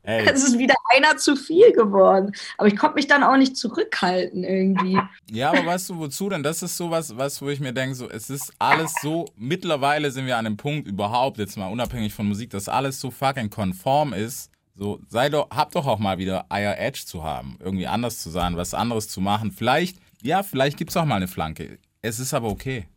Es 0.02 0.44
ist 0.44 0.58
wieder 0.58 0.74
einer 0.96 1.18
zu 1.18 1.36
viel 1.36 1.72
geworden. 1.74 2.32
Aber 2.58 2.68
ich 2.68 2.76
konnte 2.76 2.96
mich 2.96 3.06
dann 3.06 3.22
auch 3.22 3.38
nicht 3.38 3.56
zurückhalten 3.56 4.44
irgendwie. 4.44 4.98
Ja, 5.30 5.50
aber 5.52 5.64
weißt 5.64 5.90
du, 5.92 6.00
wozu 6.00 6.30
denn? 6.30 6.42
Das 6.42 6.64
ist 6.64 6.78
sowas, 6.78 7.16
was, 7.16 7.40
wo 7.44 7.50
ich 7.50 7.60
mir 7.60 7.74
denke, 7.74 7.94
so, 7.94 8.10
es 8.10 8.32
ist 8.32 8.52
alles 8.58 8.92
so, 9.04 9.26
mittlerweile 9.36 10.10
sind 10.10 10.26
wir 10.26 10.38
an 10.38 10.46
dem 10.46 10.58
Punkt 10.58 10.88
überhaupt, 10.88 11.38
jetzt 11.38 11.58
mal 11.58 11.68
unabhängig 11.68 12.14
von 12.14 12.28
Musik, 12.28 12.50
dass 12.50 12.68
alles 12.68 13.00
so 13.00 13.12
fucking 13.12 13.52
konform 13.52 14.14
ist. 14.14 14.50
So, 14.76 15.00
sei 15.10 15.30
doch, 15.30 15.50
hab 15.52 15.74
doch 15.74 15.86
auch 15.86 16.00
mal 16.00 16.18
wieder 16.18 16.46
Eier 16.50 16.80
Edge 16.80 17.04
zu 17.06 17.24
haben, 17.24 17.58
irgendwie 17.60 17.86
anders 17.86 18.20
zu 18.20 18.30
sein, 18.30 18.58
was 18.58 18.74
anderes 18.74 19.10
zu 19.10 19.22
machen. 19.22 19.52
Vielleicht 19.52 19.98
ja, 20.22 20.44
vielleicht 20.44 20.78
gibt 20.78 20.92
es 20.92 20.98
auch 20.98 21.06
mal 21.06 21.16
eine 21.16 21.28
Flanke. 21.28 21.80
Es 22.02 22.20
ist 22.20 22.34
aber 22.34 22.50
okay. 22.50 22.88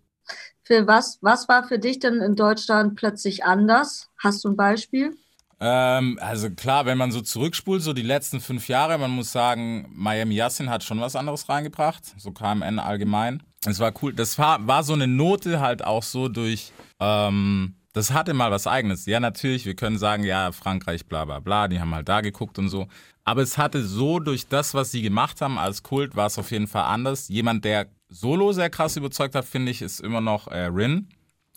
Für 0.65 0.87
was, 0.87 1.19
was 1.23 1.49
war 1.49 1.67
für 1.67 1.79
dich 1.79 1.99
denn 1.99 2.21
in 2.21 2.37
Deutschland 2.37 2.95
plötzlich 2.97 3.45
anders? 3.45 4.09
Hast 4.23 4.45
du 4.45 4.51
ein 4.51 4.57
Beispiel? 4.57 5.17
Ähm, 5.65 6.19
also 6.21 6.51
klar, 6.51 6.87
wenn 6.87 6.99
man 6.99 7.13
so 7.13 7.21
zurückspult, 7.21 7.83
so 7.83 7.93
die 7.93 8.03
letzten 8.03 8.41
fünf 8.41 8.69
Jahre, 8.69 8.99
man 8.99 9.13
muss 9.13 9.31
sagen, 9.31 9.87
Miami 9.95 10.35
Yassin 10.35 10.71
hat 10.71 10.83
schon 10.83 11.01
was 11.01 11.15
anderes 11.15 11.49
reingebracht, 11.49 12.03
so 12.17 12.33
KMN 12.33 12.79
allgemein. 12.79 13.43
Es 13.65 13.79
war 13.79 13.93
cool. 14.03 14.13
Das 14.13 14.39
war, 14.39 14.67
war 14.67 14.83
so 14.83 14.93
eine 14.93 15.07
Note 15.07 15.61
halt 15.61 15.85
auch 15.85 16.03
so 16.03 16.29
durch, 16.29 16.73
ähm, 16.99 17.77
das 17.93 18.13
hatte 18.13 18.35
mal 18.35 18.51
was 18.51 18.67
eigenes. 18.67 19.07
Ja, 19.07 19.21
natürlich, 19.21 19.67
wir 19.67 19.75
können 19.75 19.99
sagen, 19.99 20.25
ja, 20.25 20.53
Frankreich, 20.53 21.07
bla 21.07 21.25
bla 21.25 21.41
bla, 21.41 21.69
die 21.69 21.81
haben 21.81 21.95
halt 21.95 22.09
da 22.09 22.21
geguckt 22.21 22.59
und 22.59 22.69
so. 22.69 22.89
Aber 23.25 23.43
es 23.43 23.59
hatte 23.59 23.85
so 23.85 24.19
durch 24.19 24.49
das, 24.49 24.75
was 24.75 24.91
sie 24.91 25.03
gemacht 25.03 25.41
haben 25.41 25.59
als 25.59 25.83
Kult, 25.83 26.17
war 26.17 26.27
es 26.27 26.39
auf 26.39 26.51
jeden 26.51 26.67
Fall 26.67 26.85
anders. 26.85 27.29
Jemand, 27.29 27.65
der 27.65 27.87
solo 28.09 28.53
sehr 28.53 28.71
krass 28.71 28.97
überzeugt 28.97 29.35
hat, 29.35 29.45
finde 29.45 29.71
ich, 29.71 29.83
ist 29.83 30.01
immer 30.01 30.21
noch 30.21 30.49
äh, 30.49 30.65
Rin, 30.65 31.09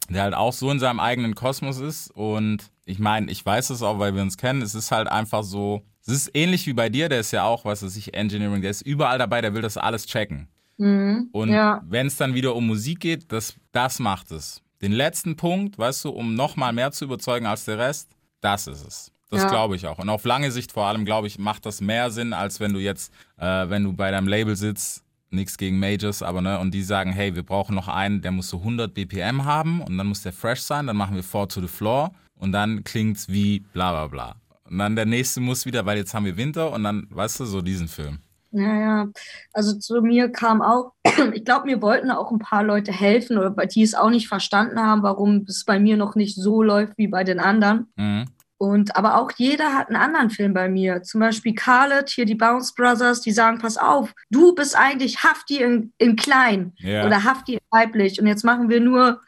der 0.09 0.23
halt 0.23 0.33
auch 0.33 0.53
so 0.53 0.69
in 0.69 0.79
seinem 0.79 0.99
eigenen 0.99 1.35
Kosmos 1.35 1.79
ist 1.79 2.11
und 2.11 2.69
ich 2.85 2.99
meine, 2.99 3.31
ich 3.31 3.43
weiß 3.43 3.71
es 3.71 3.81
auch, 3.81 3.97
weil 3.97 4.13
wir 4.13 4.21
uns 4.21 4.37
kennen. 4.37 4.61
Es 4.61 4.75
ist 4.75 4.91
halt 4.91 5.07
einfach 5.07 5.43
so, 5.43 5.83
es 6.01 6.09
ist 6.09 6.31
ähnlich 6.35 6.67
wie 6.67 6.73
bei 6.73 6.89
dir, 6.89 7.09
der 7.09 7.19
ist 7.21 7.31
ja 7.31 7.43
auch, 7.43 7.65
was 7.65 7.81
weiß 7.83 7.95
ich, 7.97 8.13
Engineering, 8.13 8.61
der 8.61 8.71
ist 8.71 8.81
überall 8.81 9.17
dabei, 9.17 9.41
der 9.41 9.55
will 9.55 9.63
das 9.63 9.77
alles 9.77 10.05
checken. 10.05 10.47
Mhm, 10.77 11.29
Und 11.31 11.49
ja. 11.49 11.81
wenn 11.87 12.07
es 12.07 12.17
dann 12.17 12.35
wieder 12.35 12.55
um 12.55 12.67
Musik 12.67 12.99
geht, 12.99 13.31
das, 13.31 13.55
das 13.71 13.99
macht 13.99 14.31
es. 14.31 14.61
Den 14.85 14.91
letzten 14.91 15.35
Punkt, 15.35 15.79
weißt 15.79 16.05
du, 16.05 16.09
um 16.11 16.35
nochmal 16.35 16.71
mehr 16.71 16.91
zu 16.91 17.05
überzeugen 17.05 17.47
als 17.47 17.65
der 17.65 17.79
Rest, 17.79 18.11
das 18.41 18.67
ist 18.67 18.85
es. 18.87 19.11
Das 19.31 19.41
Ja. 19.41 19.49
glaube 19.49 19.75
ich 19.75 19.87
auch. 19.87 19.97
Und 19.97 20.09
auf 20.09 20.23
lange 20.25 20.51
Sicht 20.51 20.71
vor 20.71 20.85
allem, 20.85 21.05
glaube 21.05 21.25
ich, 21.25 21.39
macht 21.39 21.65
das 21.65 21.81
mehr 21.81 22.11
Sinn, 22.11 22.33
als 22.33 22.59
wenn 22.59 22.71
du 22.71 22.79
jetzt, 22.79 23.11
äh, 23.37 23.67
wenn 23.67 23.83
du 23.83 23.93
bei 23.93 24.11
deinem 24.11 24.27
Label 24.27 24.55
sitzt, 24.55 25.03
nichts 25.31 25.57
gegen 25.57 25.79
Majors, 25.79 26.21
aber 26.21 26.41
ne, 26.41 26.59
und 26.59 26.71
die 26.71 26.83
sagen, 26.83 27.11
hey, 27.11 27.33
wir 27.33 27.41
brauchen 27.41 27.73
noch 27.73 27.87
einen, 27.87 28.21
der 28.21 28.31
muss 28.31 28.47
so 28.49 28.59
100 28.59 28.93
BPM 28.93 29.43
haben 29.43 29.81
und 29.81 29.97
dann 29.97 30.05
muss 30.05 30.21
der 30.21 30.33
fresh 30.33 30.61
sein, 30.61 30.85
dann 30.85 30.97
machen 30.97 31.15
wir 31.15 31.23
Four 31.23 31.49
to 31.49 31.61
the 31.61 31.67
Floor 31.67 32.11
und 32.35 32.51
dann 32.51 32.83
klingt's 32.83 33.27
wie 33.27 33.61
bla 33.73 33.91
bla 33.91 34.07
bla. 34.07 34.35
Und 34.69 34.77
dann 34.77 34.95
der 34.95 35.07
nächste 35.07 35.41
muss 35.41 35.65
wieder, 35.65 35.87
weil 35.87 35.97
jetzt 35.97 36.13
haben 36.13 36.25
wir 36.25 36.37
Winter 36.37 36.71
und 36.71 36.83
dann, 36.83 37.07
weißt 37.09 37.39
du, 37.39 37.45
so 37.45 37.63
diesen 37.63 37.87
Film. 37.87 38.19
Ja, 38.57 38.79
ja. 38.79 39.07
Also 39.51 39.77
zu 39.77 40.01
mir 40.01 40.31
kam 40.31 40.61
auch, 40.61 40.93
ich 41.33 41.43
glaube, 41.43 41.65
mir 41.65 41.81
wollten 41.81 42.09
auch 42.09 42.31
ein 42.31 42.39
paar 42.39 42.63
Leute 42.63 42.93
helfen 42.93 43.37
oder 43.37 43.51
die 43.65 43.83
es 43.83 43.95
auch 43.95 44.09
nicht 44.09 44.29
verstanden 44.29 44.79
haben, 44.79 45.03
warum 45.03 45.45
es 45.47 45.65
bei 45.65 45.77
mir 45.77 45.97
noch 45.97 46.15
nicht 46.15 46.35
so 46.35 46.63
läuft 46.63 46.93
wie 46.97 47.09
bei 47.09 47.25
den 47.25 47.39
anderen. 47.39 47.87
Mhm. 47.97 48.25
Und 48.57 48.95
aber 48.95 49.17
auch 49.19 49.31
jeder 49.35 49.73
hat 49.73 49.87
einen 49.89 49.97
anderen 49.97 50.29
Film 50.29 50.53
bei 50.53 50.69
mir. 50.69 51.03
Zum 51.03 51.19
Beispiel 51.19 51.53
Khaled, 51.53 52.09
hier 52.09 52.25
die 52.25 52.35
Bounce 52.35 52.73
Brothers, 52.75 53.21
die 53.21 53.31
sagen, 53.31 53.59
pass 53.59 53.77
auf, 53.77 54.13
du 54.29 54.55
bist 54.55 54.77
eigentlich 54.77 55.23
Hafti 55.23 55.57
in, 55.57 55.91
in 55.97 56.15
klein 56.15 56.73
Ja. 56.77 57.05
oder 57.05 57.23
Hafti 57.25 57.55
in 57.55 57.59
weiblich. 57.69 58.19
Und 58.21 58.27
jetzt 58.27 58.45
machen 58.45 58.69
wir 58.69 58.79
nur, 58.79 59.21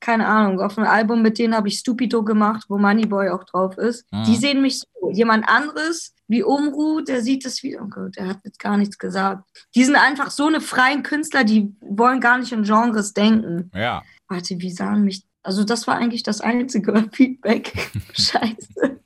keine 0.00 0.26
Ahnung, 0.26 0.60
auf 0.60 0.76
einem 0.76 0.88
Album 0.88 1.22
mit 1.22 1.38
denen 1.38 1.54
habe 1.54 1.68
ich 1.68 1.78
Stupido 1.78 2.24
gemacht, 2.24 2.64
wo 2.68 2.76
Moneyboy 2.76 3.30
auch 3.30 3.44
drauf 3.44 3.78
ist. 3.78 4.10
Mhm. 4.12 4.24
Die 4.24 4.36
sehen 4.36 4.62
mich 4.62 4.80
so. 4.80 4.86
Jemand 5.12 5.46
anderes, 5.48 6.14
wie 6.26 6.42
Umru, 6.42 7.02
der 7.02 7.20
sieht 7.22 7.44
es 7.44 7.62
wie, 7.62 7.78
oh 7.78 7.86
Gott, 7.86 8.16
der 8.16 8.28
hat 8.28 8.38
jetzt 8.44 8.58
gar 8.58 8.76
nichts 8.78 8.98
gesagt. 8.98 9.44
Die 9.74 9.84
sind 9.84 9.96
einfach 9.96 10.30
so 10.30 10.46
eine 10.46 10.60
freien 10.60 11.02
Künstler, 11.02 11.44
die 11.44 11.76
wollen 11.80 12.20
gar 12.20 12.38
nicht 12.38 12.50
in 12.52 12.62
Genres 12.62 13.12
denken. 13.12 13.70
Ja. 13.74 14.02
Warte, 14.28 14.58
wie 14.58 14.70
sahen 14.70 15.04
mich. 15.04 15.24
Also, 15.42 15.64
das 15.64 15.86
war 15.86 15.96
eigentlich 15.96 16.22
das 16.22 16.40
einzige 16.40 17.08
Feedback. 17.12 17.72
Scheiße. 18.12 19.00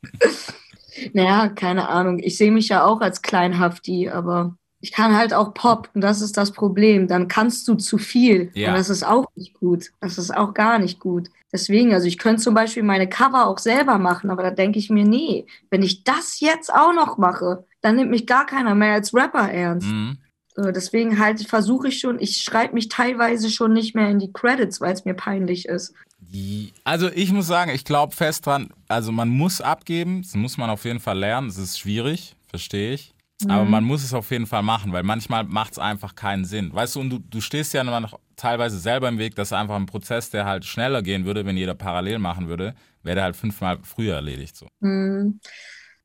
naja, 1.13 1.49
keine 1.49 1.89
Ahnung. 1.89 2.19
Ich 2.19 2.37
sehe 2.37 2.53
mich 2.53 2.69
ja 2.69 2.85
auch 2.85 3.01
als 3.01 3.23
Kleinhafti, 3.23 4.09
aber 4.09 4.57
ich 4.81 4.93
kann 4.93 5.17
halt 5.17 5.35
auch 5.35 5.55
Pop 5.55 5.91
und 5.95 6.01
das 6.01 6.21
ist 6.21 6.37
das 6.37 6.53
Problem. 6.53 7.09
Dann 7.09 7.29
kannst 7.29 7.67
du 7.67 7.75
zu 7.75 7.99
viel. 7.99 8.51
Ja. 8.55 8.69
Und 8.69 8.75
das 8.79 8.91
ist 8.91 9.05
auch 9.05 9.27
nicht 9.35 9.55
gut. 9.55 9.91
Das 10.01 10.19
ist 10.19 10.35
auch 10.35 10.55
gar 10.55 10.79
nicht 10.79 11.01
gut. 11.01 11.29
Deswegen, 11.53 11.95
also 11.95 12.07
ich 12.07 12.19
könnte 12.19 12.43
zum 12.43 12.55
Beispiel 12.55 12.83
meine 12.83 13.09
Cover 13.09 13.47
auch 13.47 13.59
selber 13.59 13.99
machen, 13.99 14.31
aber 14.31 14.43
da 14.43 14.51
denke 14.51 14.79
ich 14.79 14.91
mir, 14.91 15.05
nee, 15.05 15.47
wenn 15.71 15.83
ich 15.83 16.05
das 16.05 16.41
jetzt 16.41 16.73
auch 16.73 16.93
noch 16.93 17.19
mache, 17.19 17.65
dann 17.81 17.97
nimmt 17.97 18.11
mich 18.11 18.27
gar 18.27 18.47
keiner 18.47 18.75
mehr 18.75 18.95
als 18.95 19.15
Rapper 19.15 19.51
ernst. 19.51 19.89
Mhm. 19.89 20.19
So, 20.55 20.71
deswegen 20.71 21.19
halt 21.19 21.41
versuche 21.43 21.89
ich 21.89 21.99
schon, 22.01 22.19
ich 22.19 22.39
schreibe 22.39 22.75
mich 22.75 22.89
teilweise 22.89 23.51
schon 23.51 23.73
nicht 23.73 23.95
mehr 23.95 24.09
in 24.09 24.19
die 24.19 24.33
Credits, 24.33 24.81
weil 24.81 24.93
es 24.93 25.05
mir 25.05 25.15
peinlich 25.15 25.67
ist. 25.67 25.95
Also 26.85 27.11
ich 27.11 27.33
muss 27.33 27.47
sagen, 27.47 27.71
ich 27.71 27.85
glaube 27.85 28.15
fest 28.15 28.47
dran, 28.47 28.71
also 28.89 29.13
man 29.13 29.29
muss 29.29 29.61
abgeben, 29.61 30.23
das 30.23 30.35
muss 30.35 30.57
man 30.57 30.71
auf 30.71 30.85
jeden 30.85 31.01
Fall 31.01 31.19
lernen, 31.19 31.49
es 31.49 31.59
ist 31.59 31.79
schwierig, 31.79 32.37
verstehe 32.49 32.95
ich. 32.95 33.15
Aber 33.49 33.65
man 33.67 33.85
muss 33.85 34.03
es 34.03 34.15
auf 34.15 34.31
jeden 34.31 34.47
Fall 34.47 34.63
machen, 34.63 34.93
weil 34.93 35.03
manchmal 35.03 35.45
macht 35.45 35.73
es 35.73 35.79
einfach 35.79 36.15
keinen 36.15 36.47
Sinn. 36.47 36.73
Weißt 36.73 36.97
du, 36.97 37.01
und 37.01 37.11
du, 37.11 37.19
du 37.19 37.43
stehst 37.43 37.75
ja 37.75 37.83
immer 37.83 38.01
noch 38.01 38.19
teilweise 38.35 38.79
selber 38.79 39.09
im 39.09 39.19
Weg, 39.19 39.35
dass 39.35 39.53
einfach 39.53 39.77
ein 39.77 39.85
Prozess, 39.85 40.31
der 40.31 40.47
halt 40.47 40.65
schneller 40.65 41.03
gehen 41.03 41.27
würde, 41.27 41.45
wenn 41.45 41.57
jeder 41.57 41.75
parallel 41.75 42.19
machen 42.19 42.49
würde, 42.49 42.75
wäre 43.03 43.17
der 43.17 43.25
halt 43.25 43.37
fünfmal 43.37 43.79
früher 43.83 44.15
erledigt. 44.15 44.57
So. 44.57 44.69
Hm. 44.81 45.39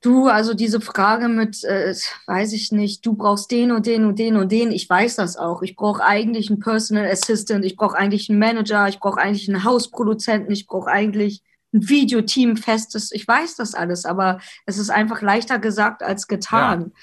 Du, 0.01 0.27
also 0.27 0.55
diese 0.55 0.81
Frage 0.81 1.27
mit, 1.27 1.63
äh, 1.63 1.93
weiß 2.25 2.53
ich 2.53 2.71
nicht, 2.71 3.05
du 3.05 3.13
brauchst 3.13 3.51
den 3.51 3.71
und 3.71 3.85
den 3.85 4.05
und 4.05 4.17
den 4.17 4.35
und 4.35 4.51
den, 4.51 4.71
ich 4.71 4.89
weiß 4.89 5.17
das 5.17 5.37
auch. 5.37 5.61
Ich 5.61 5.75
brauche 5.75 6.03
eigentlich 6.03 6.49
einen 6.49 6.59
Personal 6.59 7.05
Assistant, 7.05 7.63
ich 7.63 7.75
brauche 7.75 7.95
eigentlich 7.95 8.27
einen 8.27 8.39
Manager, 8.39 8.87
ich 8.87 8.99
brauche 8.99 9.21
eigentlich 9.21 9.47
einen 9.47 9.63
Hausproduzenten, 9.63 10.51
ich 10.51 10.65
brauche 10.65 10.89
eigentlich 10.89 11.43
ein 11.71 11.87
Videoteam 11.87 12.57
festes. 12.57 13.11
Ich 13.11 13.27
weiß 13.27 13.55
das 13.57 13.75
alles, 13.75 14.05
aber 14.05 14.39
es 14.65 14.79
ist 14.79 14.89
einfach 14.89 15.21
leichter 15.21 15.59
gesagt 15.59 16.01
als 16.01 16.27
getan. 16.27 16.93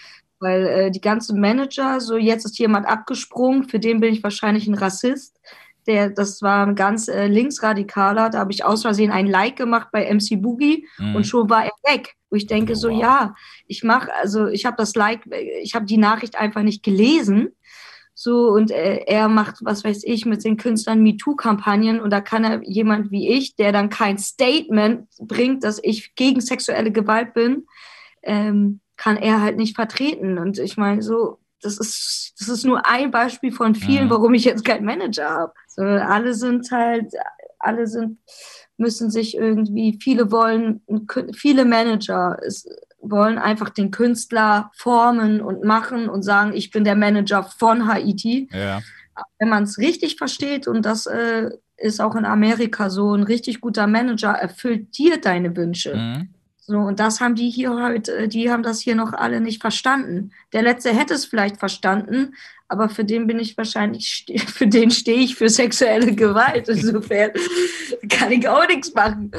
Weil 0.41 0.67
äh, 0.67 0.91
die 0.91 1.01
ganzen 1.01 1.41
Manager, 1.41 2.01
so 2.01 2.17
jetzt 2.17 2.45
ist 2.45 2.59
jemand 2.59 2.87
abgesprungen, 2.87 3.69
für 3.69 3.79
den 3.79 4.01
bin 4.01 4.13
ich 4.13 4.25
wahrscheinlich 4.25 4.67
ein 4.67 4.75
Rassist. 4.75 5.41
Der, 5.89 6.11
das 6.11 6.41
war 6.43 6.65
ein 6.67 6.75
ganz 6.77 7.09
äh, 7.09 7.27
linksradikaler, 7.27 8.31
da 8.31 8.39
habe 8.39 8.53
ich 8.53 8.65
aus 8.65 8.83
Versehen 8.83 9.11
ein 9.11 9.27
Like 9.27 9.57
gemacht 9.57 9.89
bei 9.91 10.05
MC 10.13 10.41
Boogie 10.41 10.87
Mhm. 10.99 11.17
und 11.17 11.27
schon 11.27 11.51
war 11.51 11.65
er 11.65 11.73
weg. 11.93 12.15
Wo 12.31 12.37
ich 12.37 12.47
denke, 12.47 12.73
Oh, 12.73 12.77
so 12.77 12.91
wow. 12.91 13.01
ja, 13.01 13.35
ich 13.67 13.83
mache, 13.83 14.13
also 14.15 14.47
ich 14.47 14.67
habe 14.67 14.77
das 14.77 14.95
Like, 14.95 15.23
ich 15.63 15.75
habe 15.75 15.87
die 15.87 15.97
Nachricht 15.97 16.37
einfach 16.39 16.63
nicht 16.63 16.83
gelesen. 16.83 17.49
So, 18.15 18.49
und 18.49 18.71
äh, 18.73 19.05
er 19.07 19.29
macht, 19.29 19.59
was 19.63 19.85
weiß 19.85 20.03
ich, 20.05 20.27
mit 20.27 20.45
den 20.45 20.57
Künstlern 20.57 21.03
MeToo-Kampagnen 21.05 22.01
und 22.01 22.11
da 22.11 22.21
kann 22.21 22.43
er 22.45 22.61
jemand 22.65 23.11
wie 23.13 23.29
ich, 23.33 23.55
der 23.55 23.71
dann 23.73 23.91
kein 23.91 24.19
Statement 24.19 25.07
bringt, 25.21 25.63
dass 25.65 25.79
ich 25.83 26.15
gegen 26.17 26.41
sexuelle 26.41 26.91
Gewalt 26.91 27.33
bin, 27.33 27.67
ähm, 28.25 28.81
kann 28.97 29.17
er 29.17 29.41
halt 29.41 29.57
nicht 29.57 29.77
vertreten. 29.77 30.37
Und 30.39 30.59
ich 30.59 30.77
meine, 30.77 31.01
so, 31.01 31.39
das 31.63 31.79
ist, 31.79 32.35
das 32.39 32.49
ist 32.49 32.65
nur 32.65 32.87
ein 32.87 33.11
Beispiel 33.11 33.53
von 33.53 33.75
vielen, 33.75 34.07
Mhm. 34.07 34.11
warum 34.11 34.35
ich 34.35 34.45
jetzt 34.45 34.65
keinen 34.65 34.85
Manager 34.85 35.29
habe. 35.31 35.53
So, 35.69 35.83
alle 35.83 36.35
sind 36.35 36.71
halt, 36.71 37.13
alle 37.59 37.87
sind, 37.87 38.19
müssen 38.77 39.11
sich 39.11 39.37
irgendwie, 39.37 39.99
viele 40.01 40.31
wollen, 40.31 40.83
viele 41.35 41.65
Manager 41.65 42.39
es, 42.47 42.69
wollen 43.01 43.39
einfach 43.39 43.71
den 43.71 43.91
Künstler 43.91 44.71
formen 44.77 45.41
und 45.41 45.65
machen 45.65 46.09
und 46.09 46.23
sagen, 46.23 46.53
ich 46.55 46.71
bin 46.71 46.85
der 46.85 46.97
Manager 46.97 47.43
von 47.45 47.87
Haiti 47.89 48.49
Ja. 48.53 48.81
wenn 49.39 49.49
man 49.49 49.65
es 49.65 49.79
richtig 49.79 50.17
versteht, 50.17 50.69
und 50.69 50.87
das 50.87 51.07
äh, 51.07 51.51
ist 51.77 52.01
auch 52.01 52.15
in 52.17 52.25
Amerika 52.25 52.89
so, 52.91 53.15
ein 53.15 53.23
richtig 53.25 53.61
guter 53.61 53.87
Manager 53.89 54.31
erfüllt 54.31 54.97
dir 54.99 55.21
deine 55.21 55.57
Wünsche. 55.57 55.97
Mhm. 55.97 56.29
So, 56.71 56.77
und 56.81 57.01
das 57.01 57.23
haben 57.23 57.35
die 57.35 57.49
hier 57.49 57.75
halt, 57.77 58.11
äh, 58.11 58.29
die 58.29 58.51
haben 58.51 58.63
das 58.63 58.81
hier 58.81 58.95
noch 58.95 59.15
alle 59.15 59.41
nicht 59.41 59.63
verstanden. 59.63 60.33
Der 60.53 60.61
letzte 60.61 60.91
hätte 60.91 61.15
es 61.15 61.25
vielleicht 61.25 61.57
verstanden, 61.57 62.35
aber 62.69 62.89
für 62.89 63.05
den 63.05 63.27
bin 63.27 63.39
ich 63.39 63.57
wahrscheinlich, 63.57 64.27
für 64.47 64.67
den 64.67 64.91
stehe 64.91 65.21
ich 65.21 65.35
für 65.35 65.49
sexuelle 65.49 66.15
Gewalt. 66.15 66.69
Insofern 66.69 67.31
kann 68.09 68.31
ich 68.33 68.49
auch 68.49 68.67
nichts 68.69 68.93
machen. 68.95 69.31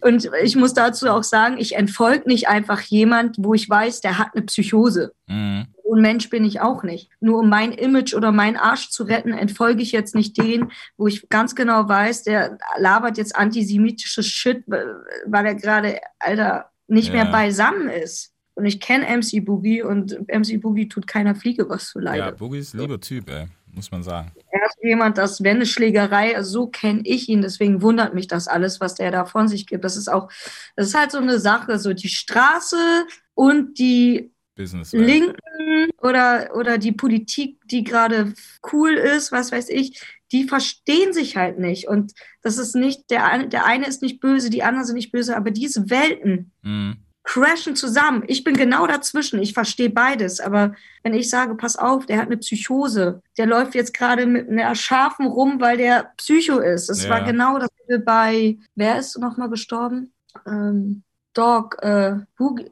Und 0.00 0.28
ich 0.42 0.54
muss 0.56 0.74
dazu 0.74 1.08
auch 1.08 1.22
sagen, 1.22 1.56
ich 1.58 1.76
entfolge 1.76 2.28
nicht 2.28 2.48
einfach 2.48 2.80
jemand, 2.82 3.36
wo 3.38 3.54
ich 3.54 3.70
weiß, 3.70 4.00
der 4.02 4.18
hat 4.18 4.28
eine 4.34 4.44
Psychose. 4.44 5.14
Mhm. 5.28 5.66
Ein 5.90 6.00
Mensch 6.00 6.28
bin 6.28 6.44
ich 6.44 6.60
auch 6.60 6.82
nicht. 6.82 7.08
Nur 7.20 7.38
um 7.38 7.48
mein 7.48 7.70
Image 7.70 8.14
oder 8.14 8.32
meinen 8.32 8.56
Arsch 8.56 8.90
zu 8.90 9.04
retten, 9.04 9.32
entfolge 9.32 9.82
ich 9.82 9.92
jetzt 9.92 10.14
nicht 10.14 10.36
den, 10.36 10.72
wo 10.96 11.06
ich 11.06 11.28
ganz 11.28 11.54
genau 11.54 11.88
weiß, 11.88 12.24
der 12.24 12.58
labert 12.78 13.16
jetzt 13.16 13.36
antisemitisches 13.36 14.26
Shit, 14.26 14.64
weil 14.66 15.46
er 15.46 15.54
gerade, 15.54 16.00
Alter, 16.18 16.70
nicht 16.88 17.08
Ja. 17.08 17.14
mehr 17.14 17.26
beisammen 17.26 17.88
ist. 17.88 18.33
Und 18.54 18.66
ich 18.66 18.80
kenne 18.80 19.06
MC 19.06 19.44
Boogie 19.44 19.82
und 19.82 20.16
MC 20.28 20.60
Boogie 20.60 20.88
tut 20.88 21.06
keiner 21.06 21.34
Fliege 21.34 21.68
was 21.68 21.90
zu 21.90 21.98
Ja, 21.98 22.04
leide. 22.04 22.36
Boogie 22.36 22.58
ist 22.58 22.74
ein 22.74 22.80
lieber 22.80 23.00
Typ, 23.00 23.28
ey, 23.28 23.46
muss 23.72 23.90
man 23.90 24.02
sagen. 24.02 24.30
Er 24.50 24.66
ist 24.66 24.78
jemand, 24.82 25.18
das 25.18 25.42
wenn 25.42 25.56
eine 25.56 25.66
Schlägerei, 25.66 26.40
so 26.42 26.68
kenne 26.68 27.00
ich 27.04 27.28
ihn, 27.28 27.42
deswegen 27.42 27.82
wundert 27.82 28.14
mich 28.14 28.28
das 28.28 28.46
alles, 28.46 28.80
was 28.80 28.94
der 28.94 29.10
da 29.10 29.24
von 29.24 29.48
sich 29.48 29.66
gibt. 29.66 29.84
Das 29.84 29.96
ist 29.96 30.08
auch, 30.08 30.30
das 30.76 30.88
ist 30.88 30.94
halt 30.98 31.10
so 31.10 31.18
eine 31.18 31.40
Sache, 31.40 31.78
so 31.78 31.92
die 31.92 32.08
Straße 32.08 32.76
und 33.34 33.78
die 33.78 34.30
Business. 34.54 34.92
Linken 34.92 35.90
oder, 36.00 36.50
oder 36.54 36.78
die 36.78 36.92
Politik, 36.92 37.58
die 37.66 37.82
gerade 37.82 38.34
cool 38.72 38.92
ist, 38.92 39.32
was 39.32 39.50
weiß 39.50 39.68
ich, 39.70 40.00
die 40.30 40.44
verstehen 40.44 41.12
sich 41.12 41.36
halt 41.36 41.58
nicht. 41.58 41.88
Und 41.88 42.12
das 42.42 42.58
ist 42.58 42.76
nicht, 42.76 43.10
der 43.10 43.26
eine, 43.26 43.48
der 43.48 43.66
eine 43.66 43.86
ist 43.86 44.02
nicht 44.02 44.20
böse, 44.20 44.50
die 44.50 44.62
anderen 44.62 44.86
sind 44.86 44.94
nicht 44.94 45.10
böse, 45.10 45.36
aber 45.36 45.50
diese 45.50 45.90
Welten, 45.90 46.52
Mhm. 46.62 46.98
Crashen 47.24 47.74
zusammen. 47.74 48.22
Ich 48.26 48.44
bin 48.44 48.54
genau 48.54 48.86
dazwischen. 48.86 49.40
Ich 49.42 49.54
verstehe 49.54 49.90
beides. 49.90 50.40
Aber 50.40 50.74
wenn 51.02 51.14
ich 51.14 51.28
sage, 51.30 51.54
pass 51.56 51.76
auf, 51.76 52.06
der 52.06 52.18
hat 52.18 52.26
eine 52.26 52.36
Psychose, 52.36 53.22
der 53.38 53.46
läuft 53.46 53.74
jetzt 53.74 53.94
gerade 53.94 54.26
mit 54.26 54.48
einer 54.48 54.74
Schafen 54.74 55.26
rum, 55.26 55.60
weil 55.60 55.78
der 55.78 56.12
Psycho 56.18 56.58
ist. 56.58 56.88
Es 56.90 57.04
Ja. 57.04 57.10
war 57.10 57.22
genau 57.24 57.58
das 57.58 57.70
bei, 58.04 58.58
wer 58.74 58.98
ist 58.98 59.18
nochmal 59.18 59.48
gestorben? 59.50 60.12
Ähm, 60.46 61.02
Dog, 61.32 61.76
äh, 61.82 62.16
Boogie, 62.36 62.70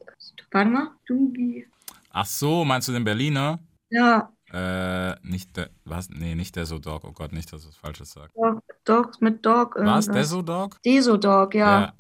warte 0.53 0.71
mal, 0.71 0.91
Doogie. 1.07 1.67
Ach 2.13 2.27
so, 2.27 2.65
meinst 2.65 2.87
du 2.89 2.93
den 2.93 3.05
Berliner? 3.05 3.59
Ja, 3.91 4.31
Äh, 4.53 5.17
nicht 5.23 5.57
der, 5.57 5.71
was? 5.87 6.11
Nee, 6.11 6.35
nicht 6.35 6.55
der 6.57 6.67
so 6.67 6.79
Dog. 6.79 7.05
Oh 7.05 7.13
Gott, 7.13 7.33
nicht, 7.33 7.51
dass 7.53 7.63
ich 7.63 7.69
was 7.69 7.77
Falsches 7.77 8.13
sage. 8.13 8.31
Dog, 8.35 8.62
Dog 8.85 9.21
mit 9.21 9.45
Dog. 9.45 9.75
Was? 9.77 10.07
irgendwas. 10.09 10.09
Der 10.09 10.25
so 10.25 10.43
Dog? 10.43 10.79
Desodog, 10.85 11.55
ja. 11.55 11.93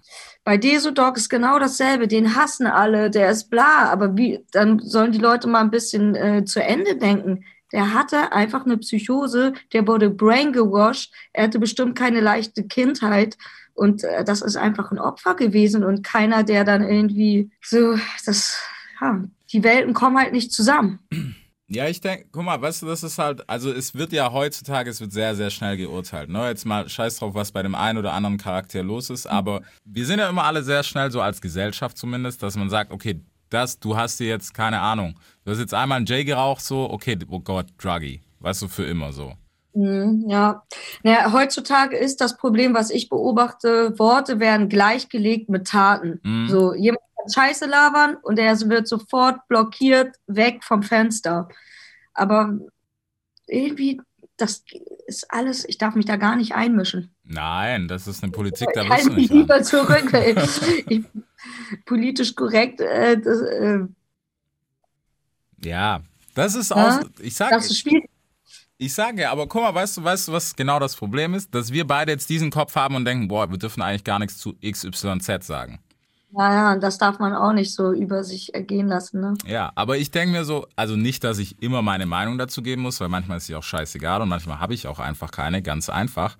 Bei 0.44 0.56
Desodog 0.56 1.16
ist 1.16 1.28
genau 1.28 1.58
dasselbe. 1.58 2.08
Den 2.08 2.34
hassen 2.34 2.66
alle, 2.66 3.10
der 3.10 3.30
ist 3.30 3.50
bla. 3.50 3.90
Aber 3.90 4.16
wie, 4.16 4.44
dann 4.52 4.80
sollen 4.80 5.12
die 5.12 5.18
Leute 5.18 5.48
mal 5.48 5.60
ein 5.60 5.70
bisschen 5.70 6.14
äh, 6.14 6.44
zu 6.44 6.62
Ende 6.62 6.96
denken. 6.96 7.44
Der 7.72 7.94
hatte 7.94 8.32
einfach 8.32 8.66
eine 8.66 8.76
Psychose, 8.76 9.54
der 9.72 9.86
wurde 9.86 10.10
brain 10.10 10.52
gewashed. 10.52 11.12
Er 11.32 11.44
hatte 11.44 11.58
bestimmt 11.58 11.96
keine 11.96 12.20
leichte 12.20 12.64
Kindheit. 12.64 13.38
Und 13.74 14.04
äh, 14.04 14.24
das 14.24 14.42
ist 14.42 14.56
einfach 14.56 14.90
ein 14.90 14.98
Opfer 14.98 15.34
gewesen 15.34 15.84
und 15.84 16.02
keiner, 16.02 16.42
der 16.42 16.64
dann 16.64 16.82
irgendwie 16.82 17.50
so, 17.62 17.96
das, 18.26 18.58
ja, 19.00 19.24
die 19.52 19.64
Welten 19.64 19.94
kommen 19.94 20.18
halt 20.18 20.32
nicht 20.32 20.52
zusammen. 20.52 20.98
Ja, 21.74 21.86
ich 21.86 22.00
denke, 22.00 22.26
guck 22.30 22.44
mal, 22.44 22.60
weißt 22.60 22.82
du, 22.82 22.86
das 22.86 23.02
ist 23.02 23.18
halt, 23.18 23.48
also 23.48 23.72
es 23.72 23.94
wird 23.94 24.12
ja 24.12 24.30
heutzutage, 24.30 24.90
es 24.90 25.00
wird 25.00 25.12
sehr, 25.12 25.34
sehr 25.34 25.48
schnell 25.50 25.76
geurteilt. 25.78 26.28
Ne? 26.28 26.46
Jetzt 26.48 26.66
mal 26.66 26.88
scheiß 26.88 27.16
drauf, 27.16 27.34
was 27.34 27.52
bei 27.52 27.62
dem 27.62 27.74
einen 27.74 27.98
oder 27.98 28.12
anderen 28.12 28.36
Charakter 28.36 28.82
los 28.82 29.08
ist, 29.08 29.26
aber 29.26 29.62
wir 29.84 30.04
sind 30.04 30.18
ja 30.18 30.28
immer 30.28 30.44
alle 30.44 30.62
sehr 30.62 30.82
schnell, 30.82 31.10
so 31.10 31.20
als 31.22 31.40
Gesellschaft 31.40 31.96
zumindest, 31.96 32.42
dass 32.42 32.56
man 32.56 32.68
sagt, 32.68 32.92
okay, 32.92 33.20
das, 33.48 33.78
du 33.78 33.96
hast 33.96 34.20
dir 34.20 34.28
jetzt, 34.28 34.52
keine 34.52 34.80
Ahnung, 34.80 35.18
du 35.44 35.52
hast 35.52 35.58
jetzt 35.58 35.74
einmal 35.74 35.96
einen 35.96 36.06
J 36.06 36.26
geraucht, 36.26 36.62
so, 36.62 36.90
okay, 36.90 37.18
oh 37.28 37.40
Gott, 37.40 37.66
Druggy, 37.78 38.20
weißt 38.40 38.62
du, 38.62 38.68
für 38.68 38.84
immer 38.84 39.12
so. 39.12 39.32
Mhm, 39.74 40.26
Ja, 40.28 40.62
naja, 41.02 41.32
heutzutage 41.32 41.96
ist 41.96 42.20
das 42.20 42.36
Problem, 42.36 42.74
was 42.74 42.90
ich 42.90 43.08
beobachte, 43.08 43.98
Worte 43.98 44.38
werden 44.40 44.68
gleichgelegt 44.68 45.48
mit 45.48 45.66
Taten. 45.66 46.20
Mhm. 46.22 46.48
So, 46.48 46.74
jemand 46.74 47.02
Scheiße 47.32 47.66
labern 47.66 48.16
und 48.22 48.38
er 48.38 48.58
wird 48.68 48.88
sofort 48.88 49.46
blockiert, 49.48 50.16
weg 50.26 50.64
vom 50.64 50.82
Fenster. 50.82 51.48
Aber 52.14 52.58
irgendwie, 53.46 54.00
das 54.36 54.64
ist 55.06 55.30
alles, 55.32 55.64
ich 55.68 55.78
darf 55.78 55.94
mich 55.94 56.06
da 56.06 56.16
gar 56.16 56.36
nicht 56.36 56.54
einmischen. 56.54 57.14
Nein, 57.24 57.88
das 57.88 58.06
ist 58.06 58.22
eine 58.22 58.32
Politik, 58.32 58.68
da 58.74 58.82
Ich 58.82 58.90
halte 58.90 59.08
du 59.08 59.14
mich 59.14 59.30
nicht 59.30 59.32
an. 59.32 59.36
lieber 59.38 59.62
zurück. 59.62 60.12
weil 60.12 60.36
ich, 60.88 61.04
politisch 61.86 62.34
korrekt, 62.34 62.80
äh, 62.80 63.18
das, 63.20 63.40
äh, 63.40 63.80
Ja, 65.64 66.00
das 66.34 66.54
ist 66.54 66.70
Ja, 66.70 66.98
aus, 67.00 67.06
ich 67.20 67.34
sag, 67.34 67.50
das 67.50 67.76
schwierig. 67.76 68.08
Ich 68.78 68.94
sage 68.94 69.22
ja, 69.22 69.30
aber 69.30 69.46
guck 69.46 69.62
mal, 69.62 69.72
weißt 69.74 69.98
du, 69.98 70.04
weißt 70.04 70.28
du, 70.28 70.32
was 70.32 70.56
genau 70.56 70.80
das 70.80 70.96
Problem 70.96 71.34
ist? 71.34 71.54
Dass 71.54 71.72
wir 71.72 71.86
beide 71.86 72.10
jetzt 72.10 72.28
diesen 72.28 72.50
Kopf 72.50 72.74
haben 72.74 72.96
und 72.96 73.04
denken, 73.04 73.28
boah, 73.28 73.48
wir 73.48 73.56
dürfen 73.58 73.80
eigentlich 73.80 74.02
gar 74.02 74.18
nichts 74.18 74.38
zu 74.38 74.54
XYZ 74.60 75.46
sagen. 75.46 75.78
Naja, 76.34 76.78
das 76.78 76.96
darf 76.96 77.18
man 77.18 77.34
auch 77.34 77.52
nicht 77.52 77.74
so 77.74 77.92
über 77.92 78.24
sich 78.24 78.54
ergehen 78.54 78.88
lassen. 78.88 79.20
Ne? 79.20 79.34
Ja, 79.46 79.70
aber 79.74 79.98
ich 79.98 80.10
denke 80.10 80.32
mir 80.32 80.44
so, 80.44 80.66
also 80.76 80.96
nicht, 80.96 81.24
dass 81.24 81.38
ich 81.38 81.62
immer 81.62 81.82
meine 81.82 82.06
Meinung 82.06 82.38
dazu 82.38 82.62
geben 82.62 82.82
muss, 82.82 83.00
weil 83.00 83.08
manchmal 83.08 83.36
ist 83.36 83.46
sie 83.46 83.54
auch 83.54 83.62
scheißegal 83.62 84.22
und 84.22 84.30
manchmal 84.30 84.58
habe 84.58 84.72
ich 84.72 84.86
auch 84.86 84.98
einfach 84.98 85.30
keine, 85.30 85.60
ganz 85.60 85.90
einfach. 85.90 86.38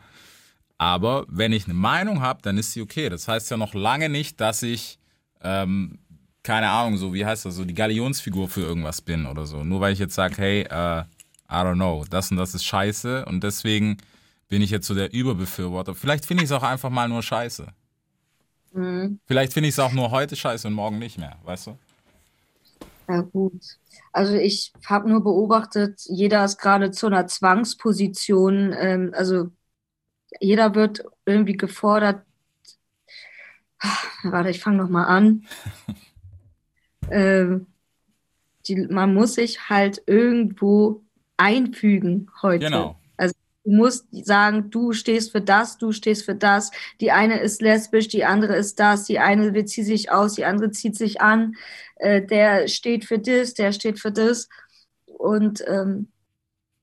Aber 0.79 1.27
wenn 1.29 1.53
ich 1.53 1.67
eine 1.67 1.75
Meinung 1.75 2.23
habe, 2.23 2.41
dann 2.43 2.57
ist 2.57 2.73
sie 2.73 2.81
okay. 2.81 3.11
Das 3.11 3.29
heißt 3.29 3.51
ja 3.51 3.59
noch 3.59 3.75
lange 3.75 4.09
nicht, 4.09 4.41
dass 4.41 4.63
ich, 4.63 4.99
ähm, 5.43 5.99
keine 6.43 6.71
Ahnung, 6.71 6.97
so, 6.97 7.13
wie 7.13 7.27
heißt 7.27 7.45
das, 7.45 7.55
so 7.55 7.65
die 7.65 7.75
Galionsfigur 7.75 8.49
für 8.49 8.63
irgendwas 8.63 9.03
bin 9.03 9.27
oder 9.27 9.45
so. 9.45 9.63
Nur 9.63 9.81
weil 9.81 9.93
ich 9.93 9.99
jetzt 9.99 10.15
sage, 10.15 10.35
hey, 10.39 10.63
äh, 10.63 11.03
I 11.51 11.55
don't 11.55 11.75
know, 11.75 12.05
das 12.09 12.31
und 12.31 12.39
das 12.39 12.55
ist 12.55 12.65
scheiße 12.65 13.27
und 13.27 13.45
deswegen 13.45 13.99
bin 14.49 14.63
ich 14.63 14.71
jetzt 14.71 14.87
so 14.87 14.95
der 14.95 15.13
Überbefürworter. 15.13 15.95
Vielleicht 15.95 16.25
finde 16.25 16.45
ich 16.45 16.51
es 16.51 16.57
auch 16.57 16.63
einfach 16.63 16.89
mal 16.89 17.09
nur 17.09 17.23
scheiße. 17.23 17.67
Mhm. 18.73 19.21
Vielleicht 19.27 19.53
finde 19.53 19.69
ich 19.69 19.75
es 19.75 19.79
auch 19.79 19.93
nur 19.93 20.11
heute 20.11 20.37
scheiße 20.37 20.69
und 20.69 20.75
morgen 20.75 20.99
nicht 20.99 21.19
mehr, 21.19 21.37
weißt 21.45 21.69
du? 21.69 21.79
Ja, 23.09 23.21
gut. 23.21 23.63
Also 24.13 24.35
ich 24.35 24.73
habe 24.87 25.09
nur 25.09 25.23
beobachtet, 25.23 26.01
jeder 26.07 26.45
ist 26.45 26.59
gerade 26.59 26.91
zu 26.91 27.07
einer 27.07 27.27
Zwangsposition. 27.27 28.75
Ähm, 28.79 29.13
also 29.15 29.51
jeder 30.41 30.75
wird 30.75 31.05
irgendwie 31.27 31.57
gefordert. 31.57 32.25
Ah, 33.81 33.99
Warte, 34.23 34.51
ich 34.51 34.61
fange 34.61 34.79
nochmal 34.79 35.07
an. 35.07 35.45
ähm, 37.11 37.67
die, 38.67 38.87
man 38.87 39.13
muss 39.13 39.35
sich 39.35 39.69
halt 39.69 40.03
irgendwo 40.07 41.03
einfügen 41.37 42.31
heute. 42.41 42.67
Genau. 42.67 42.97
Du 43.65 43.71
musst 43.71 44.07
sagen, 44.11 44.71
du 44.71 44.93
stehst 44.93 45.31
für 45.31 45.41
das, 45.41 45.79
du 45.79 45.93
stehst 45.93 46.25
für 46.25 46.35
das. 46.35 46.71
Die 47.01 47.13
eine 47.13 47.41
ist 47.41 47.63
lesbisch, 47.63 48.09
die 48.09 48.25
andere 48.25 48.57
ist 48.57 48.81
das, 48.81 49.05
die 49.05 49.21
eine 49.21 49.65
zieht 49.65 49.87
sich 49.87 50.11
aus, 50.11 50.35
die 50.35 50.45
andere 50.45 50.71
zieht 50.73 50.97
sich 50.97 51.21
an. 51.21 51.55
Äh, 51.97 52.23
der 52.23 52.67
steht 52.67 53.05
für 53.05 53.19
das, 53.19 53.55
der 53.55 53.73
steht 53.73 54.01
für 54.01 54.11
das. 54.11 54.49
Und 55.07 55.63
ähm, 55.69 56.09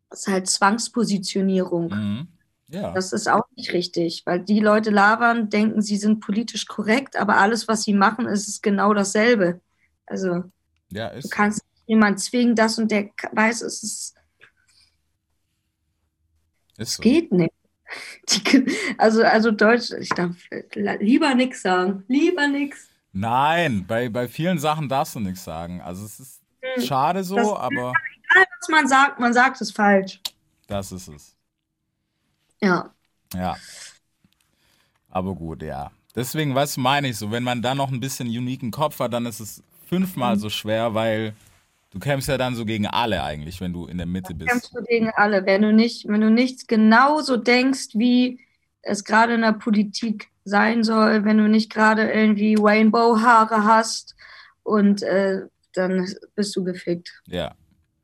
das 0.09 0.21
ist 0.21 0.27
halt 0.27 0.47
Zwangspositionierung. 0.47 1.89
Mhm. 1.89 2.27
Ja. 2.71 2.93
Das 2.93 3.13
ist 3.13 3.27
auch 3.27 3.45
nicht 3.55 3.73
richtig, 3.73 4.23
weil 4.25 4.41
die 4.41 4.59
Leute 4.59 4.91
labern, 4.91 5.49
denken, 5.49 5.81
sie 5.81 5.97
sind 5.97 6.19
politisch 6.19 6.67
korrekt, 6.67 7.15
aber 7.15 7.37
alles, 7.37 7.67
was 7.67 7.83
sie 7.83 7.93
machen, 7.93 8.27
ist 8.27 8.47
es 8.47 8.61
genau 8.61 8.93
dasselbe. 8.93 9.59
Also 10.05 10.43
ja, 10.91 11.09
du 11.09 11.17
ist. 11.17 11.31
kannst 11.31 11.63
jemanden 11.87 12.19
zwingen, 12.19 12.55
das 12.55 12.77
und 12.77 12.91
der 12.91 13.09
weiß, 13.31 13.63
es 13.63 13.81
ist, 13.81 14.15
Ist 16.79 16.95
so. 16.95 17.03
geht 17.03 17.31
nicht. 17.31 17.53
Die, 18.29 18.75
also, 18.97 19.23
also 19.23 19.51
Deutsch, 19.51 19.91
ich 19.91 20.09
darf 20.09 20.35
lieber 20.99 21.33
nichts 21.35 21.61
sagen. 21.63 22.03
Lieber 22.07 22.47
nichts. 22.47 22.87
Nein, 23.13 23.85
bei, 23.87 24.09
bei 24.09 24.27
vielen 24.27 24.59
Sachen 24.59 24.87
darfst 24.87 25.15
du 25.15 25.19
nichts 25.19 25.43
sagen. 25.43 25.81
Also 25.81 26.05
es 26.05 26.19
ist 26.19 26.41
schade 26.87 27.23
so, 27.23 27.37
Hm. 27.37 27.43
Das- 27.45 27.53
aber 27.59 27.93
Was 28.61 28.69
man 28.69 28.87
sagt, 28.87 29.19
man 29.19 29.33
sagt 29.33 29.59
es 29.61 29.71
falsch. 29.71 30.19
das 30.67 30.91
ist 30.91 31.07
es. 31.07 31.35
Ja. 32.61 32.91
Ja. 33.33 33.57
Aber 35.09 35.33
gut, 35.33 35.63
ja. 35.63 35.91
Deswegen, 36.15 36.53
du, 36.55 36.77
meine 36.77 37.07
ich 37.09 37.17
so, 37.17 37.31
wenn 37.31 37.43
man 37.43 37.61
dann 37.61 37.77
noch 37.77 37.91
ein 37.91 37.99
bisschen 37.99 38.27
uniken 38.27 38.69
Kopf 38.71 38.99
hat, 38.99 39.13
dann 39.13 39.25
ist 39.25 39.39
es 39.39 39.63
fünfmal 39.87 40.35
Mhm. 40.35 40.39
so 40.39 40.49
schwer, 40.49 40.93
weil 40.93 41.33
du 41.91 41.99
kämpfst 41.99 42.29
ja 42.29 42.37
dann 42.37 42.55
so 42.55 42.65
gegen 42.65 42.87
alle 42.87 43.23
eigentlich, 43.23 43.61
wenn 43.61 43.73
du 43.73 43.87
in 43.87 43.97
der 43.97 44.05
Mitte 44.05 44.35
kämpfst 44.35 44.73
bist. 44.73 44.75
du 44.75 44.83
gegen 44.83 45.09
alle. 45.09 45.45
Wenn 45.45 45.61
du 45.61 45.73
nicht, 45.73 46.07
wenn 46.07 46.21
du 46.21 46.29
nicht 46.29 46.67
genauso 46.67 47.37
denkst, 47.37 47.89
wie 47.93 48.39
es 48.81 49.03
gerade 49.03 49.33
in 49.33 49.41
der 49.41 49.53
Politik 49.53 50.29
sein 50.45 50.83
soll, 50.83 51.25
wenn 51.25 51.37
du 51.37 51.47
nicht 51.47 51.71
gerade 51.71 52.09
irgendwie 52.11 52.55
Rainbow-Haare 52.59 53.63
hast 53.63 54.15
und 54.63 55.03
äh, 55.03 55.41
dann 55.73 56.07
bist 56.35 56.55
du 56.55 56.63
gefickt. 56.63 57.21
Ja. 57.27 57.53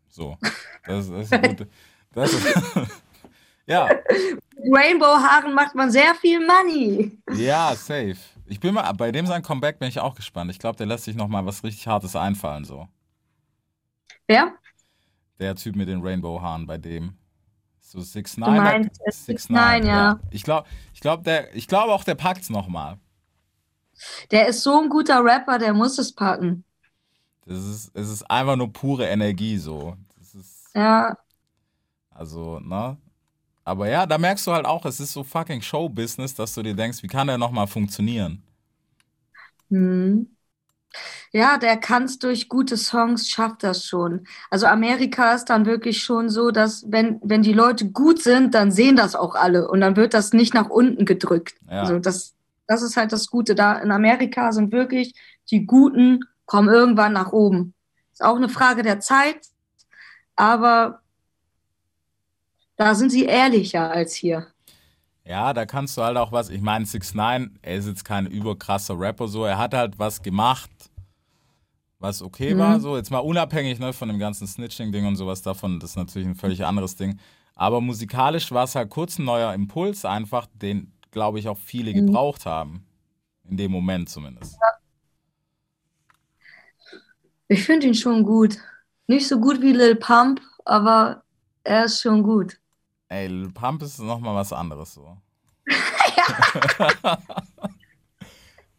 So. 0.09 0.37
Das, 0.85 1.09
das 1.09 1.31
ist 1.31 1.41
gute. 1.41 1.67
Das 2.13 2.31
ist, 2.31 2.45
ja. 3.65 3.87
Mit 3.87 4.73
Rainbow-Haaren 4.73 5.53
macht 5.53 5.75
man 5.75 5.91
sehr 5.91 6.15
viel 6.15 6.39
Money. 6.39 7.17
Ja, 7.33 7.75
safe. 7.75 8.17
Ich 8.45 8.59
bin 8.59 8.73
mal, 8.73 8.91
bei 8.93 9.11
dem 9.11 9.25
sein 9.25 9.41
Comeback 9.41 9.79
bin 9.79 9.89
ich 9.89 9.99
auch 9.99 10.15
gespannt. 10.15 10.51
Ich 10.51 10.59
glaube, 10.59 10.77
der 10.77 10.85
lässt 10.85 11.05
sich 11.05 11.15
noch 11.15 11.27
mal 11.27 11.45
was 11.45 11.63
richtig 11.63 11.87
Hartes 11.87 12.15
einfallen, 12.15 12.63
so. 12.63 12.87
Wer? 14.27 14.53
Der 15.39 15.55
Typ 15.55 15.75
mit 15.75 15.87
den 15.87 16.01
Rainbow-Haaren 16.01 16.65
bei 16.65 16.77
dem. 16.77 17.17
So 17.79 18.01
6 18.01 18.35
Du 18.35 18.41
meinst, 18.41 18.99
äh, 19.05 19.09
6ix9ine, 19.09 19.87
ja. 19.87 20.19
Ich 20.31 20.43
glaube, 20.43 20.67
ich 20.93 21.01
glaube, 21.01 21.23
der, 21.23 21.55
ich 21.55 21.67
glaube 21.67 21.93
auch, 21.93 22.03
der 22.03 22.15
packt's 22.15 22.49
noch 22.49 22.67
mal. 22.67 22.97
Der 24.31 24.47
ist 24.47 24.61
so 24.61 24.81
ein 24.81 24.89
guter 24.89 25.23
Rapper, 25.23 25.57
der 25.59 25.73
muss 25.73 25.97
es 25.97 26.11
packen. 26.13 26.65
Das 27.45 27.63
ist, 27.63 27.91
es 27.93 28.09
ist 28.09 28.23
einfach 28.23 28.55
nur 28.55 28.73
pure 28.73 29.05
Energie, 29.07 29.57
so. 29.57 29.95
Ist, 30.19 30.75
Ja, 30.75 31.15
also, 32.09 32.59
ne? 32.59 32.97
Aber 33.65 33.89
ja, 33.89 34.05
da 34.05 34.17
merkst 34.17 34.47
du 34.47 34.53
halt 34.53 34.65
auch, 34.65 34.85
es 34.85 34.99
ist 34.99 35.13
so 35.13 35.23
fucking 35.23 35.61
Show-Business, 35.61 36.35
dass 36.35 36.53
du 36.53 36.63
dir 36.63 36.75
denkst, 36.75 37.03
wie 37.03 37.07
kann 37.07 37.27
der 37.27 37.37
noch 37.37 37.51
mal 37.51 37.67
funktionieren? 37.67 38.43
Hm. 39.69 40.34
Ja, 41.31 41.57
der 41.57 41.77
kann 41.77 42.03
es 42.03 42.19
durch 42.19 42.47
gute 42.47 42.77
Songs, 42.77 43.29
schafft 43.29 43.63
das 43.63 43.85
schon. 43.85 44.25
Also 44.49 44.67
Amerika 44.67 45.33
ist 45.33 45.45
dann 45.45 45.65
wirklich 45.65 46.01
schon 46.01 46.29
so, 46.29 46.51
dass 46.51 46.85
wenn, 46.89 47.19
wenn 47.23 47.41
die 47.41 47.53
Leute 47.53 47.91
gut 47.91 48.21
sind, 48.21 48.53
dann 48.55 48.71
sehen 48.71 48.95
das 48.95 49.15
auch 49.15 49.35
alle 49.35 49.67
und 49.67 49.81
dann 49.81 49.95
wird 49.95 50.13
das 50.13 50.33
nicht 50.33 50.53
nach 50.53 50.69
unten 50.69 51.05
gedrückt. 51.05 51.55
Ja. 51.69 51.81
Also 51.81 51.99
das, 51.99 52.35
das 52.67 52.81
ist 52.81 52.95
halt 52.95 53.11
das 53.11 53.27
Gute. 53.27 53.53
Da 53.53 53.73
in 53.79 53.91
Amerika 53.91 54.51
sind 54.51 54.71
wirklich 54.71 55.13
die 55.51 55.65
Guten 55.65 56.21
kommen 56.45 56.69
irgendwann 56.69 57.13
nach 57.13 57.31
oben. 57.31 57.73
Ist 58.13 58.23
auch 58.23 58.37
eine 58.37 58.49
Frage 58.49 58.81
der 58.81 58.99
Zeit, 58.99 59.47
aber 60.35 61.01
da 62.77 62.95
sind 62.95 63.09
sie 63.09 63.25
ehrlicher 63.25 63.91
als 63.91 64.13
hier. 64.13 64.47
Ja, 65.25 65.53
da 65.53 65.65
kannst 65.65 65.97
du 65.97 66.03
halt 66.03 66.17
auch 66.17 66.31
was. 66.31 66.49
Ich 66.49 66.61
meine, 66.61 66.85
6 66.85 67.13
9 67.15 67.57
er 67.61 67.75
ist 67.77 67.87
jetzt 67.87 68.05
kein 68.05 68.27
überkrasser 68.27 68.97
Rapper 68.99 69.27
so. 69.27 69.43
Er 69.45 69.57
hat 69.57 69.73
halt 69.73 69.97
was 69.99 70.21
gemacht 70.21 70.69
was 71.99 72.21
okay 72.21 72.53
Mhm. 72.53 72.59
war, 72.59 72.79
so 72.79 72.97
jetzt 72.97 73.09
mal 73.09 73.19
unabhängig 73.19 73.79
ne, 73.79 73.91
von 73.93 74.09
dem 74.09 74.19
ganzen 74.19 74.45
Snitching-Ding 74.47 75.07
und 75.07 75.15
sowas 75.15 75.41
davon, 75.41 75.79
das 75.79 75.91
ist 75.91 75.95
natürlich 75.95 76.27
ein 76.27 76.35
völlig 76.35 76.63
anderes 76.63 76.95
Ding. 76.95 77.19
Aber 77.55 77.81
musikalisch 77.81 78.51
war 78.51 78.65
es 78.65 78.75
halt 78.75 78.89
kurz 78.89 79.17
ein 79.17 79.25
neuer 79.25 79.53
Impuls, 79.53 80.03
einfach, 80.05 80.45
den, 80.53 80.91
glaube 81.09 81.39
ich, 81.39 81.47
auch 81.47 81.57
viele 81.57 81.91
Mhm. 81.93 82.05
gebraucht 82.07 82.45
haben. 82.45 82.85
In 83.49 83.57
dem 83.57 83.71
Moment 83.71 84.09
zumindest. 84.09 84.59
Ich 87.47 87.63
finde 87.63 87.87
ihn 87.87 87.95
schon 87.95 88.23
gut. 88.23 88.57
Nicht 89.07 89.27
so 89.27 89.39
gut 89.39 89.61
wie 89.61 89.71
Lil 89.71 89.95
Pump, 89.95 90.41
aber 90.65 91.23
er 91.63 91.85
ist 91.85 92.01
schon 92.01 92.23
gut. 92.23 92.59
Ey, 93.07 93.27
Lil 93.27 93.51
Pump 93.51 93.81
ist 93.83 93.99
nochmal 93.99 94.35
was 94.35 94.51
anderes 94.51 94.93
so. 94.93 95.17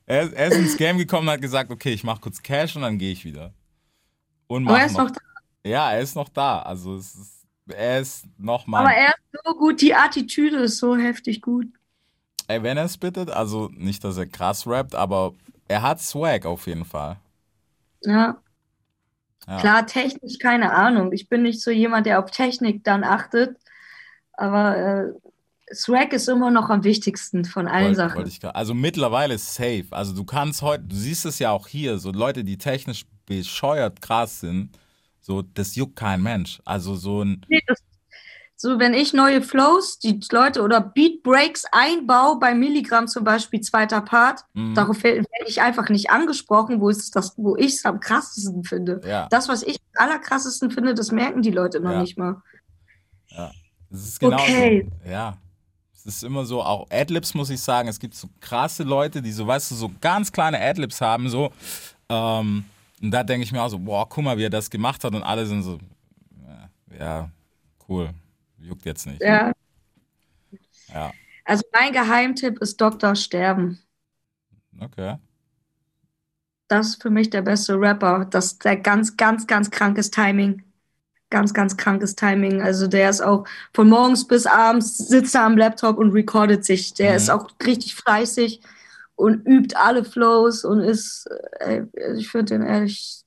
er, 0.07 0.33
er 0.33 0.49
ist 0.49 0.57
ins 0.57 0.77
Game 0.77 0.99
gekommen 0.99 1.29
und 1.29 1.35
hat 1.35 1.41
gesagt, 1.41 1.71
okay, 1.71 1.93
ich 1.93 2.05
mach 2.05 2.21
kurz 2.21 2.43
Cash 2.43 2.77
und 2.77 2.83
dann 2.83 2.99
gehe 2.99 3.13
ich 3.13 3.25
wieder. 3.25 3.53
Und 4.47 4.69
Aber 4.69 4.79
er 4.79 4.87
ist 4.87 4.97
noch 4.97 5.11
da. 5.11 5.21
Ja, 5.65 5.93
er 5.93 6.01
ist 6.01 6.15
noch 6.15 6.29
da. 6.29 6.63
Also 6.63 6.97
es 6.97 7.15
ist, 7.15 7.47
er 7.69 8.01
ist 8.01 8.27
noch 8.39 8.67
mal. 8.67 8.81
Aber 8.81 8.93
er 8.95 9.09
ist 9.09 9.43
so 9.45 9.55
gut, 9.55 9.81
die 9.81 9.95
Attitüde 9.95 10.59
ist 10.59 10.79
so 10.79 10.97
heftig 10.97 11.43
gut. 11.43 11.67
Ey, 12.49 12.63
wenn 12.63 12.77
er 12.77 12.89
spittet, 12.89 13.31
also 13.31 13.69
nicht, 13.75 14.05
dass 14.05 14.17
er 14.17 14.27
krass 14.27 14.67
rappt, 14.67 14.95
aber 14.95 15.35
er 15.67 15.83
hat 15.83 16.01
Swag 16.01 16.47
auf 16.47 16.67
jeden 16.69 16.85
Fall. 16.85 17.17
Ja. 18.03 18.41
Ja. 19.49 19.61
Klar, 19.61 19.87
technisch 19.87 20.39
keine 20.39 20.73
Ahnung. 20.73 21.13
Ich 21.13 21.29
bin 21.29 21.43
nicht 21.43 21.61
so 21.61 21.71
jemand, 21.71 22.07
der 22.07 22.23
auf 22.23 22.31
Technik 22.31 22.85
dann 22.85 23.05
achtet. 23.05 23.57
Aber 24.33 24.77
äh, 24.77 25.13
Swag 25.75 26.13
ist 26.13 26.29
immer 26.29 26.51
noch 26.51 26.71
am 26.71 26.85
wichtigsten 26.85 27.45
von 27.45 27.67
allen 27.67 27.87
Wollt- 27.89 27.97
Sachen. 27.97 28.17
wollte 28.19 28.29
ich 28.31 28.45
also 28.45 28.73
mittlerweile 28.75 29.37
safe. 29.39 29.87
Also 29.91 30.15
du 30.15 30.25
kannst 30.25 30.63
heute, 30.63 30.85
du 30.85 30.95
siehst 30.97 31.27
es 31.27 31.39
ja 31.41 31.51
auch 31.51 31.67
hier, 31.67 31.99
so 31.99 32.13
Leute, 32.13 32.45
die 32.45 32.57
technisch 32.57 33.05
bescheuert 33.27 34.01
krass 34.01 34.41
sind, 34.41 34.71
so 35.21 35.43
das 35.43 35.75
juckt 35.75 35.97
kein 35.97 36.23
Mensch. 36.23 36.61
Also 36.65 36.95
so 36.95 37.23
ein, 37.25 37.45
Nee, 37.49 37.61
das, 37.67 37.81
so, 38.59 38.79
wenn 38.79 38.95
ich 38.95 39.13
neue 39.13 39.43
Flows, 39.43 39.99
die 39.99 40.21
Leute 40.31 40.63
oder 40.63 40.81
Beat 40.81 41.23
Breaks 41.25 41.65
einbaue, 41.73 42.39
bei 42.39 42.55
Milligramm 42.55 43.09
zum 43.09 43.25
Beispiel, 43.25 43.61
zweiter 43.61 44.01
Part, 44.01 44.43
Mhm. 44.55 44.75
darauf 44.75 45.03
werde 45.03 45.19
werd 45.19 45.49
ich 45.49 45.61
einfach 45.61 45.89
nicht 45.89 46.11
angesprochen, 46.11 46.81
wo 46.81 46.89
es 46.89 47.11
das, 47.11 47.35
wo 47.37 47.57
ich 47.57 47.75
es 47.75 47.85
am 47.85 47.99
krassesten 47.99 48.63
finde. 48.63 49.01
ja, 49.05 49.27
Das, 49.31 49.49
was 49.49 49.63
ich 49.65 49.79
am 49.97 50.07
allerkrassesten 50.09 50.71
finde, 50.71 50.95
das 50.95 51.11
merken 51.11 51.43
die 51.43 51.51
Leute 51.51 51.81
noch 51.81 51.91
Ja. 51.91 52.01
nicht 52.03 52.17
mal. 52.17 52.41
es 53.91 54.05
ist 54.09 54.21
genau 54.21 54.37
Okay. 54.37 54.89
so. 55.05 55.11
Ja. 55.11 55.37
Ist 56.07 56.23
immer 56.23 56.47
so, 56.47 56.63
auch 56.63 56.87
Adlibs 56.91 57.35
muss 57.35 57.51
ich 57.51 57.61
sagen, 57.61 57.89
es 57.89 57.99
gibt 57.99 58.15
so 58.15 58.29
krasse 58.41 58.85
Leute, 58.85 59.21
die 59.23 59.33
so, 59.33 59.47
weißt 59.47 59.73
du, 59.73 59.75
so 59.75 59.91
ganz 60.01 60.31
kleine 60.31 60.61
Adlibs 60.61 61.01
haben, 61.01 61.29
so. 61.29 61.53
Ähm, 62.09 62.65
und 63.03 63.11
da 63.11 63.25
denke 63.25 63.45
ich 63.45 63.53
mir 63.53 63.61
auch 63.63 63.69
so, 63.69 63.79
boah, 63.79 64.09
guck 64.09 64.23
mal, 64.25 64.39
wie 64.39 64.45
er 64.45 64.51
das 64.51 64.71
gemacht 64.71 65.03
hat 65.03 65.15
und 65.15 65.23
alle 65.25 65.47
sind 65.47 65.63
so, 65.63 65.79
ja, 66.47 66.71
ja 66.99 67.31
cool, 67.89 68.11
juckt 68.59 68.85
jetzt 68.87 69.07
nicht. 69.07 69.21
Ja. 69.21 69.53
Ja, 70.93 71.13
Also 71.45 71.65
mein 71.73 71.93
Geheimtipp 71.93 72.59
ist 72.61 72.81
Dr. 72.81 73.17
Sterben. 73.17 73.81
okay. 74.81 75.17
Das 76.69 76.89
ist 76.89 77.03
für 77.03 77.11
mich 77.11 77.31
der 77.31 77.43
beste 77.43 77.75
Rapper. 77.81 78.25
Das 78.25 78.47
ist 78.53 78.65
der 78.65 78.77
ganz, 78.77 79.17
ganz, 79.17 79.47
ganz 79.47 79.71
krankes 79.71 80.11
Timing. 80.11 80.63
Ganz, 81.31 81.53
ganz 81.53 81.77
krankes 81.77 82.15
Timing. 82.15 82.63
Also 82.63 82.87
der 82.87 83.11
ist 83.11 83.21
auch 83.21 83.45
von 83.75 83.89
morgens 83.89 84.27
bis 84.27 84.47
abends 84.47 84.97
sitzt 84.97 85.35
er 85.35 85.43
am 85.45 85.57
Laptop 85.57 85.99
und 85.99 86.13
recordet 86.13 86.65
sich. 86.65 86.95
Der 86.95 87.11
Mhm. 87.11 87.17
ist 87.17 87.31
auch 87.31 87.49
richtig 87.65 87.95
fleißig 87.97 88.61
und 89.17 89.45
übt 89.47 89.75
alle 89.77 90.05
Flows 90.05 90.65
und 90.65 90.81
ist, 90.81 91.29
äh, 91.61 91.83
ich 92.17 92.29
finde 92.29 92.55
den 92.59 92.63
ehrlich, 92.63 93.23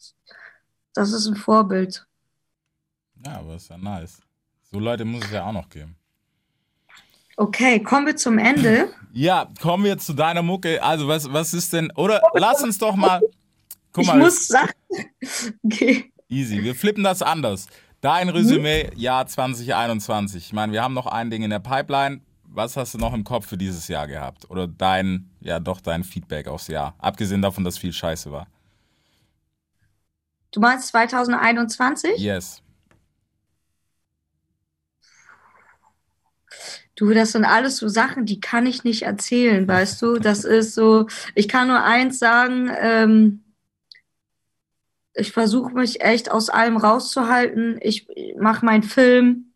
das 0.93 1.11
ist 1.11 1.27
ein 1.27 1.35
Vorbild. 1.35 2.05
Ja, 3.25 3.39
aber 3.39 3.55
ist 3.55 3.69
ja 3.69 3.77
nice. 3.77 4.19
So 4.71 4.79
Leute 4.79 5.03
muss 5.03 5.25
es 5.25 5.31
ja 5.31 5.43
auch 5.45 5.51
noch 5.51 5.67
geben. 5.67 5.95
Okay, 7.35 7.81
kommen 7.81 8.05
wir 8.05 8.15
zum 8.15 8.37
Ende. 8.37 8.89
Ja, 9.11 9.49
kommen 9.59 9.85
wir 9.85 9.97
zu 9.97 10.13
deiner 10.13 10.43
Mucke. 10.43 10.83
Also, 10.83 11.07
was, 11.07 11.33
was 11.33 11.55
ist 11.55 11.73
denn, 11.73 11.91
oder 11.95 12.21
lass 12.35 12.61
uns 12.61 12.77
doch 12.77 12.95
mal, 12.95 13.19
guck 13.91 14.03
ich 14.03 14.07
mal, 14.07 14.19
muss 14.19 14.45
sagen, 14.47 14.71
okay. 15.63 16.13
easy, 16.27 16.63
wir 16.63 16.75
flippen 16.75 17.03
das 17.03 17.23
anders. 17.23 17.65
Dein 18.01 18.29
Resümee, 18.29 18.91
Jahr 18.95 19.27
2021. 19.27 20.45
Ich 20.45 20.53
meine, 20.53 20.71
wir 20.71 20.81
haben 20.81 20.93
noch 20.93 21.05
ein 21.05 21.29
Ding 21.29 21.43
in 21.43 21.49
der 21.49 21.59
Pipeline. 21.59 22.21
Was 22.43 22.77
hast 22.77 22.93
du 22.93 22.97
noch 22.97 23.13
im 23.13 23.23
Kopf 23.23 23.47
für 23.47 23.57
dieses 23.57 23.87
Jahr 23.89 24.07
gehabt? 24.07 24.49
Oder 24.49 24.67
dein, 24.67 25.29
ja 25.41 25.59
doch, 25.59 25.81
dein 25.81 26.03
Feedback 26.03 26.47
aufs 26.47 26.67
Jahr? 26.67 26.95
Abgesehen 26.97 27.41
davon, 27.41 27.63
dass 27.63 27.77
viel 27.77 27.93
Scheiße 27.93 28.31
war. 28.31 28.47
Du 30.51 30.61
meinst 30.61 30.87
2021? 30.87 32.17
Yes. 32.17 32.63
Du, 36.95 37.13
das 37.13 37.33
sind 37.33 37.45
alles 37.45 37.77
so 37.77 37.87
Sachen, 37.87 38.25
die 38.25 38.39
kann 38.39 38.65
ich 38.65 38.83
nicht 38.83 39.03
erzählen, 39.03 39.67
weißt 39.67 40.01
du? 40.01 40.19
Das 40.19 40.43
ist 40.43 40.73
so, 40.73 41.07
ich 41.35 41.47
kann 41.47 41.67
nur 41.67 41.83
eins 41.83 42.19
sagen, 42.19 42.71
ähm, 42.81 43.43
ich 45.19 45.31
versuche 45.31 45.73
mich 45.73 46.01
echt 46.01 46.31
aus 46.31 46.49
allem 46.49 46.77
rauszuhalten. 46.77 47.77
Ich 47.81 48.07
mache 48.37 48.65
meinen 48.65 48.83
Film 48.83 49.53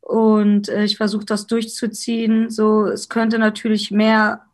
und 0.00 0.68
äh, 0.68 0.84
ich 0.84 0.96
versuche 0.96 1.24
das 1.24 1.46
durchzuziehen. 1.46 2.50
So, 2.50 2.86
es 2.86 3.08
könnte 3.08 3.38
natürlich 3.38 3.90
mehr, 3.90 4.46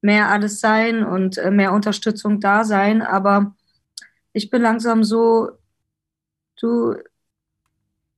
mehr 0.00 0.28
alles 0.30 0.60
sein 0.60 1.04
und 1.04 1.38
äh, 1.38 1.50
mehr 1.50 1.72
Unterstützung 1.72 2.40
da 2.40 2.64
sein, 2.64 3.02
aber 3.02 3.54
ich 4.32 4.50
bin 4.50 4.62
langsam 4.62 5.04
so, 5.04 5.50
du, 6.60 6.96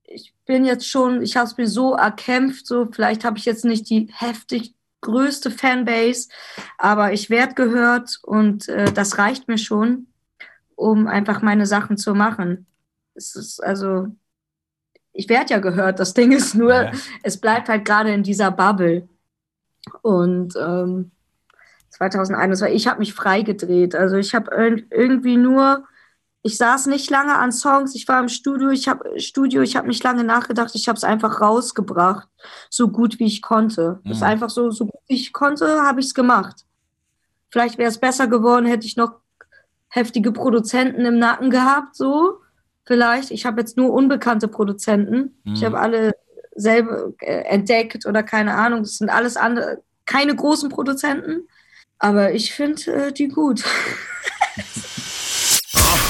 ich 0.05 0.33
bin 0.47 0.65
jetzt 0.65 0.89
schon, 0.89 1.23
ich 1.23 1.37
habe 1.37 1.47
es 1.47 1.57
mir 1.57 1.67
so 1.67 1.95
erkämpft, 1.95 2.67
so 2.67 2.87
vielleicht 2.91 3.25
habe 3.25 3.39
ich 3.39 3.45
jetzt 3.45 3.65
nicht 3.65 3.91
die 3.91 4.09
heftig 4.13 4.75
größte 5.01 5.51
Fanbase, 5.51 6.29
aber 6.79 7.13
ich 7.13 7.31
werde 7.31 7.55
gehört 7.55 8.19
und 8.23 8.69
äh, 8.69 8.91
das 8.93 9.19
reicht 9.19 9.49
mir 9.49 9.59
schon, 9.59 10.07
um 10.77 11.07
einfach 11.07 11.43
meine 11.43 11.67
Sachen 11.67 11.97
zu 11.97 12.15
machen. 12.15 12.67
Es 13.15 13.37
ist 13.37 13.63
also, 13.63 14.09
ich 15.13 15.29
werde 15.29 15.53
ja 15.55 15.59
gehört, 15.61 16.01
das 16.01 16.15
Ding 16.15 16.33
ist 16.33 16.55
nur, 16.55 16.73
Ja. 16.85 16.93
es 17.23 17.41
bleibt 17.41 17.69
halt 17.69 17.85
gerade 17.85 18.13
in 18.13 18.23
dieser 18.23 18.51
Bubble. 18.51 19.09
Und 20.03 20.55
ähm, 20.57 21.11
2021, 21.91 22.75
ich 22.77 22.89
habe 22.89 22.99
mich 22.99 23.15
freigedreht. 23.15 23.95
Also 23.95 24.17
ich 24.17 24.35
habe 24.35 24.51
irg- 24.53 24.87
irgendwie 24.91 25.37
nur, 25.37 25.85
ich 26.43 26.57
saß 26.57 26.87
nicht 26.87 27.09
lange 27.11 27.37
an 27.37 27.53
Songs, 27.53 27.95
ich 27.95 28.09
war 28.09 28.21
im 28.21 28.29
Studio, 28.29 28.71
ich 28.71 28.89
habe 28.89 29.19
Studio, 29.21 29.63
ich 29.63 29.77
habe 29.77 29.87
nicht 29.89 30.03
lange 30.03 30.25
nachgedacht, 30.25 30.75
ich 30.75 30.89
habe 30.89 30.97
es 30.97 31.05
einfach 31.05 31.41
rausgebracht, 31.41 32.29
so 32.69 32.89
gut 32.89 33.19
wie 33.19 33.27
ich 33.27 33.43
konnte. 33.43 34.01
Das 34.05 34.17
ist 34.19 34.23
Mhm. 34.23 34.27
einfach 34.29 34.51
so, 34.51 34.71
so 34.71 34.87
gut 34.87 35.01
wie 35.07 35.15
ich 35.15 35.33
konnte, 35.33 35.83
habe 35.83 36.01
ich 36.01 36.07
es 36.07 36.15
gemacht. 36.15 36.67
Vielleicht 37.51 37.79
wäre 37.79 37.89
es 37.89 37.99
besser 37.99 38.27
geworden, 38.27 38.67
hätte 38.67 38.87
ich 38.87 38.97
noch 38.97 39.21
heftige 39.95 40.33
Produzenten 40.33 41.05
im 41.05 41.19
Nacken 41.19 41.51
gehabt, 41.51 41.95
so 41.97 42.41
vielleicht. 42.85 43.31
Ich 43.31 43.47
habe 43.47 43.61
jetzt 43.61 43.77
nur 43.77 43.93
unbekannte 43.93 44.49
Produzenten. 44.49 45.37
Ich 45.45 45.61
Mhm. 45.61 45.65
habe 45.67 45.79
alle 45.81 46.13
selber 46.57 47.13
äh, 47.21 47.43
entdeckt 47.45 48.05
oder 48.07 48.23
keine 48.23 48.55
Ahnung. 48.55 48.83
Das 48.83 48.99
sind 48.99 49.09
alles 49.11 49.37
andere, 49.37 49.83
keine 50.05 50.35
großen 50.35 50.69
Produzenten. 50.69 51.47
Aber 51.99 52.33
ich 52.33 52.53
finde 52.53 52.93
äh, 53.07 53.13
die 53.13 53.29
gut. 53.29 53.63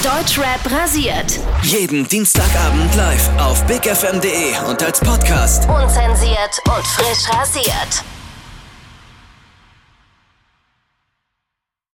Deutschrap 0.02 0.60
rasiert. 0.70 1.38
Jeden 1.62 2.06
Dienstagabend 2.08 2.94
live 2.96 3.30
auf 3.38 3.64
bigfm.de 3.66 4.52
und 4.68 4.82
als 4.82 5.00
Podcast. 5.00 5.68
Unzensiert 5.68 6.58
und 6.66 6.86
frisch 6.86 7.28
rasiert. 7.30 8.04